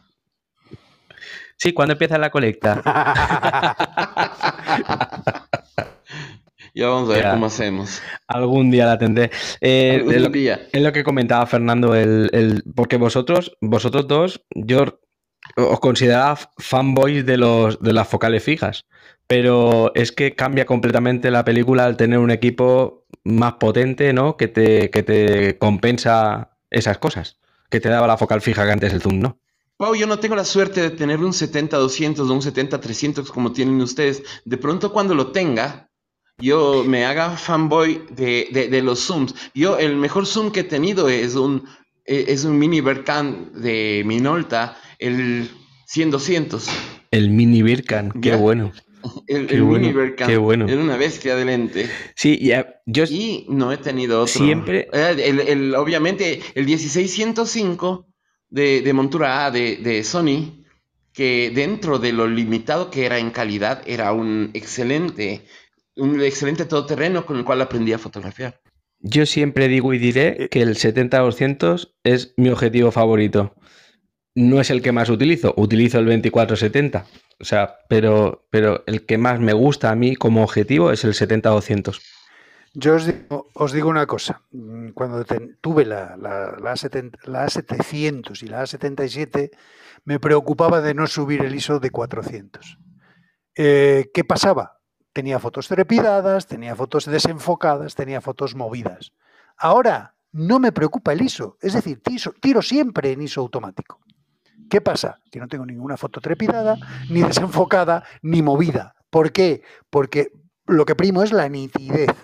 Sí, 1.58 1.74
¿cuándo 1.74 1.92
empieza 1.92 2.16
la 2.16 2.30
colecta? 2.30 2.82
ya 6.78 6.88
vamos 6.88 7.10
a 7.10 7.14
ver 7.14 7.30
cómo 7.30 7.46
hacemos. 7.46 8.00
Algún 8.28 8.70
día 8.70 8.86
la 8.86 8.98
tendré. 8.98 9.32
Eh, 9.60 9.96
es, 10.08 10.22
lo, 10.22 10.32
es, 10.32 10.82
lo, 10.82 10.92
que 10.92 11.02
comentaba 11.02 11.44
Fernando, 11.46 11.94
el, 11.96 12.62
porque 12.76 12.96
vosotros, 12.96 13.56
vosotros 13.60 14.06
dos, 14.06 14.44
yo 14.54 15.00
os 15.56 15.80
consideraba 15.80 16.38
fanboys 16.56 17.26
de, 17.26 17.36
los, 17.36 17.80
de 17.80 17.92
las 17.92 18.06
focales 18.06 18.44
fijas, 18.44 18.86
pero 19.26 19.92
es 19.96 20.12
que 20.12 20.36
cambia 20.36 20.66
completamente 20.66 21.32
la 21.32 21.44
película 21.44 21.84
al 21.84 21.96
tener 21.96 22.20
un 22.20 22.30
equipo 22.30 23.06
más 23.24 23.54
potente, 23.54 24.12
¿no? 24.12 24.36
Que 24.36 24.46
te, 24.46 24.90
que 24.90 25.02
te 25.02 25.58
compensa 25.58 26.58
esas 26.70 26.98
cosas, 26.98 27.40
que 27.70 27.80
te 27.80 27.88
daba 27.88 28.06
la 28.06 28.18
focal 28.18 28.40
fija 28.40 28.64
que 28.64 28.72
antes 28.72 28.92
el 28.92 29.02
zoom, 29.02 29.18
¿no? 29.18 29.40
Pau, 29.78 29.94
yo 29.96 30.06
no 30.06 30.18
tengo 30.18 30.36
la 30.36 30.44
suerte 30.44 30.80
de 30.80 30.90
tener 30.90 31.18
un 31.18 31.32
70-200 31.32 32.18
o 32.18 32.32
un 32.32 32.40
70-300 32.40 33.28
como 33.28 33.52
tienen 33.52 33.80
ustedes. 33.80 34.22
De 34.44 34.58
pronto 34.58 34.92
cuando 34.92 35.14
lo 35.14 35.30
tenga, 35.30 35.87
yo 36.38 36.84
me 36.84 37.04
haga 37.04 37.36
fanboy 37.36 38.02
de, 38.10 38.48
de, 38.50 38.68
de, 38.68 38.82
los 38.82 39.00
zooms. 39.00 39.34
Yo 39.54 39.78
el 39.78 39.96
mejor 39.96 40.26
zoom 40.26 40.50
que 40.50 40.60
he 40.60 40.64
tenido 40.64 41.08
es 41.08 41.34
un, 41.34 41.64
es 42.04 42.44
un 42.44 42.58
mini 42.58 42.80
Berkan 42.80 43.52
de 43.54 44.02
Minolta, 44.06 44.76
el 44.98 45.50
100-200. 45.92 46.68
El 47.10 47.30
mini 47.30 47.62
Berkan, 47.62 48.12
qué 48.20 48.34
bueno. 48.34 48.72
El, 49.26 49.46
qué 49.46 49.60
Mini 49.60 49.94
Qué 50.16 50.36
bueno. 50.36 50.66
Era 50.68 50.80
una 50.80 50.96
bestia 50.96 51.36
de 51.36 51.44
lente. 51.44 51.88
Sí, 52.14 52.38
ya, 52.42 52.80
yo. 52.86 53.04
Y 53.04 53.46
no 53.48 53.72
he 53.72 53.76
tenido 53.76 54.22
otro. 54.22 54.32
Siempre. 54.32 54.88
El, 54.92 55.40
el, 55.40 55.74
obviamente, 55.74 56.40
el 56.54 56.64
1605 56.64 58.06
de, 58.50 58.82
de 58.82 58.92
montura 58.92 59.46
A 59.46 59.50
de, 59.50 59.76
de, 59.76 60.02
Sony, 60.04 60.64
que 61.12 61.52
dentro 61.54 61.98
de 61.98 62.12
lo 62.12 62.26
limitado 62.26 62.90
que 62.90 63.06
era 63.06 63.18
en 63.18 63.30
calidad, 63.30 63.82
era 63.86 64.12
un 64.12 64.50
excelente, 64.54 65.44
un 65.98 66.20
excelente 66.20 66.64
todoterreno 66.64 67.26
con 67.26 67.36
el 67.36 67.44
cual 67.44 67.60
aprendí 67.60 67.92
a 67.92 67.98
fotografiar. 67.98 68.60
Yo 69.00 69.26
siempre 69.26 69.68
digo 69.68 69.92
y 69.92 69.98
diré 69.98 70.48
que 70.50 70.62
el 70.62 70.74
70-200 70.74 71.94
es 72.02 72.34
mi 72.36 72.48
objetivo 72.48 72.90
favorito. 72.90 73.54
No 74.34 74.60
es 74.60 74.70
el 74.70 74.82
que 74.82 74.92
más 74.92 75.10
utilizo, 75.10 75.54
utilizo 75.56 75.98
el 75.98 76.06
2470 76.06 77.06
o 77.40 77.44
sea, 77.44 77.78
pero, 77.88 78.46
pero 78.50 78.82
el 78.86 79.06
que 79.06 79.16
más 79.16 79.38
me 79.38 79.52
gusta 79.52 79.90
a 79.90 79.94
mí 79.94 80.16
como 80.16 80.42
objetivo 80.42 80.90
es 80.90 81.04
el 81.04 81.14
70-200. 81.14 82.00
Yo 82.74 82.96
os 82.96 83.06
digo, 83.06 83.48
os 83.54 83.72
digo, 83.72 83.88
una 83.88 84.06
cosa. 84.06 84.42
Cuando 84.94 85.24
tuve 85.60 85.84
la, 85.84 86.16
la, 86.16 86.56
la, 86.60 86.74
A700 86.74 88.42
y 88.42 88.46
la 88.46 88.62
A77, 88.64 89.50
me 90.04 90.20
preocupaba 90.20 90.80
de 90.80 90.94
no 90.94 91.06
subir 91.06 91.42
el 91.42 91.54
ISO 91.54 91.80
de 91.80 91.90
400. 91.90 92.78
Eh, 93.54 94.10
¿Qué 94.12 94.24
pasaba? 94.24 94.77
Tenía 95.18 95.40
fotos 95.40 95.66
trepidadas, 95.66 96.46
tenía 96.46 96.76
fotos 96.76 97.04
desenfocadas, 97.06 97.96
tenía 97.96 98.20
fotos 98.20 98.54
movidas. 98.54 99.10
Ahora 99.56 100.14
no 100.30 100.60
me 100.60 100.70
preocupa 100.70 101.12
el 101.12 101.22
ISO, 101.22 101.56
es 101.60 101.72
decir, 101.72 102.00
tiro, 102.00 102.32
tiro 102.40 102.62
siempre 102.62 103.10
en 103.10 103.22
ISO 103.22 103.40
automático. 103.40 103.98
¿Qué 104.70 104.80
pasa? 104.80 105.18
Que 105.32 105.40
no 105.40 105.48
tengo 105.48 105.66
ninguna 105.66 105.96
foto 105.96 106.20
trepidada, 106.20 106.76
ni 107.10 107.20
desenfocada, 107.20 108.04
ni 108.22 108.42
movida. 108.42 108.94
¿Por 109.10 109.32
qué? 109.32 109.64
Porque 109.90 110.30
lo 110.68 110.84
que 110.84 110.94
primo 110.94 111.24
es 111.24 111.32
la 111.32 111.48
nitidez. 111.48 112.14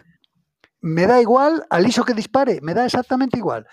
Me 0.81 1.09
da 1.09 1.21
igual 1.21 1.67
al 1.71 1.89
ISO 1.89 2.05
que 2.05 2.15
dispare, 2.15 2.61
me 2.63 2.75
da 2.75 2.85
exactamente 2.85 3.39
igual. 3.39 3.67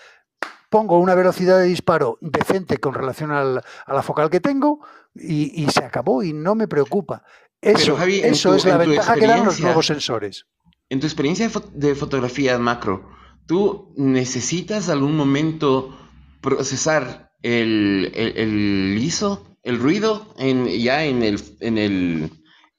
Pongo 0.72 0.98
una 0.98 1.14
velocidad 1.14 1.60
de 1.60 1.66
disparo 1.66 2.18
decente 2.22 2.80
con 2.80 2.96
relación 2.96 3.30
al, 3.30 3.62
a 3.86 3.94
la 3.94 4.02
focal 4.02 4.32
que 4.32 4.40
tengo 4.40 4.80
y, 5.14 5.64
y, 5.64 5.70
se 5.70 5.86
acabó 5.86 6.24
y 6.24 6.34
no 6.34 6.56
me 6.56 6.68
preocupa. 6.68 7.24
Eso, 7.62 7.96
Javi, 7.96 8.22
eso 8.22 8.50
tu, 8.50 8.56
es 8.56 8.66
la 8.66 8.78
ventaja 8.78 9.16
que 9.16 9.28
dan 9.28 9.46
los 9.46 9.60
nuevos 9.60 9.86
sensores. 9.86 10.46
En 10.90 11.00
tu 11.00 11.06
experiencia 11.06 11.46
de, 11.46 11.52
fot 11.52 11.72
de 11.72 11.96
fotografía 11.96 12.58
macro, 12.58 13.10
¿tú 13.46 13.94
necesitas 13.98 14.90
algún 14.90 15.16
momento 15.16 15.98
procesar 16.42 17.32
el, 17.44 18.12
el, 18.16 18.38
el 18.38 18.98
ISO, 19.00 19.46
el 19.64 19.80
ruido 19.80 20.34
en, 20.38 20.66
ya 20.68 21.06
en 21.06 21.22
el, 21.22 21.40
en 21.60 21.78
el, 21.78 22.32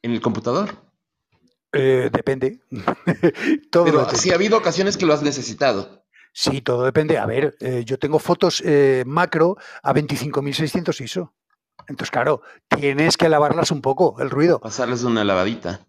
en 0.02 0.12
el 0.12 0.20
computador? 0.20 0.76
Eh, 1.72 2.10
depende. 2.12 2.60
todo 3.70 3.84
Pero 3.84 4.00
depende. 4.00 4.18
sí 4.18 4.30
ha 4.30 4.34
habido 4.34 4.58
ocasiones 4.58 4.96
que 4.96 5.06
lo 5.06 5.14
has 5.14 5.22
necesitado. 5.22 6.04
Sí, 6.32 6.60
todo 6.62 6.84
depende. 6.84 7.18
A 7.18 7.26
ver, 7.26 7.56
eh, 7.60 7.82
yo 7.84 7.98
tengo 7.98 8.18
fotos 8.18 8.62
eh, 8.64 9.04
macro 9.06 9.56
a 9.82 9.94
25.600 9.94 11.00
ISO. 11.02 11.34
Entonces, 11.88 12.10
claro, 12.10 12.42
tienes 12.68 13.16
que 13.16 13.28
lavarlas 13.28 13.70
un 13.70 13.82
poco, 13.82 14.16
el 14.20 14.30
ruido. 14.30 14.60
Pasarles 14.60 15.04
una 15.04 15.24
lavadita. 15.24 15.80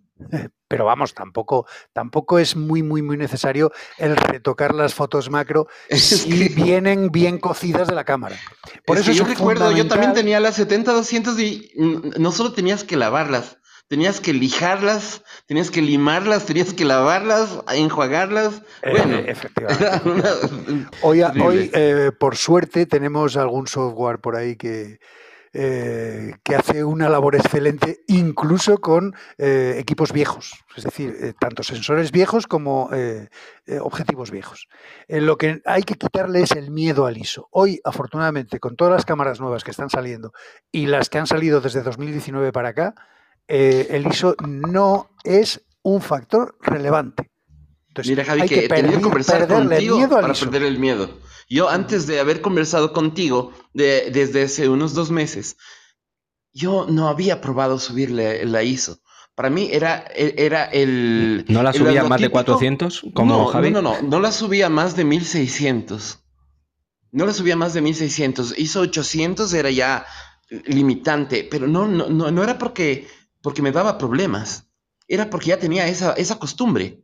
Pero 0.67 0.85
vamos, 0.85 1.13
tampoco, 1.13 1.67
tampoco 1.91 2.39
es 2.39 2.55
muy, 2.55 2.81
muy, 2.81 3.01
muy 3.01 3.17
necesario 3.17 3.71
el 3.97 4.15
retocar 4.15 4.73
las 4.73 4.93
fotos 4.93 5.29
macro 5.29 5.67
si 5.89 6.47
que... 6.47 6.49
vienen 6.49 7.11
bien 7.11 7.39
cocidas 7.39 7.87
de 7.87 7.95
la 7.95 8.03
cámara. 8.03 8.37
Por 8.85 8.97
es 8.97 9.03
eso 9.03 9.11
que 9.11 9.17
yo 9.17 9.25
recuerdo, 9.25 9.65
fundamental... 9.65 9.83
yo 9.83 9.87
también 9.87 10.13
tenía 10.13 10.39
las 10.39 10.59
70-200 10.59 11.39
y 11.39 11.71
no 12.19 12.31
solo 12.31 12.53
tenías 12.53 12.83
que 12.83 12.95
lavarlas, 12.95 13.57
tenías 13.87 14.19
que 14.19 14.33
lijarlas, 14.33 15.23
tenías 15.45 15.69
que 15.69 15.81
limarlas, 15.81 16.45
tenías 16.45 16.73
que 16.73 16.85
lavarlas, 16.85 17.59
enjuagarlas. 17.73 18.61
Bueno, 18.81 19.17
eh, 19.17 19.25
efectivamente. 19.27 20.09
Una... 20.09 20.89
hoy, 21.01 21.21
hoy 21.43 21.69
eh, 21.73 22.11
por 22.17 22.35
suerte, 22.35 22.85
tenemos 22.85 23.37
algún 23.37 23.67
software 23.67 24.19
por 24.19 24.35
ahí 24.35 24.55
que, 24.55 24.99
eh, 25.55 26.33
que 26.43 26.55
hace 26.55 26.83
una 26.83 27.09
labor 27.09 27.35
excelente 27.35 27.99
incluso 28.07 28.79
con 28.79 29.13
eh, 29.37 29.75
equipos 29.77 30.11
viejos, 30.11 30.55
es 30.75 30.83
decir, 30.83 31.15
eh, 31.21 31.33
tanto 31.39 31.61
sensores 31.61 32.11
viejos 32.11 32.47
como 32.47 32.89
objetivos 33.81 34.31
viejos. 34.31 34.67
lo 35.07 35.37
que 35.37 35.61
hay 35.65 35.83
que 35.83 35.93
quitarle 35.93 36.41
es 36.41 36.51
el 36.53 36.71
miedo 36.71 37.05
al 37.05 37.17
ISO. 37.17 37.49
Hoy, 37.51 37.79
afortunadamente, 37.83 38.59
con 38.59 38.75
todas 38.75 38.93
las 38.93 39.05
cámaras 39.05 39.39
nuevas 39.39 39.63
que 39.63 39.71
están 39.71 39.91
saliendo 39.91 40.33
y 40.71 40.87
las 40.87 41.09
que 41.09 41.19
han 41.19 41.27
salido 41.27 41.61
desde 41.61 41.83
2019 41.83 42.51
para 42.51 42.69
acá, 42.69 42.95
el 43.47 44.07
ISO 44.07 44.35
no 44.47 45.11
es 45.23 45.61
un 45.83 46.01
factor 46.01 46.57
relevante. 46.61 47.29
Entonces, 47.89 48.09
Mira, 48.09 48.25
Javi, 48.25 48.41
hay 48.41 48.49
que, 48.49 48.61
que 48.61 48.69
perder, 48.69 49.01
conversar 49.01 49.47
contigo 49.47 49.97
miedo 49.97 50.19
para 50.19 50.33
perder 50.33 50.63
el 50.63 50.79
miedo. 50.79 51.09
Yo 51.49 51.69
antes 51.69 52.07
de 52.07 52.19
haber 52.19 52.41
conversado 52.41 52.93
contigo 52.93 53.53
de, 53.73 54.09
desde 54.11 54.43
hace 54.43 54.69
unos 54.69 54.93
dos 54.93 55.11
meses, 55.11 55.57
yo 56.53 56.85
no 56.87 57.09
había 57.09 57.41
probado 57.41 57.79
subirle 57.79 58.45
la 58.45 58.63
ISO. 58.63 58.99
Para 59.35 59.49
mí 59.49 59.69
era, 59.71 60.05
era 60.15 60.65
el... 60.65 61.45
¿No 61.47 61.63
la 61.63 61.73
subía 61.73 62.03
más 62.03 62.21
de 62.21 62.29
400 62.29 63.05
como 63.15 63.35
no, 63.35 63.45
Javi? 63.47 63.71
No, 63.71 63.81
no, 63.81 63.99
no, 64.01 64.07
no 64.07 64.19
la 64.19 64.31
subía 64.31 64.69
más 64.69 64.95
de 64.95 65.05
1600. 65.05 66.19
No 67.11 67.25
la 67.25 67.33
subía 67.33 67.55
más 67.55 67.73
de 67.73 67.81
1600. 67.81 68.57
ISO 68.59 68.81
800 68.81 69.51
era 69.53 69.71
ya 69.71 70.05
limitante, 70.65 71.47
pero 71.49 71.67
no, 71.67 71.87
no, 71.87 72.09
no, 72.09 72.29
no 72.29 72.43
era 72.43 72.59
porque, 72.59 73.07
porque 73.41 73.63
me 73.63 73.71
daba 73.71 73.97
problemas. 73.97 74.67
Era 75.07 75.31
porque 75.31 75.47
ya 75.47 75.59
tenía 75.59 75.87
esa, 75.87 76.13
esa 76.13 76.37
costumbre. 76.37 77.03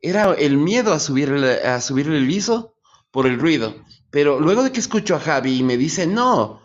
Era 0.00 0.34
el 0.34 0.56
miedo 0.58 0.92
a 0.92 1.00
subirle, 1.00 1.62
a 1.62 1.80
subirle 1.80 2.18
el 2.18 2.30
ISO 2.30 2.75
por 3.10 3.26
el 3.26 3.38
ruido. 3.38 3.74
Pero 4.10 4.40
luego 4.40 4.62
de 4.62 4.72
que 4.72 4.80
escucho 4.80 5.14
a 5.14 5.20
Javi 5.20 5.58
y 5.58 5.62
me 5.62 5.76
dice, 5.76 6.06
no, 6.06 6.62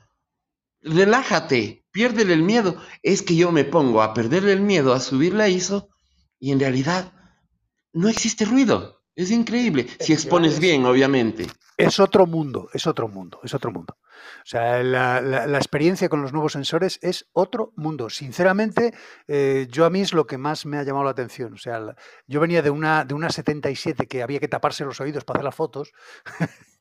relájate, 0.81 1.85
piérdele 1.91 2.33
el 2.33 2.43
miedo, 2.43 2.81
es 3.03 3.21
que 3.21 3.35
yo 3.35 3.51
me 3.51 3.63
pongo 3.63 4.01
a 4.01 4.13
perderle 4.13 4.53
el 4.53 4.61
miedo, 4.61 4.93
a 4.93 4.99
subir 4.99 5.33
la 5.33 5.49
ISO, 5.49 5.89
y 6.39 6.51
en 6.51 6.59
realidad 6.59 7.13
no 7.93 8.09
existe 8.09 8.45
ruido. 8.45 9.01
Es 9.15 9.31
increíble, 9.31 9.87
si 9.99 10.13
expones 10.13 10.59
bien, 10.59 10.85
obviamente. 10.85 11.47
Es 11.77 11.99
otro 11.99 12.25
mundo, 12.25 12.69
es 12.73 12.87
otro 12.87 13.07
mundo, 13.07 13.39
es 13.43 13.53
otro 13.53 13.71
mundo. 13.71 13.97
O 14.01 14.45
sea, 14.45 14.83
la, 14.83 15.57
experiencia 15.57 16.09
con 16.09 16.21
los 16.21 16.33
nuevos 16.33 16.53
sensores 16.53 16.99
es 17.01 17.29
otro 17.33 17.73
mundo. 17.75 18.09
Sinceramente, 18.09 18.93
eh, 19.27 19.67
yo 19.69 19.85
a 19.85 19.89
mí 19.89 20.01
es 20.01 20.13
lo 20.13 20.27
que 20.27 20.37
más 20.37 20.65
me 20.65 20.77
ha 20.77 20.83
llamado 20.83 21.05
la 21.05 21.11
atención. 21.11 21.53
O 21.53 21.57
sea, 21.57 21.95
yo 22.27 22.39
venía 22.39 22.61
de 22.61 22.69
una, 22.69 23.05
de 23.05 23.13
una 23.13 23.29
77 23.29 24.07
que 24.07 24.23
había 24.23 24.39
que 24.39 24.47
taparse 24.47 24.85
los 24.85 24.99
oídos 25.01 25.23
para 25.23 25.39
hacer 25.39 25.45
las 25.45 25.55
fotos. 25.55 25.91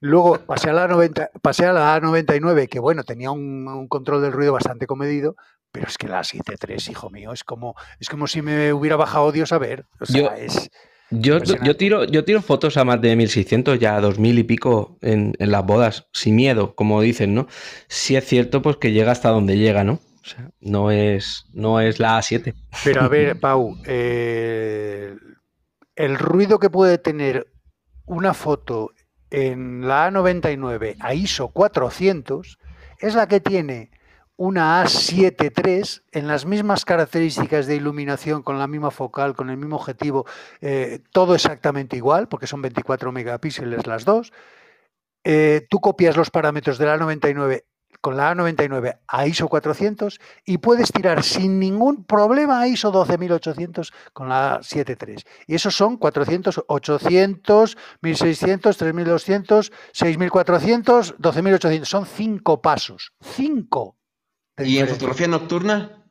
Luego 0.00 0.38
pasé 0.38 0.70
a 0.70 0.72
la 0.72 0.88
90, 0.88 1.30
pasé 1.42 1.66
a 1.66 1.72
la 1.72 2.00
99 2.00 2.68
que 2.68 2.78
bueno, 2.78 3.04
tenía 3.04 3.30
un, 3.30 3.88
control 3.88 4.22
del 4.22 4.32
ruido 4.32 4.52
bastante 4.52 4.86
comedido, 4.86 5.34
pero 5.70 5.86
es 5.86 5.98
que 5.98 6.08
la 6.08 6.20
7.3, 6.20 6.90
hijo 6.90 7.10
mío, 7.10 7.32
es 7.32 7.44
como, 7.44 7.74
es 7.98 8.08
como 8.08 8.26
si 8.26 8.42
me 8.42 8.72
hubiera 8.72 8.96
bajado 8.96 9.32
Dios 9.32 9.52
a 9.52 9.58
ver. 9.58 9.84
O 10.00 10.06
sea, 10.06 10.36
es 10.36 10.70
yo, 11.10 11.38
yo, 11.42 11.76
tiro, 11.76 12.04
yo 12.04 12.24
tiro 12.24 12.42
fotos 12.42 12.76
a 12.76 12.84
más 12.84 13.00
de 13.00 13.16
1600, 13.16 13.78
ya 13.78 13.96
a 13.96 14.00
2000 14.00 14.38
y 14.38 14.44
pico 14.44 14.98
en, 15.00 15.34
las 15.38 15.64
bodas, 15.64 16.08
sin 16.12 16.36
miedo, 16.36 16.74
como 16.74 17.00
dicen, 17.00 17.34
¿no? 17.34 17.46
Si 17.88 18.16
es 18.16 18.24
cierto, 18.24 18.62
pues 18.62 18.76
que 18.76 18.92
llega 18.92 19.12
hasta 19.12 19.30
donde 19.30 19.56
llega, 19.56 19.84
¿no? 19.84 20.00
O 20.22 20.28
sea, 20.28 20.50
no 20.60 20.90
es, 20.90 21.46
no 21.54 21.80
es 21.80 21.98
la 21.98 22.18
A7. 22.18 22.54
Pero 22.84 23.02
a 23.02 23.08
ver, 23.08 23.40
Pau, 23.40 23.78
eh, 23.86 25.14
el 25.96 26.18
ruido 26.18 26.58
que 26.58 26.68
puede 26.68 26.98
tener 26.98 27.46
una 28.04 28.34
foto 28.34 28.90
en 29.30 29.86
la 29.86 30.10
A99 30.10 30.96
a 31.00 31.14
ISO 31.14 31.48
400 31.48 32.58
es 33.00 33.14
la 33.14 33.26
que 33.28 33.40
tiene 33.40 33.90
una 34.38 34.84
A7 34.84 35.52
III 35.52 36.02
en 36.12 36.28
las 36.28 36.46
mismas 36.46 36.84
características 36.84 37.66
de 37.66 37.74
iluminación, 37.74 38.44
con 38.44 38.56
la 38.58 38.68
misma 38.68 38.92
focal, 38.92 39.34
con 39.34 39.50
el 39.50 39.56
mismo 39.56 39.76
objetivo, 39.76 40.26
eh, 40.60 41.00
todo 41.12 41.34
exactamente 41.34 41.96
igual, 41.96 42.28
porque 42.28 42.46
son 42.46 42.62
24 42.62 43.10
megapíxeles 43.10 43.86
las 43.88 44.04
dos. 44.04 44.32
Eh, 45.24 45.66
tú 45.68 45.80
copias 45.80 46.16
los 46.16 46.30
parámetros 46.30 46.78
de 46.78 46.86
la 46.86 46.96
A99 46.96 47.64
con 48.00 48.16
la 48.16 48.32
A99 48.32 49.00
a 49.08 49.26
ISO 49.26 49.48
400 49.48 50.20
y 50.46 50.58
puedes 50.58 50.92
tirar 50.92 51.24
sin 51.24 51.58
ningún 51.58 52.04
problema 52.04 52.60
a 52.60 52.68
ISO 52.68 52.92
12800 52.92 53.92
con 54.12 54.28
la 54.28 54.60
A7 54.60 54.96
III. 55.04 55.16
Y 55.48 55.56
esos 55.56 55.76
son 55.76 55.96
400, 55.96 56.62
800, 56.68 57.76
1600, 58.02 58.76
3200, 58.76 59.72
6400, 59.92 61.16
12800. 61.18 61.88
Son 61.88 62.06
cinco 62.06 62.62
pasos. 62.62 63.12
Cinco 63.20 63.97
¿Y 64.58 64.78
en 64.78 64.88
fotografía 64.88 65.28
nocturna? 65.28 66.04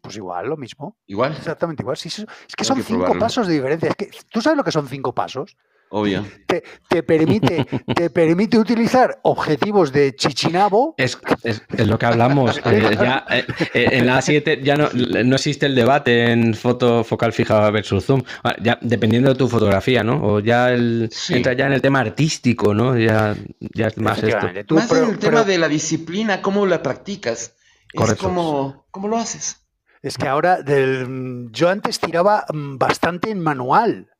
Pues 0.00 0.16
igual, 0.16 0.48
lo 0.48 0.56
mismo. 0.56 0.96
Igual. 1.06 1.34
Exactamente 1.36 1.82
igual. 1.82 1.96
es 1.96 2.24
que 2.56 2.64
son 2.64 2.82
cinco 2.82 3.18
pasos 3.18 3.46
de 3.46 3.54
diferencia. 3.54 3.88
Es 3.90 3.96
que, 3.96 4.10
¿Tú 4.30 4.40
sabes 4.40 4.56
lo 4.56 4.64
que 4.64 4.72
son 4.72 4.88
cinco 4.88 5.14
pasos? 5.14 5.56
Obvio. 5.94 6.24
Te, 6.88 7.02
permite, 7.02 7.66
te 7.94 8.08
permite 8.08 8.58
utilizar 8.58 9.20
objetivos 9.22 9.92
de 9.92 10.16
chichinabo. 10.16 10.94
Es, 10.96 11.18
lo 11.76 11.98
que 11.98 12.06
hablamos. 12.06 12.56
Eh, 12.56 12.62
eh, 13.30 13.44
eh, 13.74 13.88
en 13.92 14.06
la 14.06 14.18
A7 14.18 14.62
ya 14.62 14.76
no, 14.76 14.88
no, 14.90 15.36
existe 15.36 15.66
el 15.66 15.74
debate 15.74 16.32
en 16.32 16.54
foto 16.54 17.04
focal 17.04 17.34
fija 17.34 17.70
versus 17.70 18.06
zoom. 18.06 18.22
Ah, 18.42 18.56
ya, 18.62 18.78
dependiendo 18.80 19.28
de 19.28 19.34
tu 19.34 19.48
fotografía, 19.48 20.02
¿no? 20.02 20.24
O 20.24 20.40
ya 20.40 20.72
el, 20.72 21.10
entra 21.28 21.52
ya 21.52 21.66
en 21.66 21.74
el 21.74 21.82
tema 21.82 22.00
artístico, 22.00 22.72
¿no? 22.72 22.98
Ya, 22.98 23.36
ya 23.60 23.88
es 23.88 23.98
más 23.98 24.22
esto. 24.22 24.48
más 24.74 24.90
en 24.92 25.10
el 25.10 25.18
tema 25.18 25.44
de 25.44 25.58
la 25.58 25.68
disciplina, 25.68 26.40
cómo 26.40 26.64
la 26.64 26.82
practicas. 26.82 27.54
Es 27.92 28.14
como, 28.14 28.86
¿Cómo 28.90 29.08
lo 29.08 29.16
haces? 29.16 29.66
Es 30.00 30.18
que 30.18 30.26
ahora, 30.26 30.62
del, 30.62 31.48
yo 31.52 31.68
antes 31.68 32.00
tiraba 32.00 32.44
mm, 32.52 32.76
bastante 32.78 33.30
en 33.30 33.40
manual. 33.40 34.10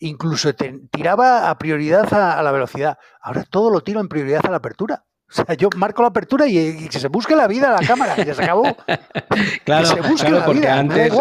Incluso 0.00 0.54
tiraba 0.54 1.50
a 1.50 1.58
prioridad 1.58 2.12
a, 2.14 2.42
la 2.42 2.52
velocidad. 2.52 2.98
Ahora 3.20 3.44
todo 3.44 3.70
lo 3.70 3.82
tiro 3.82 4.00
en 4.00 4.08
prioridad 4.08 4.46
a 4.46 4.50
la 4.50 4.56
apertura. 4.56 5.04
O 5.30 5.32
sea, 5.32 5.54
yo 5.54 5.68
marco 5.76 6.02
la 6.02 6.08
apertura 6.08 6.48
y, 6.48 6.88
que 6.88 6.98
se 6.98 7.06
busque 7.06 7.36
la 7.36 7.46
vida 7.46 7.68
a 7.68 7.80
la 7.80 7.86
cámara, 7.86 8.16
y 8.18 8.24
ya 8.24 8.34
se 8.34 8.42
acabó. 8.42 8.76
claro, 9.64 9.88
porque 10.44 10.68
antes 10.68 11.12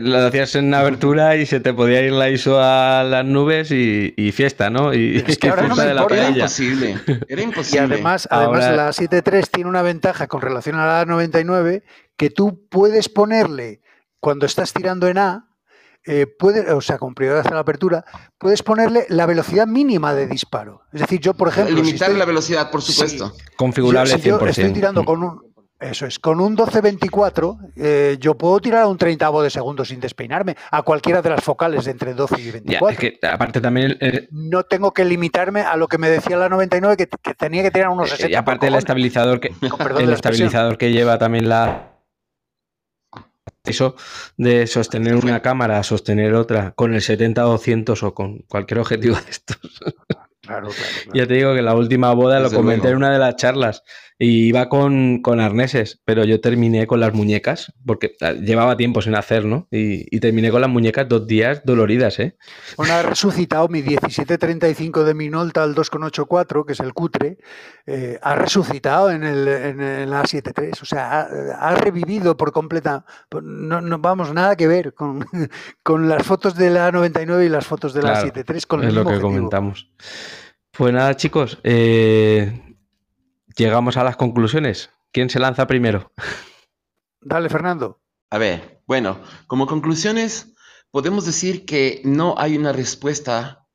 lo 0.00 0.18
hacías 0.26 0.56
en 0.56 0.74
abertura 0.74 1.36
y 1.36 1.46
se 1.46 1.60
te 1.60 1.72
podía 1.72 2.02
ir 2.02 2.12
la 2.12 2.30
ISO 2.30 2.60
a 2.60 3.04
las 3.04 3.24
nubes 3.24 3.70
y, 3.70 4.32
fiesta, 4.32 4.70
¿no? 4.70 4.92
Y 4.92 5.22
es 5.24 5.38
que 5.38 5.48
ahora 5.48 5.68
no 5.68 5.76
me 5.76 5.84
de 5.84 5.94
la 5.94 6.04
Era 6.10 6.28
imposible. 6.30 6.98
Era 7.28 7.42
imposible. 7.42 7.80
Y 7.80 7.92
además, 7.92 8.26
además 8.28 8.74
la 8.74 8.88
7.3 8.88 9.48
tiene 9.48 9.70
una 9.70 9.82
ventaja 9.82 10.26
con 10.26 10.40
relación 10.40 10.76
a 10.76 10.86
la 10.86 11.04
99 11.04 11.84
que 12.16 12.30
tú 12.30 12.66
puedes 12.68 13.08
ponerle, 13.08 13.82
cuando 14.18 14.46
estás 14.46 14.72
tirando 14.72 15.06
en 15.06 15.18
A, 15.18 15.48
eh, 16.06 16.26
puede, 16.26 16.70
o 16.72 16.80
sea, 16.80 16.98
con 16.98 17.14
prioridad 17.14 17.46
a 17.46 17.54
la 17.54 17.60
apertura, 17.60 18.04
puedes 18.38 18.62
ponerle 18.62 19.06
la 19.08 19.26
velocidad 19.26 19.66
mínima 19.66 20.14
de 20.14 20.26
disparo. 20.26 20.82
Es 20.92 21.00
decir, 21.00 21.20
yo, 21.20 21.34
por 21.34 21.48
ejemplo. 21.48 21.74
Limitar 21.74 22.10
la 22.10 22.24
velocidad, 22.24 22.70
por 22.70 22.82
supuesto. 22.82 23.32
Configurable 23.56 24.20
yo, 24.20 24.38
estoy 24.46 24.72
tirando 24.72 25.04
con 25.04 25.22
un. 25.22 25.54
Eso 25.80 26.06
es, 26.06 26.18
con 26.18 26.40
un 26.40 26.52
1224 26.52 27.58
eh, 27.76 28.16
yo 28.20 28.38
puedo 28.38 28.60
tirar 28.60 28.82
a 28.82 28.86
un 28.86 28.96
30 28.96 29.30
de 29.42 29.50
segundo 29.50 29.84
sin 29.84 30.00
despeinarme 30.00 30.56
a 30.70 30.82
cualquiera 30.82 31.20
de 31.20 31.28
las 31.28 31.42
focales 31.42 31.84
de 31.84 31.90
entre 31.90 32.14
12 32.14 32.40
y 32.40 32.50
24. 32.52 32.88
es 32.88 32.98
que 32.98 33.26
aparte 33.26 33.60
también... 33.60 33.98
Eh, 34.00 34.28
no 34.30 34.62
tengo 34.62 34.92
que 34.94 35.04
limitarme 35.04 35.60
a 35.60 35.76
lo 35.76 35.88
que 35.88 35.98
me 35.98 36.08
decía 36.08 36.36
la 36.36 36.48
99 36.48 36.96
que, 36.96 37.34
tenía 37.34 37.62
que 37.64 37.72
tirar 37.72 37.88
unos 37.88 38.08
60. 38.08 38.30
Y 38.30 38.34
aparte 38.34 38.68
el 38.68 38.76
estabilizador 38.76 39.40
que, 39.40 39.52
el 39.98 40.12
estabilizador 40.12 40.78
que 40.78 40.92
lleva 40.92 41.18
también 41.18 41.48
la 41.48 41.93
eso 43.64 43.96
de 44.36 44.66
sostener 44.66 45.16
una 45.16 45.40
cámara, 45.40 45.82
sostener 45.82 46.34
otra 46.34 46.72
con 46.72 46.94
el 46.94 47.00
70-200 47.00 48.02
o 48.02 48.14
con 48.14 48.38
cualquier 48.40 48.80
objetivo 48.80 49.16
de 49.16 49.30
estos. 49.30 49.58
Claro, 50.46 50.68
claro, 50.68 51.12
Ya 51.14 51.26
te 51.26 51.34
digo 51.34 51.54
que 51.54 51.62
la 51.62 51.74
última 51.74 52.12
boda 52.12 52.40
lo 52.40 52.50
comenté 52.50 52.88
en 52.88 52.96
una 52.96 53.12
de 53.12 53.18
las 53.18 53.36
charlas 53.36 53.82
y 54.16 54.46
iba 54.46 54.68
con, 54.68 55.20
arneses, 55.40 56.00
pero 56.04 56.24
yo 56.24 56.40
terminé 56.40 56.86
con 56.86 57.00
las 57.00 57.12
muñecas 57.12 57.72
porque 57.84 58.16
llevaba 58.42 58.76
tiempo 58.76 59.02
sin 59.02 59.16
hacer, 59.16 59.44
¿no? 59.44 59.66
Y, 59.70 60.20
terminé 60.20 60.50
con 60.50 60.60
las 60.60 60.70
muñecas 60.70 61.08
dos 61.08 61.26
días 61.26 61.62
doloridas, 61.64 62.18
¿eh? 62.20 62.36
Bueno, 62.76 62.94
ha 62.94 63.02
resucitado 63.02 63.68
mi 63.68 63.82
1735 63.82 65.04
de 65.04 65.14
Minolta 65.14 65.62
al 65.62 65.74
2,84, 65.74 66.64
que 66.64 66.72
es 66.72 66.80
el 66.80 66.94
cutre, 66.94 67.38
eh, 67.86 68.18
ha 68.22 68.36
resucitado 68.36 69.10
en, 69.10 69.24
el, 69.24 69.48
en, 69.48 70.10
la 70.10 70.24
73, 70.24 70.80
o 70.80 70.86
sea, 70.86 71.28
ha, 71.58 71.74
revivido 71.74 72.36
por 72.36 72.52
completa. 72.52 73.04
No, 73.42 73.80
no, 73.80 73.98
vamos, 73.98 74.32
nada 74.32 74.56
que 74.56 74.68
ver 74.68 74.94
con, 74.94 75.26
con 75.82 76.08
las 76.08 76.22
fotos 76.22 76.54
de 76.54 76.70
la 76.70 76.92
99 76.92 77.46
y 77.46 77.48
las 77.48 77.66
fotos 77.66 77.92
de 77.92 78.02
la 78.02 78.16
73 78.16 78.66
con 78.66 78.82
el 78.82 78.88
Es 78.88 78.94
lo 78.94 79.04
que 79.04 79.20
comentamos. 79.20 79.90
Pues 80.76 80.92
nada, 80.92 81.14
chicos, 81.14 81.60
eh, 81.62 82.76
llegamos 83.56 83.96
a 83.96 84.02
las 84.02 84.16
conclusiones. 84.16 84.90
¿Quién 85.12 85.30
se 85.30 85.38
lanza 85.38 85.68
primero? 85.68 86.12
Dale, 87.20 87.48
Fernando. 87.48 88.00
A 88.30 88.38
ver, 88.38 88.82
bueno, 88.84 89.20
como 89.46 89.68
conclusiones, 89.68 90.52
podemos 90.90 91.26
decir 91.26 91.64
que 91.64 92.02
no 92.04 92.34
hay 92.38 92.56
una 92.56 92.72
respuesta 92.72 93.68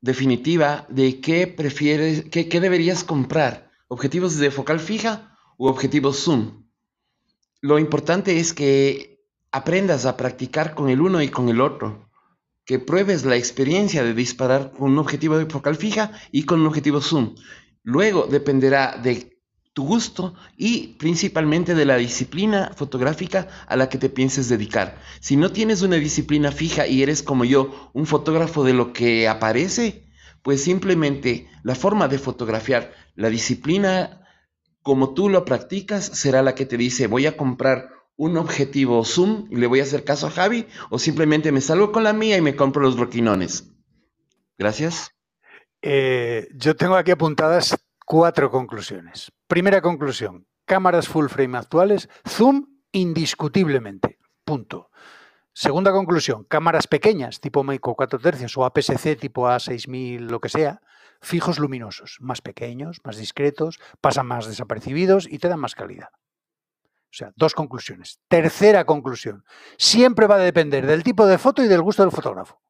definitiva 0.00 0.86
de 0.88 1.20
qué 1.20 1.48
prefieres, 1.48 2.26
qué, 2.30 2.60
deberías 2.60 3.02
comprar, 3.02 3.72
objetivos 3.88 4.38
de 4.38 4.52
focal 4.52 4.78
fija 4.78 5.36
u 5.56 5.66
objetivos 5.66 6.18
zoom. 6.20 6.68
Lo 7.60 7.80
importante 7.80 8.38
es 8.38 8.52
que 8.52 9.26
aprendas 9.50 10.06
a 10.06 10.16
practicar 10.16 10.76
con 10.76 10.90
el 10.90 11.00
uno 11.00 11.20
y 11.22 11.28
con 11.28 11.48
el 11.48 11.60
otro 11.60 12.07
que 12.68 12.78
pruebes 12.78 13.24
la 13.24 13.36
experiencia 13.36 14.04
de 14.04 14.12
disparar 14.12 14.72
con 14.72 14.92
un 14.92 14.98
objetivo 14.98 15.38
de 15.38 15.46
focal 15.46 15.74
fija 15.74 16.12
y 16.30 16.42
con 16.42 16.60
un 16.60 16.66
objetivo 16.66 17.00
zoom. 17.00 17.34
Luego 17.82 18.26
dependerá 18.26 18.98
de 19.02 19.40
tu 19.72 19.86
gusto 19.86 20.34
y 20.54 20.88
principalmente 20.98 21.74
de 21.74 21.86
la 21.86 21.96
disciplina 21.96 22.72
fotográfica 22.76 23.48
a 23.66 23.74
la 23.76 23.88
que 23.88 23.96
te 23.96 24.10
pienses 24.10 24.50
dedicar. 24.50 25.00
Si 25.18 25.38
no 25.38 25.50
tienes 25.50 25.80
una 25.80 25.96
disciplina 25.96 26.52
fija 26.52 26.86
y 26.86 27.02
eres 27.02 27.22
como 27.22 27.46
yo, 27.46 27.90
un 27.94 28.04
fotógrafo 28.04 28.64
de 28.64 28.74
lo 28.74 28.92
que 28.92 29.28
aparece, 29.28 30.04
pues 30.42 30.62
simplemente 30.62 31.48
la 31.62 31.74
forma 31.74 32.06
de 32.06 32.18
fotografiar, 32.18 32.92
la 33.14 33.30
disciplina 33.30 34.26
como 34.82 35.14
tú 35.14 35.30
lo 35.30 35.46
practicas 35.46 36.04
será 36.04 36.42
la 36.42 36.54
que 36.54 36.66
te 36.66 36.76
dice 36.76 37.06
voy 37.06 37.24
a 37.24 37.38
comprar 37.38 37.97
un 38.18 38.36
objetivo 38.36 39.04
Zoom 39.04 39.46
y 39.48 39.56
le 39.56 39.68
voy 39.68 39.80
a 39.80 39.84
hacer 39.84 40.04
caso 40.04 40.26
a 40.26 40.30
Javi 40.30 40.66
o 40.90 40.98
simplemente 40.98 41.52
me 41.52 41.60
salgo 41.60 41.92
con 41.92 42.02
la 42.02 42.12
mía 42.12 42.36
y 42.36 42.42
me 42.42 42.56
compro 42.56 42.82
los 42.82 42.98
roquinones. 42.98 43.72
Gracias. 44.58 45.12
Eh, 45.80 46.48
yo 46.52 46.74
tengo 46.74 46.96
aquí 46.96 47.12
apuntadas 47.12 47.78
cuatro 48.04 48.50
conclusiones. 48.50 49.30
Primera 49.46 49.80
conclusión, 49.80 50.48
cámaras 50.64 51.06
full 51.08 51.28
frame 51.28 51.56
actuales, 51.56 52.08
zoom 52.28 52.66
indiscutiblemente. 52.90 54.18
Punto. 54.44 54.90
Segunda 55.52 55.92
conclusión, 55.92 56.44
cámaras 56.44 56.88
pequeñas 56.88 57.40
tipo 57.40 57.62
Meiko 57.62 57.94
4 57.94 58.18
tercios 58.18 58.56
o 58.56 58.64
APS-C 58.64 59.14
tipo 59.14 59.46
A6000, 59.46 60.20
lo 60.20 60.40
que 60.40 60.48
sea, 60.48 60.80
fijos 61.20 61.60
luminosos, 61.60 62.16
más 62.20 62.40
pequeños, 62.40 63.00
más 63.04 63.16
discretos, 63.16 63.78
pasan 64.00 64.26
más 64.26 64.46
desapercibidos 64.46 65.28
y 65.30 65.38
te 65.38 65.48
dan 65.48 65.60
más 65.60 65.76
calidad. 65.76 66.08
O 67.10 67.14
sea, 67.14 67.32
dos 67.36 67.54
conclusiones. 67.54 68.20
Tercera 68.28 68.84
conclusión. 68.84 69.44
Siempre 69.78 70.26
va 70.26 70.36
a 70.36 70.38
depender 70.38 70.86
del 70.86 71.02
tipo 71.02 71.26
de 71.26 71.38
foto 71.38 71.62
y 71.62 71.68
del 71.68 71.82
gusto 71.82 72.02
del 72.02 72.12
fotógrafo. 72.12 72.60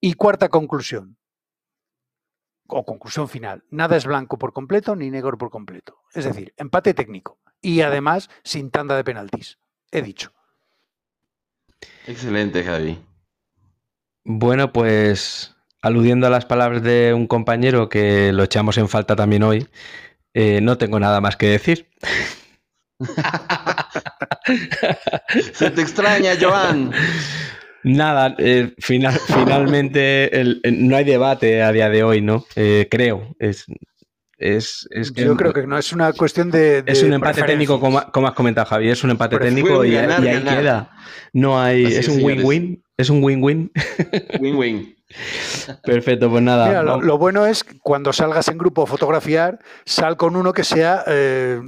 Y 0.00 0.14
cuarta 0.14 0.48
conclusión. 0.48 1.16
o 2.70 2.84
conclusión 2.84 3.28
final, 3.28 3.64
nada 3.70 3.96
es 3.96 4.04
blanco 4.04 4.38
por 4.38 4.52
completo 4.52 4.94
ni 4.94 5.10
negro 5.10 5.38
por 5.38 5.48
completo. 5.48 6.02
Es 6.12 6.24
decir, 6.24 6.52
empate 6.58 6.92
técnico 6.92 7.38
y 7.62 7.80
además 7.80 8.28
sin 8.44 8.70
tanda 8.70 8.94
de 8.94 9.04
penaltis. 9.04 9.58
He 9.90 10.02
dicho. 10.02 10.32
Excelente, 12.06 12.62
Javi. 12.62 12.98
Bueno, 14.24 14.72
pues 14.72 15.56
aludiendo 15.80 16.26
a 16.26 16.30
las 16.30 16.44
palabras 16.44 16.82
de 16.82 17.14
un 17.14 17.26
compañero 17.26 17.88
que 17.88 18.32
lo 18.32 18.42
echamos 18.42 18.76
en 18.78 18.88
falta 18.88 19.16
también 19.16 19.42
hoy, 19.42 19.68
eh, 20.34 20.60
no 20.60 20.76
tengo 20.76 21.00
nada 21.00 21.20
más 21.20 21.36
que 21.36 21.46
decir. 21.46 21.88
Se 25.52 25.70
te 25.70 25.80
extraña, 25.82 26.32
Joan. 26.40 26.92
Nada, 27.84 28.34
eh, 28.38 28.74
final, 28.78 29.18
finalmente 29.26 30.40
el, 30.40 30.60
el, 30.62 30.88
no 30.88 30.96
hay 30.96 31.04
debate 31.04 31.62
a 31.62 31.72
día 31.72 31.88
de 31.88 32.02
hoy, 32.02 32.20
¿no? 32.20 32.44
Eh, 32.56 32.88
creo. 32.90 33.36
Es, 33.38 33.66
es, 34.36 34.88
es 34.90 35.12
que 35.12 35.24
Yo 35.24 35.36
creo 35.36 35.52
que 35.52 35.66
no 35.66 35.78
es 35.78 35.92
una 35.92 36.12
cuestión 36.12 36.50
de. 36.50 36.82
es 36.86 37.02
un 37.02 37.12
empate 37.12 37.42
técnico, 37.42 37.78
como, 37.80 38.02
como 38.12 38.26
has 38.26 38.34
comentado, 38.34 38.66
Javier. 38.66 38.92
Es 38.92 39.04
un 39.04 39.10
empate 39.10 39.36
Pero 39.38 39.48
técnico 39.48 39.84
y, 39.84 39.92
ganar, 39.92 40.22
y 40.24 40.28
ahí 40.28 40.34
ganar. 40.34 40.58
queda. 40.58 40.90
No 41.32 41.60
hay. 41.60 41.86
Así 41.86 41.96
es 41.96 42.08
un 42.08 42.22
win-win. 42.22 42.82
Es 42.96 43.10
un 43.10 43.22
win-win. 43.22 43.70
Win-win. 44.40 44.97
Perfecto, 45.82 46.30
pues 46.30 46.42
nada. 46.42 46.66
Mira, 46.66 46.82
lo, 46.82 47.18
bueno 47.18 47.46
es 47.46 47.64
cuando 47.82 48.12
salgas 48.12 48.48
en 48.48 48.58
grupo 48.58 48.82
a 48.82 48.86
fotografiar, 48.86 49.58
sal 49.84 50.16
con 50.16 50.36
uno 50.36 50.52
que 50.52 50.64
sea, 50.64 51.02
eh, 51.06 51.60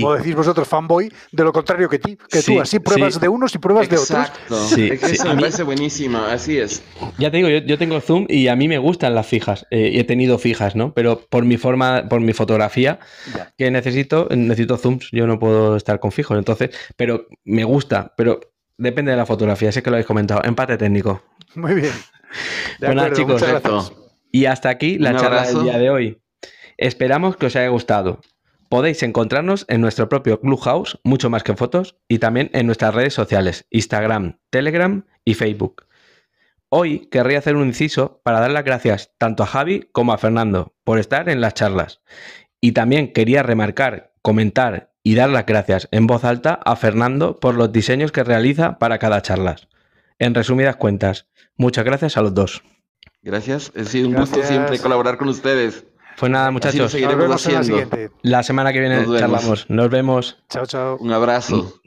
como 0.00 0.14
decís 0.14 0.34
vosotros, 0.34 0.66
fanboy, 0.68 1.12
de 1.32 1.44
lo 1.44 1.52
contrario 1.52 1.88
que, 1.88 1.98
ti, 1.98 2.16
que 2.30 2.40
Sí, 2.42 2.54
tú. 2.54 2.60
Así 2.60 2.78
pruebas 2.80 3.14
sí. 3.14 3.20
de 3.20 3.28
unos 3.28 3.54
y 3.54 3.58
pruebas 3.58 3.88
de 3.88 3.96
otros. 3.96 4.10
Exacto. 4.10 4.56
Sí, 4.66 4.88
Es 4.92 5.00
que 5.00 5.06
sí. 5.08 5.14
Eso 5.14 5.24
me 5.28 5.34
mí- 5.34 5.40
parece 5.42 5.62
buenísimo. 5.62 6.18
Así 6.18 6.58
es. 6.58 6.82
Ya 7.18 7.30
te 7.30 7.38
digo, 7.38 7.48
yo, 7.48 7.58
yo 7.58 7.78
tengo 7.78 8.00
zoom 8.00 8.26
y 8.28 8.48
a 8.48 8.56
mí 8.56 8.68
me 8.68 8.78
gustan 8.78 9.14
las 9.14 9.26
fijas. 9.26 9.66
eh, 9.70 9.90
y 9.94 9.98
he 9.98 10.04
tenido 10.04 10.38
fijas, 10.38 10.74
¿no? 10.76 10.92
Pero 10.94 11.20
por 11.28 11.44
mi 11.44 11.56
forma, 11.56 12.08
por 12.08 12.20
mi 12.20 12.32
fotografía, 12.32 12.98
Ya. 13.36 13.52
que 13.56 13.70
necesito, 13.70 14.28
necesito 14.30 14.76
zooms. 14.76 15.08
Yo 15.12 15.26
no 15.26 15.38
puedo 15.38 15.76
estar 15.76 16.00
con 16.00 16.12
fijos. 16.12 16.38
Entonces, 16.38 16.70
pero 16.96 17.26
me 17.44 17.64
gusta, 17.64 18.12
pero 18.16 18.40
depende 18.78 19.10
de 19.10 19.16
la 19.16 19.26
fotografía. 19.26 19.72
Sé 19.72 19.82
que 19.82 19.90
lo 19.90 19.96
habéis 19.96 20.06
comentado. 20.06 20.42
Empate 20.44 20.76
técnico. 20.76 21.22
Muy 21.54 21.74
bien. 21.74 21.92
De 22.80 22.88
acuerdo, 22.88 23.14
chicos. 23.14 23.92
Y 24.30 24.46
hasta 24.46 24.68
aquí 24.68 24.98
la 24.98 25.10
Un 25.12 25.16
charla 25.16 25.38
abrazo. 25.42 25.58
del 25.58 25.64
día 25.64 25.78
de 25.78 25.90
hoy. 25.90 26.22
Esperamos 26.76 27.36
que 27.36 27.46
os 27.46 27.56
haya 27.56 27.68
gustado. 27.68 28.20
Podéis 28.68 29.02
encontrarnos 29.02 29.64
en 29.68 29.80
nuestro 29.80 30.08
propio 30.08 30.40
Clubhouse, 30.40 30.98
mucho 31.04 31.30
más 31.30 31.44
que 31.44 31.54
fotos, 31.54 31.96
y 32.08 32.18
también 32.18 32.50
en 32.52 32.66
nuestras 32.66 32.94
redes 32.94 33.14
sociales, 33.14 33.66
Instagram, 33.70 34.38
Telegram 34.50 35.06
y 35.24 35.34
Facebook. 35.34 35.86
Hoy 36.70 37.06
querría 37.10 37.38
hacer 37.38 37.54
un 37.54 37.68
inciso 37.68 38.20
para 38.24 38.40
dar 38.40 38.50
las 38.50 38.64
gracias 38.64 39.12
tanto 39.18 39.44
a 39.44 39.46
Javi 39.46 39.88
como 39.92 40.12
a 40.12 40.18
Fernando 40.18 40.74
por 40.82 40.98
estar 40.98 41.28
en 41.28 41.40
las 41.40 41.54
charlas. 41.54 42.00
Y 42.60 42.72
también 42.72 43.12
quería 43.12 43.44
remarcar, 43.44 44.12
comentar 44.22 44.92
y 45.04 45.14
dar 45.14 45.30
las 45.30 45.46
gracias 45.46 45.86
en 45.92 46.08
voz 46.08 46.24
alta 46.24 46.58
a 46.64 46.74
Fernando 46.74 47.38
por 47.38 47.54
los 47.54 47.70
diseños 47.70 48.10
que 48.10 48.24
realiza 48.24 48.78
para 48.80 48.98
cada 48.98 49.22
charla. 49.22 49.56
En 50.18 50.34
resumidas 50.34 50.76
cuentas, 50.76 51.26
muchas 51.56 51.84
gracias 51.84 52.16
a 52.16 52.22
los 52.22 52.34
dos. 52.34 52.62
Gracias. 53.22 53.72
Ha 53.76 53.84
sido 53.84 54.08
un 54.08 54.14
gusto 54.14 54.42
siempre 54.42 54.78
colaborar 54.78 55.16
con 55.18 55.28
ustedes. 55.28 55.86
Pues 56.18 56.30
nada, 56.30 56.50
muchachos, 56.50 56.92
seguiremos 56.92 57.28
Nos 57.28 57.44
vemos 57.44 57.46
en 57.46 57.52
la 57.54 57.60
haciendo. 57.60 57.90
siguiente. 57.90 58.16
la 58.22 58.42
semana 58.42 58.72
que 58.72 58.80
viene 58.80 59.02
Nos 59.06 59.18
charlamos. 59.18 59.70
Nos 59.70 59.90
vemos. 59.90 60.38
Chao, 60.48 60.66
chao. 60.66 60.96
Un 61.00 61.12
abrazo. 61.12 61.80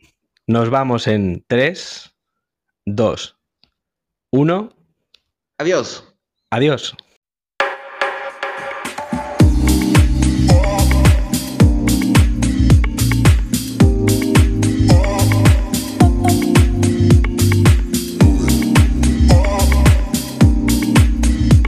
Nos 0.47 0.69
vamos 0.69 1.07
en 1.07 1.45
3, 1.47 2.13
2, 2.85 3.37
1. 4.31 4.69
Adiós. 5.59 6.03
Adiós. 6.49 6.95